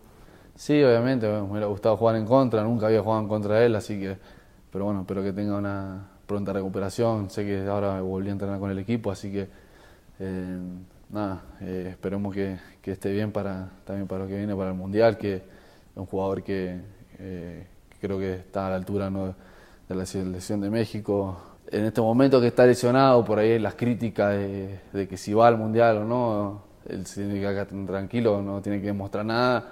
Sí, 0.55 0.83
obviamente, 0.83 1.27
me 1.27 1.41
hubiera 1.41 1.67
gustado 1.67 1.95
jugar 1.97 2.15
en 2.15 2.25
contra, 2.25 2.63
nunca 2.63 2.87
había 2.87 3.03
jugado 3.03 3.21
en 3.21 3.27
contra 3.27 3.59
de 3.59 3.67
él, 3.67 3.75
así 3.75 3.99
que 3.99 4.38
pero 4.71 4.85
bueno, 4.85 5.01
espero 5.01 5.23
que 5.23 5.33
tenga 5.33 5.57
una 5.57 6.07
pronta 6.29 6.53
recuperación. 6.53 7.29
Sé 7.29 7.43
que 7.43 7.65
ahora 7.67 8.01
volví 8.01 8.29
a 8.29 8.33
entrenar 8.33 8.59
con 8.59 8.69
el 8.69 8.79
equipo, 8.79 9.11
así 9.11 9.31
que 9.31 9.47
eh, 10.19 10.59
nada, 11.09 11.41
eh, 11.61 11.87
esperemos 11.91 12.33
que, 12.33 12.57
esté 12.83 13.11
bien 13.11 13.31
para 13.31 13.69
también 13.85 14.07
para 14.07 14.23
lo 14.23 14.27
que 14.27 14.35
viene 14.35 14.55
para 14.55 14.71
el 14.71 14.75
Mundial, 14.75 15.15
que 15.17 15.35
es 15.35 15.41
un 15.95 16.07
jugador 16.07 16.41
que, 16.41 16.79
eh, 17.19 17.67
creo 18.01 18.17
que 18.17 18.33
está 18.33 18.65
a 18.65 18.69
la 18.71 18.75
altura 18.77 19.11
de 19.87 19.95
la 19.95 20.05
selección 20.05 20.59
de 20.61 20.69
México. 20.71 21.37
En 21.71 21.85
este 21.85 22.01
momento 22.01 22.41
que 22.41 22.47
está 22.47 22.65
lesionado, 22.65 23.23
por 23.23 23.37
ahí 23.37 23.59
las 23.59 23.75
críticas 23.75 24.31
de, 24.31 25.07
que 25.07 25.17
si 25.17 25.33
va 25.33 25.47
al 25.47 25.57
Mundial 25.57 25.97
o 25.97 26.05
no, 26.05 26.63
él 26.87 27.05
se 27.05 27.21
tiene 27.21 27.35
que 27.35 27.41
quedar 27.41 27.67
tranquilo, 27.67 28.41
no 28.41 28.61
tiene 28.61 28.81
que 28.81 28.87
demostrar 28.87 29.23
nada. 29.23 29.71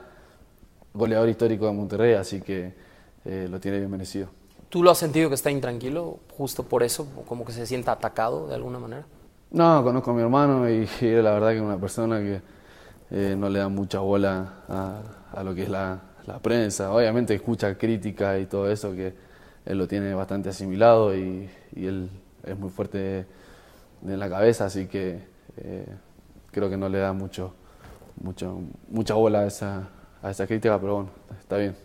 Goleador 0.93 1.29
histórico 1.29 1.65
de 1.65 1.73
Monterrey, 1.73 2.13
así 2.13 2.41
que 2.41 2.73
lo 3.25 3.59
tiene 3.59 3.79
bien 3.79 3.89
merecido. 3.89 4.36
¿Tú 4.69 4.83
lo 4.83 4.91
has 4.91 4.97
sentido 4.97 5.29
que 5.29 5.35
está 5.35 5.49
intranquilo 5.49 6.19
justo 6.35 6.63
por 6.63 6.83
eso, 6.83 7.07
como 7.25 7.45
que 7.45 7.53
se 7.53 7.65
sienta 7.65 7.93
atacado 7.93 8.47
de 8.47 8.55
alguna 8.55 8.79
manera? 8.79 9.05
No, 9.49 9.81
conozco 9.81 10.11
a 10.11 10.13
mi 10.13 10.21
hermano 10.21 10.69
y, 10.69 10.85
la 11.01 11.31
verdad 11.31 11.51
que 11.51 11.57
es 11.57 11.61
una 11.61 11.79
persona 11.79 12.19
que 12.19 12.41
eh, 13.11 13.35
no 13.37 13.49
le 13.49 13.59
da 13.59 13.69
mucha 13.69 13.99
bola 13.99 14.55
a, 15.33 15.43
lo 15.43 15.55
que 15.55 15.63
es 15.63 15.69
la, 15.69 16.01
prensa. 16.41 16.91
Obviamente 16.91 17.33
escucha 17.33 17.77
críticas 17.77 18.41
y 18.41 18.45
todo 18.47 18.69
eso, 18.69 18.93
que 18.93 19.13
él 19.65 19.77
lo 19.77 19.87
tiene 19.87 20.13
bastante 20.13 20.49
asimilado 20.49 21.15
y, 21.15 21.49
él 21.73 22.09
es 22.43 22.57
muy 22.57 22.69
fuerte 22.69 23.25
en 24.05 24.19
la 24.19 24.29
cabeza, 24.29 24.65
así 24.65 24.87
que 24.87 25.21
eh, 25.57 25.85
creo 26.51 26.69
que 26.69 26.75
no 26.75 26.89
le 26.89 26.97
da 26.97 27.13
mucho, 27.13 27.53
mucho, 28.21 28.59
mucha 28.89 29.13
bola 29.13 29.39
a 29.39 29.45
esa, 29.45 29.87
a 30.21 30.31
esa 30.31 30.45
crítica, 30.45 30.77
pero 30.79 30.95
bueno, 30.95 31.09
está 31.39 31.55
bien. 31.55 31.75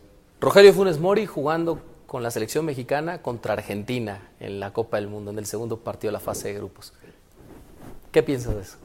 Rogelio 0.41 0.73
Funes 0.73 0.99
Mori 0.99 1.27
jugando 1.27 1.79
con 2.13 2.23
la 2.23 2.31
selección 2.31 2.67
mexicana 2.67 3.23
contra 3.23 3.55
Argentina 3.55 4.21
en 4.39 4.61
la 4.61 4.71
Copa 4.71 4.99
del 4.99 5.09
Mundo, 5.09 5.31
en 5.31 5.39
el 5.39 5.47
segundo 5.47 5.79
partido 5.79 6.11
de 6.11 6.13
la 6.13 6.21
fase 6.21 6.49
de 6.49 6.55
grupos. 6.57 6.93
¿Qué 8.11 8.23
piensas 8.23 8.55
de 8.55 8.61
eso? 8.61 8.77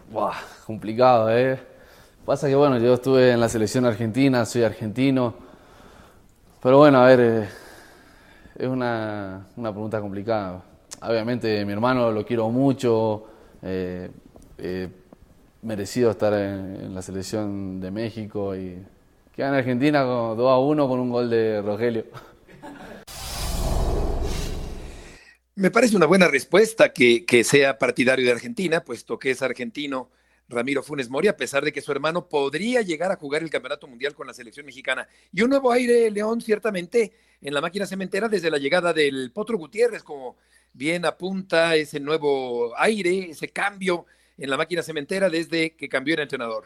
complicado, 0.65 1.29
¿eh? 1.29 1.59
Pasa 2.25 2.47
que, 2.47 2.55
bueno, 2.55 2.77
yo 2.77 2.93
estuve 2.93 3.33
en 3.33 3.41
la 3.41 3.49
selección 3.49 3.83
argentina, 3.83 4.45
soy 4.45 4.63
argentino, 4.63 5.33
pero 6.63 6.77
bueno, 6.77 6.99
a 6.99 7.07
ver, 7.07 7.19
eh, 7.19 7.49
es 8.59 8.67
una, 8.69 9.45
una, 9.57 9.71
pregunta 9.73 9.99
complicada. 9.99 10.63
Obviamente 11.01 11.65
mi 11.65 11.73
hermano 11.73 12.09
lo 12.13 12.25
quiero 12.25 12.49
mucho, 12.49 13.25
eh, 13.61 14.09
merecido 15.63 16.11
estar 16.11 16.31
en, 16.31 16.77
en, 16.77 16.95
la 16.95 17.01
selección 17.01 17.81
de 17.81 17.91
México 17.91 18.55
y 18.55 18.81
queda 19.35 19.49
en 19.49 19.55
Argentina 19.55 20.05
con 20.05 20.37
2 20.37 20.49
a 20.49 20.59
1 20.59 20.87
con 20.87 20.99
un 21.01 21.09
gol 21.09 21.29
de 21.29 21.61
Rogelio. 21.61 22.05
Me 25.59 25.71
parece 25.71 25.97
una 25.97 26.05
buena 26.05 26.27
respuesta 26.27 26.93
que, 26.93 27.25
sea 27.43 27.79
partidario 27.79 28.23
de 28.23 28.31
Argentina, 28.31 28.83
puesto 28.83 29.17
que 29.17 29.31
es 29.31 29.41
argentino 29.41 30.11
Ramiro 30.47 30.83
Funes 30.83 31.09
Mori, 31.09 31.29
a 31.29 31.35
pesar 31.35 31.63
de 31.63 31.71
que 31.71 31.81
su 31.81 31.91
hermano 31.91 32.29
podría 32.29 32.83
llegar 32.83 33.11
a 33.11 33.15
jugar 33.15 33.41
el 33.41 33.49
Campeonato 33.49 33.87
Mundial 33.87 34.13
con 34.13 34.27
la 34.27 34.35
selección 34.35 34.67
mexicana. 34.67 35.07
Y 35.33 35.41
un 35.41 35.49
nuevo 35.49 35.71
aire, 35.71 36.11
León, 36.11 36.41
ciertamente, 36.41 37.11
en 37.41 37.55
la 37.55 37.61
máquina 37.61 37.87
cementera 37.87 38.29
desde 38.29 38.51
la 38.51 38.59
llegada 38.59 38.93
del 38.93 39.31
Potro 39.33 39.57
Gutiérrez, 39.57 40.03
como 40.03 40.37
bien 40.73 41.05
apunta 41.05 41.75
ese 41.75 41.99
nuevo 41.99 42.77
aire, 42.77 43.31
ese 43.31 43.47
cambio 43.47 44.05
en 44.37 44.51
la 44.51 44.57
máquina 44.57 44.83
cementera 44.83 45.27
desde 45.27 45.75
que 45.75 45.89
cambió 45.89 46.13
el 46.13 46.21
entrenador. 46.21 46.65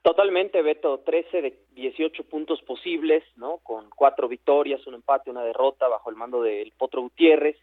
Totalmente, 0.00 0.62
Beto, 0.62 1.00
13 1.00 1.42
de 1.42 1.58
18 1.74 2.24
puntos 2.24 2.62
posibles, 2.62 3.22
¿no? 3.36 3.58
Con 3.58 3.90
cuatro 3.90 4.28
victorias, 4.28 4.84
un 4.86 4.94
empate, 4.94 5.30
una 5.30 5.44
derrota 5.44 5.88
bajo 5.88 6.08
el 6.08 6.16
mando 6.16 6.42
del 6.42 6.72
Potro 6.78 7.02
Gutiérrez 7.02 7.56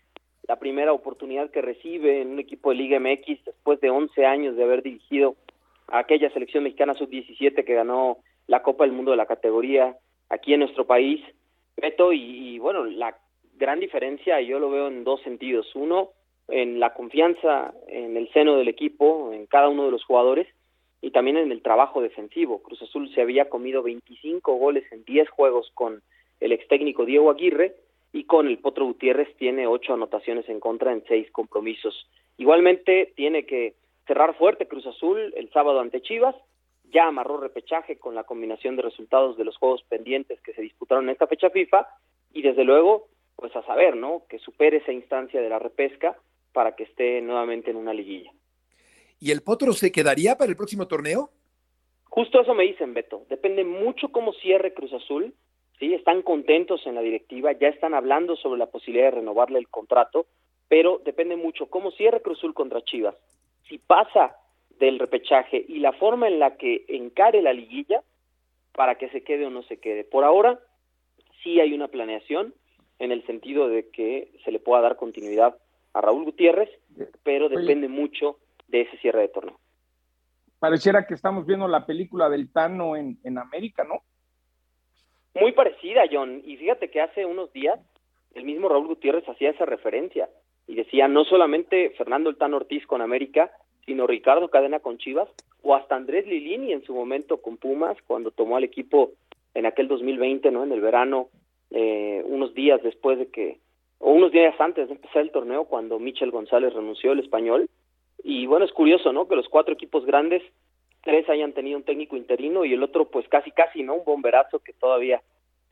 la 0.50 0.56
primera 0.56 0.94
oportunidad 0.94 1.52
que 1.52 1.62
recibe 1.62 2.22
en 2.22 2.32
un 2.32 2.40
equipo 2.40 2.72
de 2.72 2.78
Liga 2.78 3.00
MX 3.00 3.46
después 3.46 3.80
de 3.82 3.92
11 3.92 4.26
años 4.26 4.56
de 4.56 4.64
haber 4.64 4.82
dirigido 4.82 5.36
a 5.88 6.00
aquella 6.00 6.32
selección 6.32 6.64
mexicana 6.64 6.96
sub-17 6.96 7.64
que 7.64 7.76
ganó 7.76 8.18
la 8.48 8.64
Copa 8.64 8.84
del 8.84 8.94
Mundo 8.94 9.12
de 9.12 9.18
la 9.18 9.28
categoría 9.28 9.96
aquí 10.28 10.56
en 10.56 10.62
nuestro 10.62 10.88
país. 10.88 11.22
Beto, 11.78 12.14
y, 12.14 12.58
bueno, 12.58 12.84
la 12.84 13.16
gran 13.58 13.80
diferencia 13.80 14.42
yo 14.42 14.58
lo 14.58 14.72
veo 14.72 14.88
en 14.88 15.04
dos 15.04 15.22
sentidos. 15.22 15.68
Uno, 15.76 16.14
en 16.48 16.80
la 16.80 16.96
confianza 16.96 17.72
en 17.88 18.18
el 18.18 18.28
seno 18.34 18.58
del 18.58 18.70
equipo, 18.70 19.32
en 19.32 19.46
cada 19.46 19.70
uno 19.70 19.86
de 19.86 19.92
los 19.92 20.04
jugadores, 20.04 20.48
y 21.00 21.12
también 21.12 21.38
en 21.38 21.52
el 21.52 21.62
trabajo 21.62 22.02
defensivo. 22.02 22.64
Cruz 22.64 22.82
Azul 22.82 23.14
se 23.14 23.22
había 23.22 23.50
comido 23.50 23.84
25 23.84 24.56
goles 24.56 24.92
en 24.92 25.04
10 25.04 25.30
juegos 25.30 25.70
con 25.76 26.02
el 26.40 26.54
ex 26.54 26.68
técnico 26.68 27.06
Diego 27.06 27.30
Aguirre, 27.30 27.76
y 28.12 28.24
con 28.24 28.48
el 28.48 28.60
Potro 28.60 28.86
Gutiérrez 28.86 29.36
tiene 29.38 29.68
ocho 29.68 29.94
anotaciones 29.94 30.48
en 30.50 30.60
contra 30.60 30.92
en 30.92 31.04
seis 31.08 31.30
compromisos. 31.32 32.08
Igualmente 32.38 33.14
tiene 33.16 33.46
que 33.46 33.76
cerrar 34.08 34.36
fuerte 34.38 34.68
Cruz 34.68 34.86
Azul 34.88 35.34
el 35.36 35.52
sábado 35.52 35.80
ante 35.80 36.02
Chivas, 36.02 36.36
ya 36.92 37.08
amarró 37.08 37.38
repechaje 37.38 37.98
con 37.98 38.16
la 38.16 38.24
combinación 38.24 38.76
de 38.76 38.82
resultados 38.82 39.38
de 39.38 39.46
los 39.46 39.58
juegos 39.58 39.84
pendientes 39.84 40.42
que 40.42 40.54
se 40.54 40.62
disputaron 40.62 41.06
en 41.06 41.12
esta 41.12 41.28
fecha 41.28 41.50
FIFA 41.50 41.88
y 42.34 42.42
desde 42.42 42.64
luego 42.64 43.08
pues 43.36 43.56
a 43.56 43.64
saber, 43.64 43.96
¿no? 43.96 44.24
Que 44.28 44.40
supere 44.40 44.78
esa 44.78 44.92
instancia 44.92 45.42
de 45.42 45.50
la 45.50 45.60
repesca 45.60 46.18
para 46.52 46.76
que 46.76 46.84
esté 46.84 47.22
nuevamente 47.22 47.72
en 47.72 47.78
una 47.78 47.94
liguilla. 47.94 48.32
¿Y 49.20 49.32
el 49.32 49.42
Potro 49.42 49.72
se 49.74 49.92
quedaría 49.92 50.36
para 50.38 50.50
el 50.50 50.58
próximo 50.58 50.88
torneo? 50.88 51.30
Justo 52.06 52.42
eso 52.42 52.54
me 52.54 52.64
dicen, 52.64 52.94
Beto. 52.94 53.26
Depende 53.30 53.64
mucho 53.64 54.12
cómo 54.12 54.34
cierre 54.34 54.74
Cruz 54.74 54.92
Azul 54.94 55.34
¿sí? 55.80 55.94
Están 55.94 56.22
contentos 56.22 56.86
en 56.86 56.96
la 56.96 57.02
directiva, 57.02 57.52
ya 57.54 57.70
están 57.70 57.94
hablando 57.94 58.36
sobre 58.36 58.60
la 58.60 58.68
posibilidad 58.68 59.08
de 59.08 59.18
renovarle 59.18 59.60
el 59.60 59.70
contrato, 59.70 60.28
pero 60.68 61.02
depende 61.04 61.36
mucho 61.36 61.68
cómo 61.68 61.92
cierre 61.92 62.22
Cruzul 62.22 62.54
contra 62.54 62.84
Chivas. 62.84 63.16
Si 63.68 63.78
pasa 63.78 64.36
del 64.80 65.00
repechaje 65.00 65.64
y 65.68 65.80
la 65.80 65.94
forma 65.94 66.28
en 66.28 66.40
la 66.40 66.56
que 66.56 66.86
encare 66.88 67.42
la 67.42 67.54
liguilla 67.54 68.02
para 68.74 68.96
que 68.96 69.10
se 69.10 69.24
quede 69.24 69.46
o 69.46 69.50
no 69.50 69.64
se 69.64 69.78
quede. 69.78 70.04
Por 70.06 70.24
ahora, 70.24 70.60
sí 71.44 71.60
hay 71.60 71.74
una 71.74 71.90
planeación 71.90 72.54
en 72.98 73.12
el 73.12 73.26
sentido 73.26 73.68
de 73.68 73.90
que 73.90 74.32
se 74.44 74.52
le 74.52 74.60
pueda 74.60 74.82
dar 74.82 74.96
continuidad 74.96 75.58
a 75.94 76.02
Raúl 76.02 76.24
Gutiérrez, 76.26 76.70
pero 77.24 77.50
depende 77.50 77.88
mucho 77.88 78.38
de 78.68 78.82
ese 78.82 78.98
cierre 78.98 79.22
de 79.22 79.28
torneo. 79.30 79.60
Pareciera 80.60 81.06
que 81.08 81.14
estamos 81.14 81.46
viendo 81.46 81.68
la 81.68 81.86
película 81.86 82.30
del 82.30 82.52
Tano 82.52 82.96
en, 82.96 83.18
en 83.24 83.38
América, 83.38 83.84
¿no? 83.84 84.04
Muy 85.36 85.52
parecida, 85.52 86.04
John. 86.12 86.42
Y 86.46 86.58
fíjate 86.58 86.90
que 86.90 87.02
hace 87.02 87.26
unos 87.26 87.52
días 87.54 87.80
el 88.36 88.44
mismo 88.44 88.70
Raúl 88.70 88.88
Gutiérrez 88.88 89.28
hacía 89.28 89.50
esa 89.50 89.66
referencia 89.66 90.30
y 90.68 90.76
decía 90.76 91.08
no 91.08 91.26
solamente 91.26 91.92
Fernando 91.92 92.30
el 92.30 92.38
Tano 92.38 92.58
Ortiz 92.58 92.86
con 92.86 93.02
América, 93.02 93.52
sino 93.86 94.06
Ricardo 94.06 94.50
Cadena 94.50 94.80
con 94.80 94.98
Chivas 94.98 95.30
o 95.64 95.76
hasta 95.76 95.96
Andrés 95.96 96.28
Lilini 96.28 96.74
en 96.74 96.84
su 96.84 96.94
momento 96.94 97.42
con 97.42 97.58
Pumas 97.58 97.98
cuando 98.06 98.32
tomó 98.32 98.58
al 98.58 98.64
equipo 98.64 99.12
en 99.54 99.66
aquel 99.66 99.88
2020, 99.88 100.52
¿no? 100.52 100.64
En 100.64 100.72
el 100.72 100.82
verano, 100.82 101.30
eh, 101.72 102.22
unos 102.26 102.54
días 102.54 102.82
después 102.84 103.18
de 103.18 103.28
que, 103.28 103.58
o 103.98 104.12
unos 104.12 104.32
días 104.32 104.54
antes 104.60 104.88
de 104.88 104.94
empezar 104.94 105.22
el 105.22 105.32
torneo, 105.32 105.66
cuando 105.66 106.00
Michel 106.00 106.32
González 106.32 106.74
renunció 106.74 107.12
al 107.12 107.20
español. 107.20 107.70
Y 108.24 108.46
bueno, 108.46 108.66
es 108.66 108.72
curioso, 108.72 109.12
¿no? 109.12 109.28
Que 109.28 109.36
los 109.36 109.50
cuatro 109.50 109.74
equipos 109.74 110.06
grandes, 110.06 110.44
tres 111.02 111.30
hayan 111.30 111.54
tenido 111.54 111.78
un 111.78 111.84
técnico 111.84 112.16
interino 112.16 112.66
y 112.66 112.74
el 112.74 112.84
otro, 112.84 113.06
pues 113.06 113.28
casi, 113.28 113.52
casi, 113.52 113.84
¿no? 113.84 113.96
Un 113.96 114.06
bomberazo 114.06 114.60
que 114.60 114.74
todavía 114.74 115.22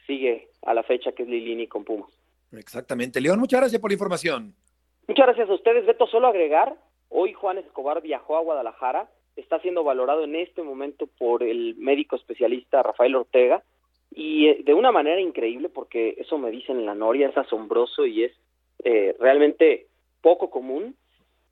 sigue 0.05 0.49
a 0.63 0.73
la 0.73 0.83
fecha, 0.83 1.11
que 1.11 1.23
es 1.23 1.29
Lilini 1.29 1.67
con 1.67 1.83
Pumas. 1.83 2.09
Exactamente. 2.51 3.19
León, 3.19 3.39
muchas 3.39 3.59
gracias 3.59 3.81
por 3.81 3.91
la 3.91 3.95
información. 3.95 4.53
Muchas 5.07 5.25
gracias 5.25 5.49
a 5.49 5.53
ustedes. 5.53 5.85
Beto, 5.85 6.07
solo 6.07 6.27
agregar, 6.27 6.75
hoy 7.09 7.33
Juan 7.33 7.57
Escobar 7.57 8.01
viajó 8.01 8.37
a 8.37 8.41
Guadalajara 8.41 9.09
está 9.37 9.59
siendo 9.59 9.83
valorado 9.83 10.23
en 10.23 10.35
este 10.35 10.63
momento 10.63 11.07
por 11.17 11.43
el 11.43 11.75
médico 11.77 12.15
especialista 12.15 12.83
Rafael 12.83 13.15
Ortega 13.15 13.63
y 14.13 14.47
eh, 14.47 14.61
de 14.63 14.73
una 14.73 14.91
manera 14.91 15.21
increíble 15.21 15.69
porque 15.69 16.15
eso 16.17 16.37
me 16.37 16.51
dicen 16.51 16.79
en 16.79 16.85
la 16.85 16.95
Noria, 16.95 17.29
es 17.29 17.37
asombroso 17.37 18.05
y 18.05 18.25
es 18.25 18.33
eh, 18.83 19.15
realmente 19.19 19.87
poco 20.21 20.49
común. 20.49 20.95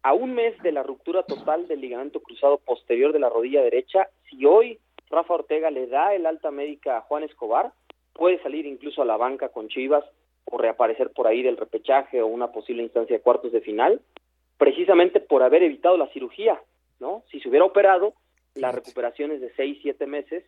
A 0.06 0.14
un 0.14 0.36
mes 0.36 0.56
de 0.62 0.72
la 0.72 0.84
ruptura 0.84 1.24
total 1.24 1.68
del 1.68 1.82
ligamento 1.82 2.20
cruzado 2.20 2.60
posterior 2.60 3.12
de 3.12 3.18
la 3.18 3.28
rodilla 3.28 3.64
derecha, 3.64 4.08
si 4.30 4.45
hoy 4.45 4.78
Rafa 5.10 5.34
Ortega 5.34 5.72
le 5.72 5.88
da 5.88 6.14
el 6.14 6.28
alta 6.28 6.51
médica 6.51 6.97
a 6.97 7.01
Juan 7.01 7.24
Escobar, 7.24 7.72
puede 8.14 8.39
salir 8.43 8.68
incluso 8.68 9.01
a 9.01 9.06
la 9.06 9.18
banca 9.18 9.49
con 9.49 9.68
Chivas 9.68 10.06
o 10.43 10.60
reaparecer 10.60 11.10
por 11.10 11.26
ahí 11.26 11.41
del 11.41 11.58
repechaje 11.58 12.22
o 12.22 12.28
una 12.28 12.51
posible 12.51 12.84
instancia 12.84 13.16
de 13.16 13.24
cuartos 13.24 13.51
de 13.51 13.62
final, 13.62 13.99
precisamente 14.60 15.22
por 15.22 15.41
haber 15.41 15.64
evitado 15.64 15.97
la 15.97 16.06
cirugía. 16.10 16.62
¿no? 16.99 17.24
Si 17.32 17.39
se 17.39 17.49
hubiera 17.49 17.66
operado, 17.66 18.14
la 18.53 18.72
recuperación 18.72 19.32
es 19.32 19.41
de 19.41 19.51
6, 19.56 19.80
7 19.82 20.06
meses 20.06 20.43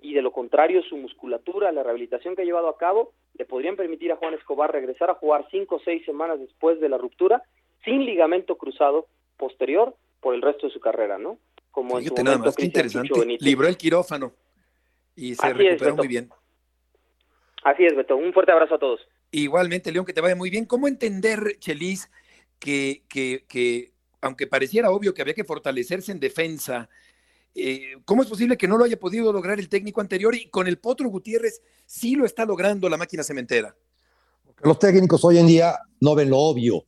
y 0.00 0.14
de 0.14 0.22
lo 0.22 0.32
contrario 0.32 0.82
su 0.82 0.96
musculatura, 0.96 1.72
la 1.72 1.82
rehabilitación 1.82 2.34
que 2.34 2.40
ha 2.40 2.46
llevado 2.46 2.70
a 2.70 2.78
cabo, 2.78 3.12
le 3.34 3.44
podrían 3.44 3.76
permitir 3.76 4.12
a 4.12 4.16
Juan 4.16 4.32
Escobar 4.32 4.72
regresar 4.72 5.10
a 5.10 5.14
jugar 5.16 5.46
5 5.50 5.74
o 5.74 5.80
6 5.80 6.06
semanas 6.06 6.40
después 6.40 6.80
de 6.80 6.88
la 6.88 6.96
ruptura 6.96 7.42
sin 7.84 8.04
ligamento 8.04 8.56
cruzado 8.56 9.08
posterior 9.36 9.96
por 10.20 10.34
el 10.34 10.42
resto 10.42 10.66
de 10.66 10.72
su 10.72 10.80
carrera, 10.80 11.18
¿no? 11.18 11.38
Como 11.70 11.98
en 11.98 12.06
su 12.06 12.14
nada 12.22 12.38
más, 12.38 12.54
qué 12.54 12.64
interesante. 12.64 13.36
Libró 13.40 13.66
el 13.66 13.76
quirófano 13.76 14.32
y 15.16 15.34
se 15.34 15.52
recuperó 15.52 15.96
muy 15.96 16.08
bien. 16.08 16.30
Así 17.64 17.84
es, 17.84 17.96
Beto. 17.96 18.16
Un 18.16 18.32
fuerte 18.32 18.52
abrazo 18.52 18.76
a 18.76 18.78
todos. 18.78 19.00
Igualmente, 19.30 19.90
León, 19.90 20.04
que 20.04 20.12
te 20.12 20.20
vaya 20.20 20.36
muy 20.36 20.50
bien. 20.50 20.66
¿Cómo 20.66 20.86
entender, 20.86 21.58
Chelis, 21.58 22.10
que, 22.58 23.02
que, 23.08 23.44
que 23.48 23.92
aunque 24.20 24.46
pareciera 24.46 24.90
obvio 24.90 25.12
que 25.12 25.22
había 25.22 25.34
que 25.34 25.44
fortalecerse 25.44 26.12
en 26.12 26.20
defensa, 26.20 26.88
eh, 27.54 27.96
¿cómo 28.04 28.22
es 28.22 28.28
posible 28.28 28.56
que 28.56 28.68
no 28.68 28.76
lo 28.76 28.84
haya 28.84 28.98
podido 28.98 29.32
lograr 29.32 29.58
el 29.58 29.68
técnico 29.68 30.00
anterior 30.00 30.34
y 30.34 30.48
con 30.48 30.66
el 30.66 30.78
Potro 30.78 31.08
Gutiérrez 31.08 31.62
sí 31.86 32.14
lo 32.14 32.24
está 32.24 32.44
logrando 32.44 32.88
la 32.88 32.96
máquina 32.96 33.22
cementera? 33.22 33.74
Los 34.62 34.78
técnicos 34.78 35.24
hoy 35.24 35.38
en 35.38 35.46
día 35.46 35.78
no 36.00 36.14
ven 36.14 36.30
lo 36.30 36.38
obvio. 36.38 36.84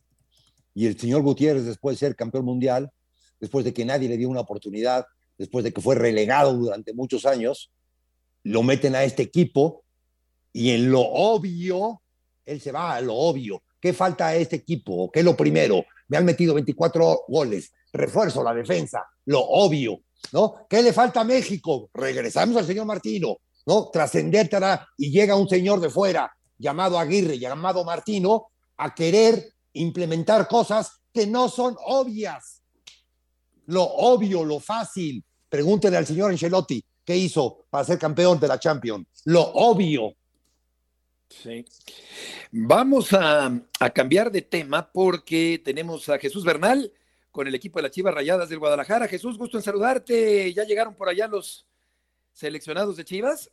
Y 0.76 0.86
el 0.86 0.96
señor 1.00 1.22
Gutiérrez, 1.22 1.64
después 1.64 1.98
de 1.98 2.06
ser 2.06 2.14
campeón 2.14 2.44
mundial, 2.44 2.92
después 3.40 3.64
de 3.64 3.74
que 3.74 3.84
nadie 3.84 4.08
le 4.08 4.16
dio 4.16 4.28
una 4.28 4.42
oportunidad, 4.42 5.06
después 5.36 5.64
de 5.64 5.72
que 5.72 5.80
fue 5.80 5.96
relegado 5.96 6.52
durante 6.52 6.92
muchos 6.92 7.26
años, 7.26 7.72
lo 8.44 8.62
meten 8.62 8.94
a 8.94 9.02
este 9.02 9.24
equipo 9.24 9.82
y 10.52 10.70
en 10.70 10.92
lo 10.92 11.00
obvio, 11.00 12.02
él 12.44 12.60
se 12.60 12.70
va 12.70 12.94
a 12.94 13.00
lo 13.00 13.14
obvio. 13.14 13.62
¿Qué 13.80 13.92
falta 13.92 14.28
a 14.28 14.36
este 14.36 14.56
equipo? 14.56 15.10
¿Qué 15.10 15.20
es 15.20 15.24
lo 15.24 15.36
primero? 15.36 15.84
me 16.08 16.16
han 16.16 16.24
metido 16.24 16.54
24 16.54 17.24
goles, 17.28 17.72
refuerzo 17.92 18.42
la 18.42 18.54
defensa, 18.54 19.04
lo 19.24 19.40
obvio, 19.40 20.00
¿no? 20.32 20.66
¿Qué 20.68 20.82
le 20.82 20.92
falta 20.92 21.20
a 21.20 21.24
México? 21.24 21.90
Regresamos 21.92 22.56
al 22.56 22.66
señor 22.66 22.86
Martino, 22.86 23.38
¿no? 23.66 23.90
Trascender 23.90 24.48
y 24.96 25.10
llega 25.10 25.36
un 25.36 25.48
señor 25.48 25.80
de 25.80 25.90
fuera 25.90 26.32
llamado 26.58 26.98
Aguirre, 26.98 27.38
llamado 27.38 27.84
Martino, 27.84 28.48
a 28.76 28.94
querer 28.94 29.52
implementar 29.76 30.48
cosas 30.48 31.00
que 31.12 31.26
no 31.26 31.48
son 31.48 31.76
obvias. 31.84 32.62
Lo 33.66 33.82
obvio, 33.82 34.44
lo 34.44 34.60
fácil. 34.60 35.24
Pregúntenle 35.48 35.96
al 35.96 36.06
señor 36.06 36.30
Ancelotti 36.30 36.84
qué 37.04 37.16
hizo 37.16 37.66
para 37.70 37.84
ser 37.84 37.98
campeón 37.98 38.38
de 38.38 38.48
la 38.48 38.58
Champions. 38.58 39.06
Lo 39.24 39.42
obvio. 39.42 40.14
Sí. 41.28 41.64
Vamos 42.52 43.12
a, 43.12 43.60
cambiar 43.94 44.30
de 44.30 44.42
tema 44.42 44.90
porque 44.92 45.60
tenemos 45.64 46.08
a 46.08 46.18
Jesús 46.18 46.44
Bernal 46.44 46.92
con 47.30 47.46
el 47.46 47.54
equipo 47.54 47.78
de 47.78 47.84
las 47.84 47.92
Chivas 47.92 48.14
Rayadas 48.14 48.48
del 48.48 48.58
Guadalajara. 48.58 49.08
Jesús, 49.08 49.36
gusto 49.36 49.56
en 49.56 49.62
saludarte. 49.62 50.52
¿Ya 50.52 50.64
llegaron 50.64 50.94
por 50.94 51.08
allá 51.08 51.26
los 51.26 51.66
seleccionados 52.32 52.96
de 52.96 53.04
Chivas? 53.04 53.50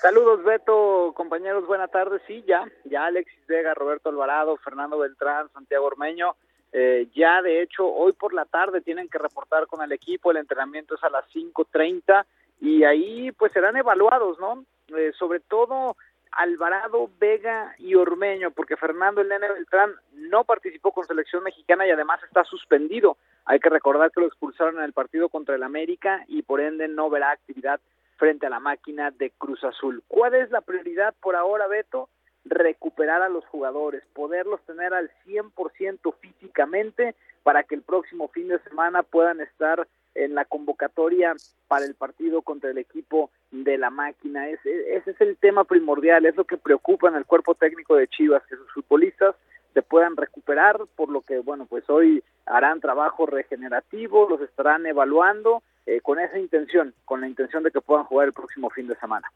Saludos, 0.00 0.42
Beto, 0.42 1.12
compañeros, 1.14 1.66
buenas 1.66 1.90
tardes. 1.90 2.22
Sí, 2.26 2.42
ya, 2.46 2.66
ya 2.84 3.04
Alexis 3.04 3.46
Vega, 3.46 3.74
Roberto 3.74 4.08
Alvarado, 4.08 4.56
Fernando 4.56 4.96
Beltrán, 4.96 5.50
Santiago 5.52 5.84
Ormeño. 5.84 6.36
Eh, 6.72 7.08
ya, 7.14 7.42
de 7.42 7.60
hecho, 7.60 7.86
hoy 7.86 8.12
por 8.14 8.32
la 8.32 8.46
tarde 8.46 8.80
tienen 8.80 9.10
que 9.10 9.18
reportar 9.18 9.66
con 9.66 9.82
el 9.82 9.92
equipo. 9.92 10.30
El 10.30 10.38
entrenamiento 10.38 10.94
es 10.94 11.04
a 11.04 11.10
las 11.10 11.26
5.30 11.34 12.24
y 12.62 12.82
ahí 12.84 13.30
pues 13.32 13.52
serán 13.52 13.76
evaluados, 13.76 14.40
¿no? 14.40 14.64
Eh, 14.96 15.12
sobre 15.18 15.40
todo 15.40 15.96
Alvarado, 16.32 17.10
Vega 17.18 17.74
y 17.76 17.94
Ormeño, 17.94 18.52
porque 18.52 18.78
Fernando 18.78 19.20
el 19.20 19.28
Beltrán 19.28 19.92
no 20.14 20.44
participó 20.44 20.92
con 20.92 21.06
selección 21.06 21.42
mexicana 21.42 21.86
y 21.86 21.90
además 21.90 22.22
está 22.22 22.44
suspendido. 22.44 23.18
Hay 23.44 23.60
que 23.60 23.68
recordar 23.68 24.10
que 24.12 24.20
lo 24.20 24.28
expulsaron 24.28 24.78
en 24.78 24.84
el 24.84 24.94
partido 24.94 25.28
contra 25.28 25.56
el 25.56 25.62
América 25.62 26.24
y 26.26 26.40
por 26.40 26.62
ende 26.62 26.88
no 26.88 27.10
verá 27.10 27.32
actividad 27.32 27.80
frente 28.20 28.46
a 28.46 28.50
la 28.50 28.60
máquina 28.60 29.10
de 29.10 29.30
Cruz 29.30 29.64
Azul. 29.64 30.04
¿Cuál 30.06 30.34
es 30.34 30.50
la 30.50 30.60
prioridad 30.60 31.14
por 31.22 31.34
ahora, 31.34 31.66
Beto? 31.66 32.10
Recuperar 32.44 33.22
a 33.22 33.30
los 33.30 33.44
jugadores, 33.46 34.04
poderlos 34.12 34.60
tener 34.66 34.92
al 34.92 35.10
100% 35.26 36.14
físicamente 36.20 37.14
para 37.42 37.64
que 37.64 37.74
el 37.74 37.82
próximo 37.82 38.28
fin 38.28 38.48
de 38.48 38.58
semana 38.60 39.02
puedan 39.02 39.40
estar 39.40 39.88
en 40.14 40.34
la 40.34 40.44
convocatoria 40.44 41.34
para 41.66 41.86
el 41.86 41.94
partido 41.94 42.42
contra 42.42 42.70
el 42.70 42.78
equipo 42.78 43.30
de 43.50 43.78
la 43.78 43.88
máquina. 43.88 44.48
Ese, 44.50 44.96
ese 44.96 45.12
es 45.12 45.20
el 45.22 45.38
tema 45.38 45.64
primordial, 45.64 46.26
es 46.26 46.36
lo 46.36 46.44
que 46.44 46.58
preocupa 46.58 47.08
en 47.08 47.14
el 47.14 47.24
cuerpo 47.24 47.54
técnico 47.54 47.96
de 47.96 48.08
Chivas, 48.08 48.44
que 48.46 48.56
sus 48.56 48.70
futbolistas 48.72 49.34
se 49.72 49.80
puedan 49.80 50.16
recuperar, 50.16 50.78
por 50.94 51.08
lo 51.08 51.22
que, 51.22 51.38
bueno, 51.38 51.64
pues 51.64 51.88
hoy 51.88 52.22
harán 52.44 52.80
trabajo 52.80 53.24
regenerativo, 53.24 54.28
los 54.28 54.42
estarán 54.42 54.84
evaluando 54.84 55.62
eh, 55.90 56.00
con 56.02 56.20
esa 56.20 56.38
intención, 56.38 56.94
con 57.04 57.20
la 57.20 57.26
intención 57.26 57.64
de 57.64 57.72
que 57.72 57.80
puedan 57.80 58.04
jugar 58.04 58.28
el 58.28 58.32
próximo 58.32 58.70
fin 58.70 58.86
de 58.86 58.94
semana. 58.94 59.28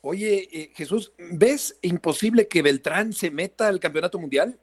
Oye, 0.00 0.48
eh, 0.52 0.70
Jesús, 0.76 1.12
¿ves 1.18 1.76
imposible 1.82 2.46
que 2.46 2.62
Beltrán 2.62 3.12
se 3.12 3.32
meta 3.32 3.66
al 3.66 3.80
campeonato 3.80 4.16
mundial? 4.20 4.56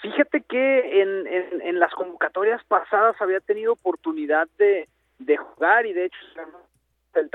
Fíjate 0.00 0.40
que 0.48 1.02
en, 1.02 1.26
en, 1.60 1.78
las 1.78 1.92
convocatorias 1.92 2.64
pasadas 2.64 3.16
había 3.20 3.40
tenido 3.40 3.74
oportunidad 3.74 4.48
de, 4.56 4.88
de 5.18 5.36
jugar 5.36 5.84
y 5.84 5.92
de 5.92 6.06
hecho 6.06 6.18
el 7.14 7.30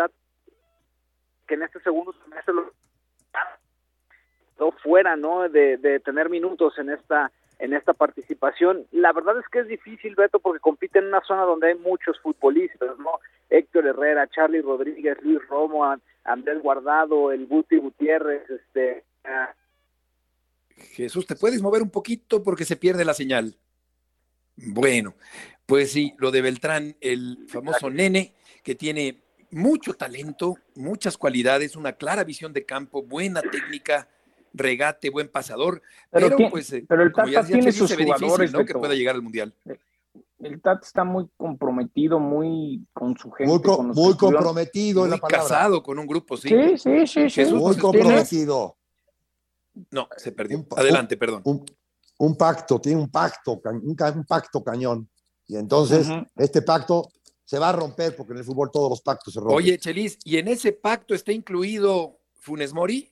que 1.48 1.54
en 1.54 1.62
este 1.62 1.80
segundo 1.82 2.14
semestre 2.24 2.56
lo 4.58 4.72
fuera 4.84 5.16
no 5.16 5.48
de, 5.48 5.78
de 5.78 6.00
tener 6.00 6.30
minutos 6.30 6.78
en 6.80 6.90
esta 6.90 7.32
en 7.62 7.74
esta 7.74 7.94
participación. 7.94 8.88
La 8.92 9.14
verdad 9.14 9.40
es 9.40 9.48
que 9.50 9.60
es 9.60 9.68
difícil, 9.68 10.16
Beto, 10.16 10.40
porque 10.40 10.60
compite 10.60 11.00
en 11.00 11.06
una 11.06 11.22
zona 11.22 11.44
donde 11.44 11.68
hay 11.68 11.76
muchos 11.76 12.20
futbolistas, 12.20 12.98
¿no? 12.98 13.12
Héctor 13.50 13.86
Herrera, 13.86 14.28
Charlie 14.28 14.62
Rodríguez, 14.62 15.18
Luis 15.22 15.40
Romo, 15.48 15.86
Andrés 16.24 16.62
Guardado, 16.62 17.32
el 17.32 17.46
Guti 17.46 17.78
Gutiérrez, 17.78 18.50
este, 18.50 19.04
Jesús, 20.94 21.28
¿te 21.28 21.36
puedes 21.36 21.62
mover 21.62 21.84
un 21.84 21.92
poquito 21.92 22.44
porque 22.44 22.66
se 22.66 22.76
pierde 22.76 23.06
la 23.06 23.14
señal? 23.14 23.56
Bueno, 24.56 25.14
pues 25.66 25.92
sí, 25.92 26.16
lo 26.18 26.32
de 26.32 26.42
Beltrán, 26.42 26.96
el 27.00 27.46
famoso 27.48 27.90
nene 27.90 28.34
que 28.64 28.76
tiene 28.76 29.24
mucho 29.52 29.94
talento, 29.94 30.56
muchas 30.76 31.18
cualidades, 31.18 31.76
una 31.76 31.94
clara 31.94 32.24
visión 32.24 32.54
de 32.54 32.66
campo, 32.66 33.04
buena 33.04 33.42
técnica, 33.42 34.08
regate, 34.54 35.10
buen 35.10 35.30
pasador, 35.30 35.82
pero, 36.10 36.36
pues 36.50 36.74
pero 36.88 37.04
el 37.04 37.14
Tata 37.14 37.46
tiene 37.46 37.72
sus 37.72 37.94
jugadores 37.96 38.52
¿no? 38.52 38.66
que 38.66 38.74
pueda 38.74 38.94
llegar 38.94 39.16
al 39.16 39.22
mundial. 39.22 39.54
El 40.40 40.60
TAT 40.60 40.84
está 40.84 41.04
muy 41.04 41.28
comprometido, 41.38 42.20
muy 42.20 42.84
con 42.94 43.16
su 43.16 43.30
gente. 43.32 43.52
Muy, 43.54 43.62
co- 43.62 43.78
con 43.78 44.18
comprometido 44.18 45.04
en 45.04 45.12
Muy 45.12 45.18
la 45.18 45.22
palabra. 45.22 45.48
casado 45.48 45.84
con 45.84 46.00
un 46.00 46.08
grupo, 46.08 46.36
sí. 46.36 46.50
Sí, 46.50 46.78
sí, 46.78 47.08
sí. 47.08 47.30
Jesús, 47.30 47.60
Muy 47.60 47.78
comprometido. 47.78 48.76
No, 49.92 50.10
se 50.18 50.32
perdió. 50.32 50.58
Un 50.58 50.68
Adelante, 50.76 51.16
perdón. 51.16 51.42
Un, 51.46 51.64
un 52.18 52.36
pacto, 52.36 52.82
tiene 52.82 53.00
un 53.00 53.10
pacto, 53.10 53.62
un, 53.64 54.26
pacto 54.28 54.64
cañón. 54.64 55.08
Y 55.48 55.58
entonces 55.58 56.08
este 56.36 56.62
pacto 56.62 57.10
se 57.46 57.60
va 57.60 57.70
a 57.70 57.74
romper 57.74 58.16
porque 58.16 58.34
en 58.34 58.40
el 58.40 58.44
fútbol 58.44 58.72
todos 58.72 58.90
los 58.90 59.02
pactos 59.02 59.34
se 59.34 59.40
rompen. 59.40 59.58
Oye, 59.58 59.78
Chelis, 59.78 60.18
¿y 60.24 60.38
en 60.38 60.48
ese 60.48 60.72
pacto 60.72 61.14
está 61.14 61.32
incluido 61.32 62.20
Funes 62.40 62.74
Mori? 62.74 63.12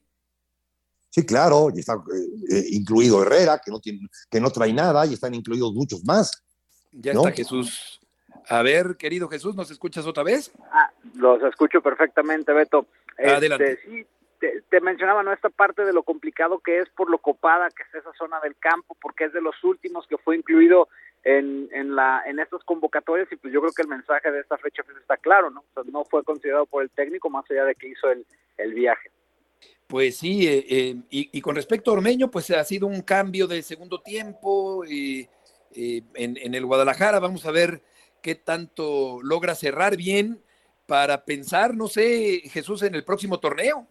Sí, 1.09 1.25
claro, 1.25 1.69
y 1.73 1.79
está 1.79 1.93
eh, 1.93 2.55
eh, 2.55 2.63
incluido 2.71 3.23
Herrera, 3.23 3.59
que 3.63 3.71
no, 3.71 3.79
tiene, 3.79 4.07
que 4.29 4.39
no 4.39 4.51
trae 4.51 4.71
nada, 4.73 5.05
y 5.05 5.13
están 5.13 5.33
incluidos 5.33 5.73
muchos 5.73 6.03
más. 6.05 6.43
Ya 6.91 7.13
¿No? 7.13 7.21
está 7.21 7.31
Jesús. 7.31 7.99
A 8.47 8.61
ver, 8.61 8.95
querido 8.97 9.27
Jesús, 9.27 9.55
¿nos 9.55 9.71
escuchas 9.71 10.05
otra 10.05 10.23
vez? 10.23 10.51
Ah, 10.71 10.91
los 11.15 11.41
escucho 11.43 11.81
perfectamente, 11.81 12.53
Beto. 12.53 12.87
Este, 13.17 13.31
Adelante. 13.31 13.79
sí, 13.83 14.05
te, 14.39 14.63
te 14.69 14.81
mencionaba, 14.81 15.23
¿no? 15.23 15.33
Esta 15.33 15.49
parte 15.49 15.83
de 15.83 15.93
lo 15.93 16.03
complicado 16.03 16.59
que 16.59 16.79
es 16.79 16.89
por 16.89 17.09
lo 17.09 17.17
copada 17.17 17.69
que 17.69 17.83
es 17.83 17.95
esa 17.95 18.13
zona 18.17 18.39
del 18.39 18.55
campo, 18.57 18.95
porque 19.01 19.25
es 19.25 19.33
de 19.33 19.41
los 19.41 19.55
últimos 19.63 20.07
que 20.07 20.17
fue 20.17 20.37
incluido 20.37 20.87
en, 21.23 21.69
en, 21.73 21.95
la, 21.95 22.23
en 22.25 22.39
estas 22.39 22.63
convocatorias 22.63 23.31
y 23.31 23.35
pues 23.35 23.53
yo 23.53 23.59
creo 23.61 23.73
que 23.73 23.81
el 23.81 23.87
mensaje 23.87 24.31
de 24.31 24.39
esta 24.39 24.57
fecha 24.57 24.83
pues, 24.83 24.97
está 24.97 25.17
claro, 25.17 25.49
¿no? 25.49 25.61
O 25.61 25.73
sea, 25.73 25.91
no 25.91 26.05
fue 26.05 26.23
considerado 26.23 26.65
por 26.65 26.83
el 26.83 26.89
técnico 26.89 27.29
más 27.29 27.49
allá 27.51 27.65
de 27.65 27.75
que 27.75 27.89
hizo 27.89 28.09
el, 28.09 28.25
el 28.57 28.73
viaje. 28.73 29.11
Pues 29.89 30.17
sí, 30.17 30.47
eh, 30.47 30.65
eh, 30.69 30.95
y, 31.09 31.29
y 31.35 31.41
con 31.41 31.55
respecto 31.55 31.89
a 31.89 31.95
Ormeño, 31.95 32.29
pues 32.29 32.51
ha 32.51 32.63
sido 32.63 32.85
un 32.85 33.01
cambio 33.01 33.47
de 33.47 33.63
segundo 33.63 33.99
tiempo 33.99 34.85
eh, 34.85 35.27
eh, 35.75 36.03
en, 36.13 36.37
en 36.37 36.53
el 36.53 36.63
Guadalajara. 36.67 37.17
Vamos 37.19 37.43
a 37.47 37.51
ver 37.51 37.81
qué 38.21 38.35
tanto 38.35 39.17
logra 39.23 39.55
cerrar 39.55 39.97
bien 39.97 40.43
para 40.85 41.25
pensar, 41.25 41.73
no 41.75 41.87
sé, 41.87 42.41
Jesús, 42.51 42.83
en 42.83 42.93
el 42.93 43.03
próximo 43.03 43.39
torneo. 43.39 43.87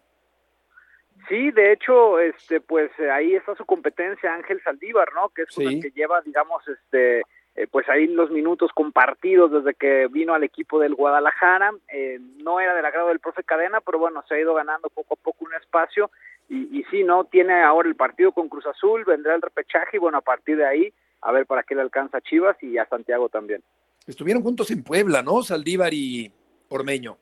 Sí, 1.28 1.51
de 1.51 1.72
hecho, 1.72 2.20
este, 2.20 2.61
pues 2.61 2.92
ahí 3.12 3.34
está 3.34 3.57
su 3.57 3.66
competencia 3.66 4.32
Ángel 4.32 4.61
Saldívar, 4.62 5.09
¿no? 5.14 5.30
Que 5.30 5.42
es 5.42 5.49
con 5.53 5.66
Sí. 5.66 5.74
el 5.74 5.82
que 5.82 5.90
lleva, 5.90 6.20
digamos, 6.22 6.62
este, 6.68 7.22
eh, 7.59 7.66
pues 7.70 7.88
ahí 7.88 8.06
los 8.06 8.30
minutos 8.30 8.70
compartidos 8.72 9.50
desde 9.50 9.74
que 9.74 10.06
vino 10.09 10.32
al 10.34 10.44
equipo 10.44 10.78
del 10.78 10.94
Guadalajara. 10.94 11.72
Eh, 11.92 12.20
no 12.44 12.61
era 12.61 12.74
del 12.74 12.84
agrado 12.86 13.09
del 13.09 13.18
profe 13.18 13.42
Cadena, 13.42 13.80
pero 13.80 13.98
bueno, 13.98 14.22
se 14.28 14.34
ha 14.34 14.40
ido 14.40 14.54
ganando 14.54 14.88
poco 14.90 15.14
a 15.14 15.22
poco 15.22 15.44
un 15.44 15.54
espacio. 15.54 16.11
Y, 16.48 16.78
y 16.78 16.84
sí, 16.84 17.02
¿no? 17.02 17.24
Tiene 17.24 17.62
ahora 17.62 17.88
el 17.88 17.96
partido 17.96 18.32
con 18.32 18.48
Cruz 18.48 18.64
Azul, 18.66 19.04
vendrá 19.04 19.34
el 19.34 19.42
repechaje 19.42 19.96
y 19.96 20.00
bueno, 20.00 20.18
a 20.18 20.22
partir 20.22 20.56
de 20.56 20.66
ahí, 20.66 20.92
a 21.20 21.32
ver 21.32 21.46
para 21.46 21.62
qué 21.64 21.74
le 21.74 21.80
alcanza 21.82 22.18
a 22.18 22.20
Chivas 22.20 22.56
y 22.62 22.78
a 22.78 22.86
Santiago 22.86 23.28
también. 23.28 23.62
Estuvieron 24.06 24.42
juntos 24.42 24.70
en 24.70 24.82
Puebla, 24.84 25.22
¿no? 25.22 25.42
Saldívar 25.42 25.92
y 25.92 26.32
Ormeño. 26.68 27.18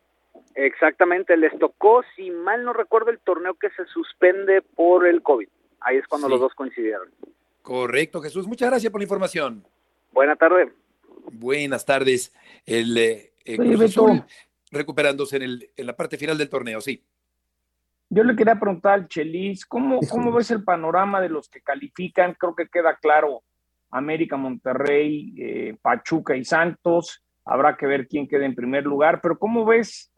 Exactamente, 0.55 1.37
les 1.37 1.59
tocó, 1.59 2.03
si 2.14 2.30
mal 2.30 2.64
no 2.64 2.72
recuerdo, 2.72 3.11
el 3.11 3.18
torneo 3.18 3.55
que 3.55 3.70
se 3.70 3.84
suspende 3.87 4.62
por 4.62 5.07
el 5.07 5.22
COVID. 5.22 5.49
Ahí 5.80 5.97
es 5.97 6.07
cuando 6.07 6.28
Sí. 6.28 6.32
los 6.32 6.41
dos 6.41 6.55
coincidieron. 6.55 7.09
Correcto, 7.62 8.20
Jesús. 8.20 8.47
Muchas 8.47 8.70
gracias 8.70 8.91
por 8.93 9.01
la 9.01 9.05
información. 9.05 9.64
Buenas 11.31 11.85
tardes. 11.85 12.33
El, 12.64 12.97
eh, 12.97 13.35
eh, 13.45 13.57
Cruz 13.57 13.79
Beto. 13.79 14.07
Azul 14.07 14.25
recuperándose 14.71 15.37
en, 15.37 15.43
el, 15.43 15.71
en 15.77 15.87
la 15.87 15.95
parte 15.95 16.17
final 16.17 16.39
del 16.39 16.49
torneo, 16.49 16.81
sí. 16.81 17.05
Yo 18.09 18.25
le 18.25 18.35
quería 18.35 18.59
preguntar 18.59 18.95
al 18.95 19.09
Chelis, 19.09 19.67
¿cómo, 19.67 20.01
¿cómo 20.09 20.33
ves 20.33 20.51
el 20.51 20.64
panorama 20.64 21.21
de 21.21 21.29
los 21.29 21.51
que 21.51 21.61
califican? 21.61 22.35
Creo 22.35 22.55
que 22.55 22.69
queda 22.69 22.97
claro 22.97 23.43
América, 23.91 24.37
Monterrey, 24.37 25.35
eh, 25.39 25.77
Pachuca 25.83 26.35
y 26.35 26.45
Santos. 26.45 27.23
Habrá 27.45 27.77
que 27.77 27.87
ver 27.87 28.09
quién 28.09 28.27
queda 28.27 28.47
en 28.47 28.55
primer 28.55 28.85
lugar, 28.85 29.21
pero 29.21 29.39
¿cómo 29.39 29.67
ves? 29.67 30.12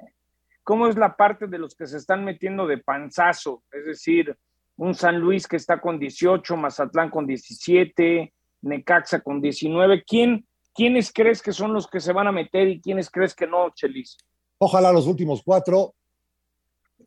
¿Cómo 0.62 0.86
es 0.86 0.96
la 0.96 1.16
parte 1.16 1.48
de 1.48 1.58
los 1.58 1.74
que 1.74 1.86
se 1.86 1.96
están 1.96 2.24
metiendo 2.24 2.66
de 2.66 2.78
panzazo? 2.78 3.64
Es 3.72 3.84
decir, 3.84 4.36
un 4.76 4.94
San 4.94 5.18
Luis 5.18 5.48
que 5.48 5.56
está 5.56 5.80
con 5.80 5.98
18, 5.98 6.56
Mazatlán 6.56 7.10
con 7.10 7.26
17, 7.26 8.32
Necaxa 8.62 9.20
con 9.20 9.40
19. 9.40 10.04
¿Quién, 10.06 10.46
¿Quiénes 10.74 11.12
crees 11.12 11.42
que 11.42 11.52
son 11.52 11.72
los 11.72 11.86
que 11.86 12.00
se 12.00 12.12
van 12.12 12.26
a 12.28 12.32
meter 12.32 12.68
y 12.68 12.80
quiénes 12.80 13.10
crees 13.10 13.34
que 13.34 13.46
no, 13.46 13.70
Chelis? 13.74 14.16
Ojalá 14.58 14.92
los 14.92 15.06
últimos 15.06 15.42
cuatro, 15.44 15.94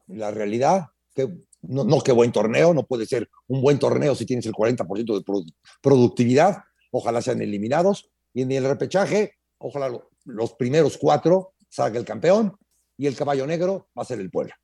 la 0.07 0.31
realidad, 0.31 0.87
que 1.15 1.27
no, 1.63 1.83
no 1.83 2.01
qué 2.01 2.11
buen 2.11 2.31
torneo, 2.31 2.73
no 2.73 2.83
puede 2.83 3.05
ser 3.05 3.29
un 3.47 3.61
buen 3.61 3.77
torneo 3.79 4.15
si 4.15 4.25
tienes 4.25 4.45
el 4.45 4.53
40% 4.53 4.77
de 5.17 5.25
produ- 5.25 5.53
productividad, 5.81 6.63
ojalá 6.91 7.21
sean 7.21 7.41
eliminados, 7.41 8.09
y 8.33 8.41
en 8.43 8.51
el 8.51 8.63
repechaje, 8.63 9.35
ojalá 9.57 9.89
lo- 9.89 10.09
los 10.25 10.53
primeros 10.53 10.97
cuatro 10.97 11.53
salga 11.69 11.99
el 11.99 12.05
campeón, 12.05 12.55
y 12.97 13.07
el 13.07 13.15
caballo 13.15 13.45
negro 13.47 13.89
va 13.97 14.03
a 14.03 14.05
ser 14.05 14.19
el 14.19 14.29
Puebla. 14.29 14.57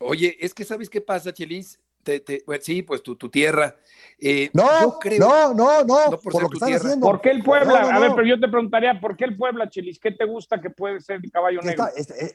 Oye, 0.00 0.36
es 0.40 0.54
que 0.54 0.64
¿sabes 0.64 0.88
qué 0.90 1.00
pasa, 1.00 1.32
Chelis? 1.32 1.80
Te- 2.08 2.20
te- 2.20 2.42
bueno, 2.46 2.62
sí, 2.64 2.80
pues 2.82 3.02
tu, 3.02 3.16
tu 3.16 3.28
tierra. 3.28 3.76
Eh, 4.18 4.48
No, 4.54 4.80
yo 4.80 4.98
creo- 4.98 5.18
no, 5.28 5.52
no, 5.52 5.84
no, 5.84 6.10
No 6.10 6.10
por 6.12 6.22
por, 6.22 6.32
ser 6.32 6.42
lo 6.42 6.48
tu 6.48 6.52
que 6.52 6.56
están 6.56 6.68
tierra. 6.70 6.84
haciendo. 6.86 7.06
¿Por 7.06 7.20
qué 7.20 7.30
el 7.32 7.42
Puebla? 7.42 7.82
No, 7.82 7.90
no, 7.92 7.96
A 7.96 8.00
ver, 8.00 8.12
pero 8.16 8.26
yo 8.26 8.40
te 8.40 8.48
preguntaría, 8.48 8.98
¿por 8.98 9.14
qué 9.14 9.24
el 9.26 9.36
Puebla, 9.36 9.68
Chelis? 9.68 9.98
¿Qué 10.00 10.12
te 10.12 10.24
gusta 10.24 10.58
que 10.58 10.70
puede 10.70 11.02
ser 11.02 11.20
el 11.22 11.30
caballo 11.30 11.60
negro? 11.60 11.86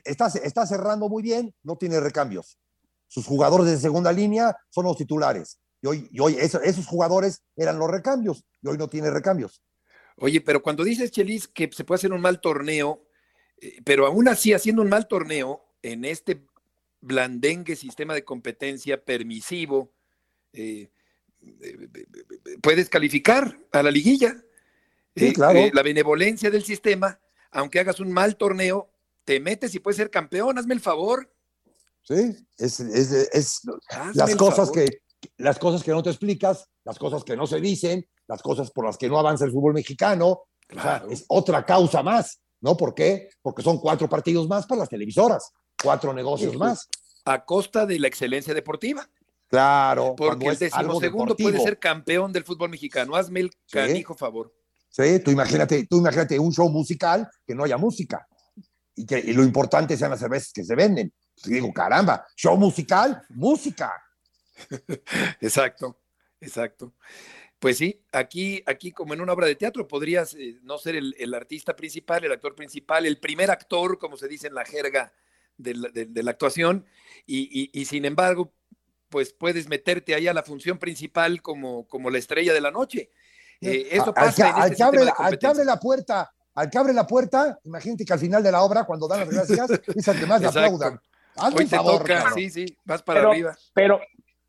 Está, 0.05 0.27
está, 0.27 0.67
cerrando 0.67 1.09
muy 1.09 1.23
bien, 1.23 1.55
no 1.63 1.75
tiene 1.75 1.99
recambios. 1.99 2.59
Sus 3.07 3.25
jugadores 3.25 3.65
de 3.65 3.77
segunda 3.77 4.11
línea 4.11 4.55
son 4.69 4.85
los 4.85 4.95
titulares. 4.95 5.59
Y 5.81 5.87
hoy, 5.87 6.07
y 6.11 6.19
hoy 6.19 6.35
eso- 6.39 6.61
esos 6.61 6.85
jugadores 6.85 7.41
eran 7.55 7.79
los 7.79 7.89
recambios, 7.89 8.45
y 8.61 8.67
hoy 8.67 8.77
no 8.77 8.87
tiene 8.87 9.09
recambios. 9.09 9.63
Oye, 10.17 10.39
pero 10.39 10.61
cuando 10.61 10.83
dices, 10.83 11.09
Chelis, 11.09 11.47
que 11.47 11.67
se 11.73 11.83
puede 11.83 11.97
hacer 11.97 12.13
un 12.13 12.21
mal 12.21 12.39
torneo, 12.39 13.07
eh, 13.59 13.77
pero 13.83 14.05
aún 14.05 14.27
así 14.27 14.53
haciendo 14.53 14.83
un 14.83 14.89
mal 14.89 15.07
torneo 15.07 15.65
en 15.81 16.05
este 16.05 16.45
blandengue 17.03 17.75
sistema 17.75 18.13
de 18.13 18.23
competencia 18.23 19.03
permisivo, 19.03 19.91
eh, 20.53 20.89
eh, 21.41 21.87
eh, 21.93 22.57
puedes 22.61 22.89
calificar 22.89 23.59
a 23.71 23.83
la 23.83 23.91
liguilla. 23.91 24.35
Sí, 25.15 25.33
claro. 25.33 25.59
eh, 25.59 25.71
la 25.73 25.83
benevolencia 25.83 26.49
del 26.49 26.63
sistema, 26.63 27.19
aunque 27.51 27.79
hagas 27.79 27.99
un 27.99 28.11
mal 28.11 28.35
torneo, 28.37 28.89
te 29.25 29.39
metes 29.39 29.75
y 29.75 29.79
puedes 29.79 29.97
ser 29.97 30.09
campeón, 30.09 30.57
hazme 30.57 30.73
el 30.73 30.79
favor. 30.79 31.31
¿sí? 32.01 32.35
Es, 32.57 32.79
es- 32.79 33.11
es 33.31 33.61
las 34.13 34.35
cosas 34.35 34.69
favor. 34.69 34.85
que, 34.85 35.01
las 35.37 35.59
cosas 35.59 35.83
que 35.83 35.91
no 35.91 36.01
te 36.03 36.09
explicas, 36.09 36.69
las 36.83 36.97
cosas 36.97 37.23
que 37.23 37.35
no 37.37 37.45
se 37.47 37.59
dicen, 37.61 38.07
las 38.27 38.41
cosas 38.41 38.71
por 38.71 38.85
las 38.85 38.97
que 38.97 39.07
no 39.09 39.19
avanza 39.19 39.45
el 39.45 39.51
fútbol 39.51 39.73
mexicano. 39.73 40.27
O 40.29 40.45
sea, 40.73 40.81
Claro. 40.81 41.09
es 41.11 41.25
otra 41.27 41.65
causa 41.65 42.01
más, 42.01 42.41
¿no? 42.61 42.75
¿Por 42.77 42.95
qué? 42.95 43.29
Porque 43.41 43.61
son 43.61 43.79
cuatro 43.79 44.07
partidos 44.09 44.47
más 44.47 44.65
para 44.65 44.79
las 44.79 44.89
televisoras, 44.89 45.51
cuatro 45.83 46.13
negocios 46.13 46.53
Sí. 46.53 46.57
más. 46.57 46.87
A 47.25 47.45
costa 47.45 47.85
de 47.85 47.99
la 47.99 48.07
excelencia 48.07 48.53
deportiva. 48.53 49.07
Claro, 49.47 50.15
Porque 50.17 50.47
el 50.47 50.57
decimosegundo 50.57 51.35
puede 51.35 51.59
ser 51.59 51.77
campeón 51.77 52.33
del 52.33 52.43
fútbol 52.43 52.71
mexicano. 52.71 53.15
Hazme 53.15 53.41
el 53.41 53.51
canijo 53.69 54.15
favor. 54.15 54.51
Sí, 54.89 55.19
tú 55.19 55.29
imagínate, 55.29 55.85
tú 55.85 55.99
imagínate 55.99 56.39
un 56.39 56.51
show 56.51 56.69
musical 56.69 57.29
que 57.45 57.53
no 57.53 57.63
haya 57.63 57.77
música 57.77 58.27
y 58.95 59.05
que 59.05 59.19
y 59.19 59.33
lo 59.33 59.43
importante 59.43 59.95
sean 59.95 60.11
las 60.11 60.19
cervezas 60.19 60.51
que 60.53 60.63
se 60.63 60.75
venden. 60.75 61.13
Y 61.45 61.53
digo, 61.53 61.71
caramba, 61.71 62.25
show 62.35 62.57
musical, 62.57 63.21
música. 63.29 63.91
Exacto, 65.41 65.99
exacto. 66.39 66.93
Pues 67.59 67.77
sí, 67.77 68.03
aquí, 68.11 68.61
aquí 68.65 68.91
como 68.91 69.13
en 69.13 69.21
una 69.21 69.33
obra 69.33 69.47
de 69.47 69.55
teatro 69.55 69.87
podrías 69.87 70.33
eh, 70.33 70.59
no 70.63 70.77
ser 70.77 70.95
el, 70.95 71.15
el 71.17 71.33
artista 71.33 71.75
principal, 71.75 72.23
el 72.23 72.31
actor 72.31 72.55
principal, 72.55 73.05
el 73.05 73.19
primer 73.19 73.49
actor, 73.49 73.97
como 73.97 74.17
se 74.17 74.27
dice 74.27 74.47
en 74.47 74.55
la 74.55 74.65
jerga 74.65 75.13
de 75.57 75.73
la, 75.75 75.89
de- 75.89 76.05
de 76.05 76.23
la 76.23 76.31
actuación, 76.31 76.85
y, 77.25 77.49
y- 77.73 77.79
y 77.81 77.85
sin 77.85 78.05
embargo, 78.05 78.51
pues 79.09 79.33
puedes 79.33 79.67
meterte 79.69 80.15
ahí 80.15 80.27
a 80.27 80.33
la 80.33 80.43
función 80.43 80.77
principal 80.79 81.41
como, 81.41 81.87
como 81.87 82.09
la 82.09 82.17
estrella 82.17 82.53
de 82.53 82.61
la 82.61 82.71
noche. 82.71 83.11
Eh, 83.61 83.89
eso 83.91 84.07
Al 84.07 84.13
pasa 84.13 84.43
que, 84.43 84.49
en 84.49 84.55
al 84.55 84.63
este 84.63 84.75
que 84.77 84.83
abre, 84.83 85.05
de 85.05 85.11
al 85.17 85.37
que 85.39 85.47
abre 85.47 85.65
la 85.65 85.79
puerta, 85.79 86.33
al 86.55 86.69
que 86.69 86.77
abre 86.77 86.93
la 86.93 87.05
puerta, 87.07 87.59
imagínate 87.63 88.05
que 88.05 88.13
al 88.13 88.19
final 88.19 88.43
de 88.43 88.51
la 88.51 88.61
obra, 88.63 88.83
cuando 88.85 89.07
dan 89.07 89.19
las 89.19 89.29
gracias, 89.29 89.69
es 89.95 90.07
al 90.09 90.19
que 90.19 90.25
más 90.25 90.41
le 90.41 90.47
aplaudan. 90.47 90.99
Hazme 91.35 91.57
Hoy 91.59 91.63
un 91.63 91.69
te 91.69 91.77
toca, 91.77 92.31
sí, 92.33 92.49
sí, 92.49 92.65
vas 92.83 93.01
para 93.03 93.19
Pero- 93.21 93.31
arriba. 93.31 93.57
Pero, 93.73 94.01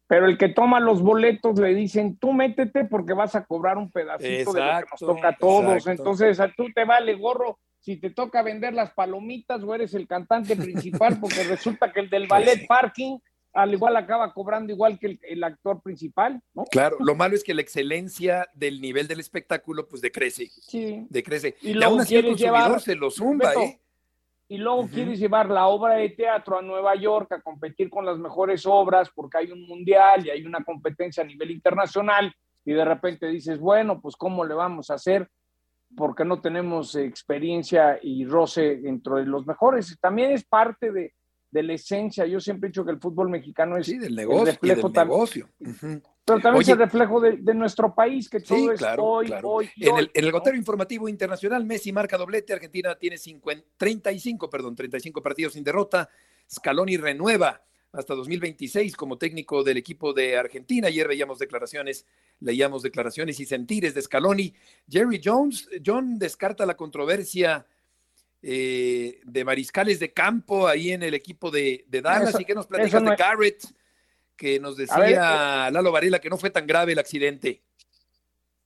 pero 0.07 0.27
el 0.27 0.37
que 0.37 0.49
toma 0.49 0.81
los 0.81 1.01
boletos 1.03 1.59
le 1.59 1.75
dicen, 1.75 2.17
tú 2.19 2.33
métete 2.33 2.85
porque 2.87 3.13
vas 3.15 3.35
a 3.35 3.45
cobrar 3.45 3.79
un 3.79 3.91
pedacito 3.91 4.53
de 4.53 4.61
lo 4.61 4.79
que 4.81 4.87
nos 4.91 5.01
toca 5.01 5.29
a 5.29 5.37
todos. 5.37 5.75
exacto. 5.77 5.91
Entonces, 6.03 6.41
a 6.41 6.53
tú 6.53 6.67
te 6.75 6.85
vale 6.85 7.15
gorro 7.15 7.59
si 7.85 7.99
te 7.99 8.09
toca 8.09 8.43
vender 8.43 8.72
las 8.72 8.93
palomitas 8.93 9.62
o 9.62 9.74
eres 9.74 9.93
el 9.93 10.07
cantante 10.07 10.57
principal, 11.11 11.20
porque 11.20 11.45
resulta 11.45 11.93
que 11.93 12.01
el 12.01 12.09
del 12.09 12.26
ballet 12.26 12.66
parking 12.66 13.18
al 13.53 13.72
igual 13.72 13.95
acaba 13.97 14.32
cobrando 14.32 14.72
igual 14.72 14.99
que 14.99 15.07
el, 15.07 15.20
el 15.22 15.45
actor 15.45 15.80
principal, 15.82 16.41
¿no? 16.55 16.64
Claro, 16.64 16.97
lo 17.01 17.14
malo 17.14 17.37
es 17.37 17.45
que 17.45 17.53
la 17.55 17.61
excelencia 17.61 18.49
del 18.55 18.80
nivel 18.80 19.07
del 19.07 19.20
espectáculo 19.20 19.87
pues 19.87 20.01
decrece, 20.03 20.49
Sí. 20.49 21.07
decrece. 21.11 21.55
Y 21.61 21.70
Y, 21.70 21.74
luego 21.74 21.97
aún 21.99 22.05
quieres 22.05 22.37
llevar- 22.37 22.80
se 22.80 22.97
lo 22.97 23.11
zumba, 23.11 23.51
Beto, 23.51 23.61
¿eh? 23.61 23.80
Y 24.49 24.57
luego 24.59 24.89
quieres 24.89 25.18
llevar 25.20 25.49
la 25.51 25.66
obra 25.68 25.95
de 25.95 26.09
teatro 26.11 26.59
a 26.59 26.62
Nueva 26.62 26.95
York 26.97 27.30
a 27.32 27.41
competir 27.43 27.91
con 27.91 28.05
las 28.05 28.18
mejores 28.18 28.64
obras 28.66 29.09
porque 29.14 29.39
hay 29.39 29.53
un 29.53 29.66
mundial 29.68 30.26
y 30.26 30.30
hay 30.30 30.45
una 30.45 30.64
competencia 30.64 31.22
a 31.22 31.26
nivel 31.26 31.51
internacional 31.51 32.35
y 32.64 32.72
de 32.72 32.85
repente 32.85 33.26
dices, 33.28 33.59
bueno, 33.59 34.01
pues 34.01 34.16
¿cómo 34.16 34.45
le 34.45 34.55
vamos 34.55 34.91
a 34.91 34.95
hacer? 34.95 35.28
Porque 35.97 36.25
no 36.25 36.41
tenemos 36.41 36.95
experiencia 36.97 37.99
y 38.03 38.25
roce 38.25 38.77
dentro 38.77 39.17
de 39.17 39.27
los 39.27 39.47
mejores. 39.47 39.97
También 40.01 40.33
es 40.33 40.45
parte 40.45 40.93
de, 40.93 41.15
de 41.51 41.63
la 41.63 41.75
esencia. 41.75 42.27
Yo 42.27 42.41
siempre 42.41 42.67
he 42.67 42.71
dicho 42.71 42.85
que 42.85 42.91
el 42.91 43.01
fútbol 43.01 43.31
mexicano 43.31 43.77
es 43.77 43.87
sí, 43.87 43.99
del 43.99 44.15
negocio, 44.15 44.41
el 44.41 44.47
reflejo 44.47 44.89
del 44.89 45.07
negocio. 45.07 45.49
Pero 46.27 46.41
también 46.41 46.63
es 46.63 46.69
el 46.69 46.79
reflejo 46.79 47.21
de, 47.21 47.37
de, 47.37 47.55
nuestro 47.55 47.95
país, 47.95 48.29
que 48.29 48.41
todo 48.41 48.59
sí, 48.59 48.69
es 48.73 48.79
claro, 48.79 49.05
hoy, 49.05 49.27
claro. 49.27 49.51
hoy, 49.51 49.71
en, 49.77 49.93
hoy, 49.93 50.01
el, 50.01 50.11
en 50.15 50.25
el 50.25 50.31
¿no? 50.31 50.39
gotero 50.39 50.57
informativo 50.57 51.09
internacional, 51.09 51.65
Messi 51.67 51.93
marca 51.93 52.17
doblete, 52.17 52.55
Argentina 52.55 52.95
tiene 52.95 53.19
50, 53.19 53.67
35, 53.77 54.49
perdón, 54.49 54.75
35 54.75 55.23
partidos 55.23 55.53
sin 55.53 55.63
derrota, 55.63 56.09
Scaloni 56.51 56.97
renueva 56.97 57.63
hasta 57.95 58.15
2026 58.15 58.97
como 58.97 59.17
técnico 59.19 59.63
del 59.63 59.77
equipo 59.77 60.13
de 60.13 60.37
Argentina. 60.37 60.89
Ayer 60.89 61.07
veíamos 61.09 61.39
declaraciones, 61.39 62.07
leíamos 62.41 62.83
declaraciones 62.83 63.39
y 63.41 63.47
sentires 63.47 63.95
de 63.95 64.03
Scaloni. 64.03 64.53
Jerry 64.89 65.21
Jones, 65.25 65.69
John 65.85 66.19
descarta 66.19 66.67
la 66.67 66.77
controversia 66.77 67.67
eh, 68.43 69.21
de 69.25 69.45
mariscales 69.45 70.01
de 70.01 70.13
campo 70.13 70.67
ahí 70.69 70.91
en 70.93 71.03
el 71.03 71.15
equipo 71.15 71.51
de, 71.51 71.85
de 71.89 72.03
Dallas. 72.03 72.31
Eso- 72.31 72.41
¿Y 72.41 72.45
qué 72.45 72.55
nos 72.55 72.67
platicas 72.67 73.03
no 73.03 73.11
de 73.11 73.17
Garrett? 73.17 73.63
Que 74.37 74.59
nos 74.59 74.75
A 74.91 74.99
ver, 74.99 75.09
decía 75.11 75.71
Lalo 75.71 75.93
Varela 75.93 76.19
que 76.19 76.29
no 76.29 76.37
fue 76.37 76.51
tan 76.51 76.67
grave 76.67 76.93
el 76.93 76.99
accidente. 76.99 77.63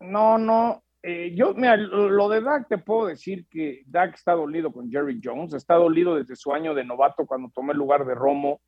No, 0.01 0.39
no. 0.39 0.83
eh, 1.03 1.33
yo, 1.35 1.53
mira, 1.55 1.77
lo, 1.77 2.09
lo 2.09 2.29
de 2.29 2.41
Dak 2.41 2.69
te 2.69 2.79
puedo 2.79 3.07
decir 3.09 3.47
que 3.51 3.83
Dak 3.87 4.15
está 4.15 4.33
dolido 4.33 4.73
con 4.73 4.91
Jerry 4.91 5.21
Jones, 5.23 5.53
está 5.55 5.75
dolido 5.75 6.15
desde 6.17 6.37
su 6.37 6.53
año 6.53 6.73
de 6.75 6.85
novato 6.85 7.27
cuando 7.27 7.51
tomó 7.51 7.73
el 7.73 7.79
lugar 7.79 8.07
de 8.07 8.15
Romo, 8.15 8.61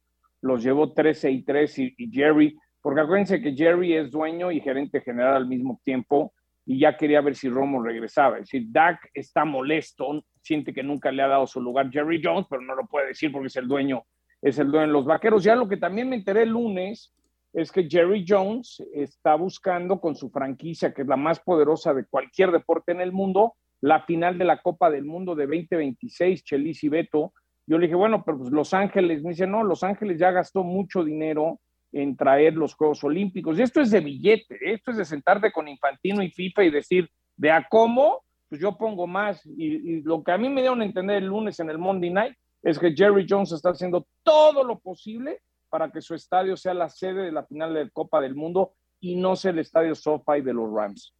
los 0.42 0.62
llevó 0.62 0.92
13 0.92 1.30
y 1.30 1.42
3 1.42 1.78
y, 1.78 2.10
Jerry, 2.10 2.56
porque 2.80 3.00
acuérdense 3.00 3.40
que 3.40 3.54
Jerry 3.54 3.94
es 3.94 4.10
dueño 4.10 4.50
y 4.50 4.60
gerente 4.60 5.00
general 5.00 5.36
al 5.36 5.46
mismo 5.46 5.80
tiempo 5.84 6.32
y 6.64 6.78
ya 6.78 6.96
quería 6.96 7.20
ver 7.20 7.34
si 7.34 7.48
Romo 7.48 7.82
regresaba. 7.82 8.36
Es 8.36 8.42
decir, 8.42 8.66
Dak 8.68 9.10
está 9.12 9.44
molesto, 9.44 10.24
siente 10.42 10.72
que 10.72 10.82
nunca 10.82 11.10
le 11.10 11.22
ha 11.22 11.28
dado 11.28 11.46
su 11.46 11.60
lugar 11.60 11.90
Jerry 11.90 12.20
Jones, 12.22 12.46
pero 12.48 12.62
no 12.62 12.74
lo 12.74 12.86
puede 12.86 13.08
decir 13.08 13.32
porque 13.32 13.48
es 13.48 13.56
el 13.56 13.68
dueño, 13.68 14.04
es 14.40 14.58
el 14.58 14.70
dueño 14.70 14.86
de 14.86 14.92
los 14.92 15.04
vaqueros. 15.04 15.44
Ya 15.44 15.56
lo 15.56 15.68
que 15.68 15.76
también 15.76 16.08
me 16.08 16.16
enteré 16.16 16.42
el 16.42 16.50
lunes 16.50 17.14
es 17.52 17.72
que 17.72 17.88
Jerry 17.88 18.24
Jones 18.26 18.82
está 18.94 19.34
buscando 19.34 20.00
con 20.00 20.14
su 20.14 20.30
franquicia, 20.30 20.94
que 20.94 21.02
es 21.02 21.08
la 21.08 21.16
más 21.16 21.40
poderosa 21.40 21.92
de 21.92 22.06
cualquier 22.06 22.52
deporte 22.52 22.92
en 22.92 23.00
el 23.00 23.12
mundo, 23.12 23.54
la 23.80 24.02
final 24.02 24.38
de 24.38 24.44
la 24.44 24.60
Copa 24.60 24.90
del 24.90 25.04
Mundo 25.04 25.34
de 25.34 25.46
2026, 25.46 26.44
Chelis 26.44 26.84
y 26.84 26.88
Beto. 26.88 27.32
Yo 27.70 27.78
le 27.78 27.86
dije, 27.86 27.94
bueno, 27.94 28.24
pero 28.24 28.36
pues 28.36 28.50
Los 28.50 28.74
Ángeles, 28.74 29.22
me 29.22 29.30
dice, 29.30 29.46
no, 29.46 29.62
Los 29.62 29.84
Ángeles 29.84 30.18
ya 30.18 30.32
gastó 30.32 30.64
mucho 30.64 31.04
dinero 31.04 31.60
en 31.92 32.16
traer 32.16 32.54
los 32.54 32.74
Juegos 32.74 33.04
Olímpicos. 33.04 33.56
Y 33.56 33.62
esto 33.62 33.80
es 33.80 33.92
de 33.92 34.00
billete, 34.00 34.56
¿eh? 34.56 34.74
esto 34.74 34.90
es 34.90 34.96
de 34.96 35.04
sentarte 35.04 35.52
con 35.52 35.68
Infantino 35.68 36.20
y 36.20 36.32
FIFA 36.32 36.64
y 36.64 36.70
decir, 36.72 37.08
de 37.36 37.52
a 37.52 37.64
cómo, 37.70 38.24
pues 38.48 38.60
yo 38.60 38.76
pongo 38.76 39.06
más. 39.06 39.46
Y, 39.46 39.66
y 39.66 40.02
lo 40.02 40.24
que 40.24 40.32
a 40.32 40.36
mí 40.38 40.48
me 40.48 40.62
dieron 40.62 40.80
a 40.80 40.84
entender 40.84 41.18
el 41.18 41.26
lunes 41.26 41.60
en 41.60 41.70
el 41.70 41.78
Monday 41.78 42.10
Night 42.10 42.34
es 42.64 42.76
que 42.76 42.92
Jerry 42.92 43.24
Jones 43.28 43.52
está 43.52 43.70
haciendo 43.70 44.04
todo 44.24 44.64
lo 44.64 44.80
posible 44.80 45.40
para 45.68 45.92
que 45.92 46.02
su 46.02 46.16
estadio 46.16 46.56
sea 46.56 46.74
la 46.74 46.88
sede 46.88 47.22
de 47.22 47.30
la 47.30 47.46
final 47.46 47.72
de 47.72 47.84
la 47.84 47.90
Copa 47.90 48.20
del 48.20 48.34
Mundo 48.34 48.74
y 48.98 49.14
no 49.14 49.36
sea 49.36 49.52
el 49.52 49.60
estadio 49.60 49.94
SoFi 49.94 50.40
de 50.40 50.54
los 50.54 50.68
Rams. 50.74 51.14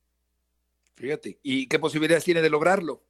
Fíjate. 0.96 1.38
¿Y 1.44 1.68
qué 1.68 1.78
posibilidades 1.78 2.24
tiene 2.24 2.42
de 2.42 2.50
lograrlo? 2.50 3.04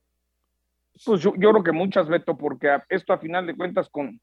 Pues 1.05 1.23
yo, 1.23 1.33
yo 1.37 1.51
creo 1.51 1.63
que 1.63 1.73
muchas, 1.73 2.09
Beto, 2.09 2.37
porque 2.37 2.69
esto 2.89 3.13
a 3.13 3.19
final 3.19 3.47
de 3.47 3.57
cuentas 3.57 3.89
con... 3.89 4.21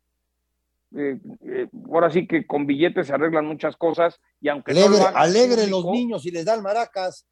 eh, 0.96 1.20
eh, 1.46 1.68
ahora 1.92 2.10
sí 2.10 2.28
que 2.28 2.46
con 2.46 2.66
billetes 2.66 3.08
se 3.08 3.14
arreglan 3.14 3.46
muchas 3.46 3.76
cosas 3.76 4.20
y 4.40 4.50
aunque 4.50 4.74
no 4.74 4.80
Alegre, 4.86 5.00
lo 5.00 5.18
alegre 5.18 5.68
los 5.68 5.86
niños 5.86 6.26
y 6.26 6.32
les 6.32 6.46
dan 6.46 6.62
maracas. 6.62 7.28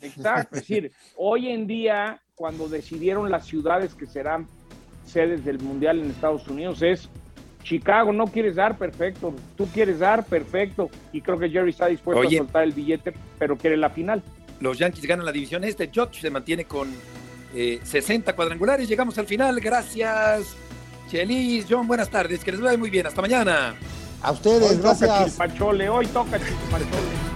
Exacto, 0.00 0.56
es 0.56 0.62
decir, 0.62 0.92
hoy 1.16 1.48
en 1.48 1.66
día, 1.66 2.20
cuando 2.34 2.68
decidieron 2.68 3.30
las 3.30 3.46
ciudades 3.46 3.94
que 3.94 4.06
serán 4.06 4.46
sedes 5.06 5.44
del 5.44 5.58
Mundial 5.58 6.00
en 6.00 6.10
Estados 6.10 6.46
Unidos, 6.48 6.82
es 6.82 7.08
Chicago, 7.62 8.12
no 8.12 8.26
quieres 8.26 8.56
dar, 8.56 8.76
perfecto, 8.76 9.34
tú 9.56 9.66
quieres 9.72 9.98
dar, 10.00 10.24
perfecto, 10.26 10.90
y 11.12 11.22
creo 11.22 11.38
que 11.38 11.48
Jerry 11.48 11.70
está 11.70 11.86
dispuesto 11.86 12.20
Oye. 12.20 12.36
a 12.36 12.40
soltar 12.40 12.64
el 12.64 12.72
billete, 12.72 13.14
pero 13.38 13.56
quiere 13.56 13.78
la 13.78 13.88
final. 13.88 14.22
Los 14.60 14.78
Yankees 14.78 15.06
ganan 15.06 15.24
la 15.24 15.32
división 15.32 15.64
este. 15.64 15.90
Judge 15.92 16.20
se 16.20 16.30
mantiene 16.30 16.66
con 16.66 16.88
eh, 17.56 17.80
60 17.82 18.36
cuadrangulares. 18.36 18.86
Llegamos 18.86 19.16
al 19.16 19.26
final. 19.26 19.58
Gracias, 19.60 20.48
Chelis. 21.10 21.64
John, 21.68 21.86
buenas 21.86 22.10
tardes. 22.10 22.44
Que 22.44 22.52
les 22.52 22.60
vaya 22.60 22.76
muy 22.76 22.90
bien. 22.90 23.06
Hasta 23.06 23.22
mañana. 23.22 23.74
A 24.22 24.32
ustedes, 24.32 24.70
Hoy 24.70 24.76
toca 24.76 24.94
gracias. 24.98 25.24
Chilpachole, 25.30 25.88
hoy 25.88 26.06
toca 26.08 26.38
Chilpachole. 26.38 27.35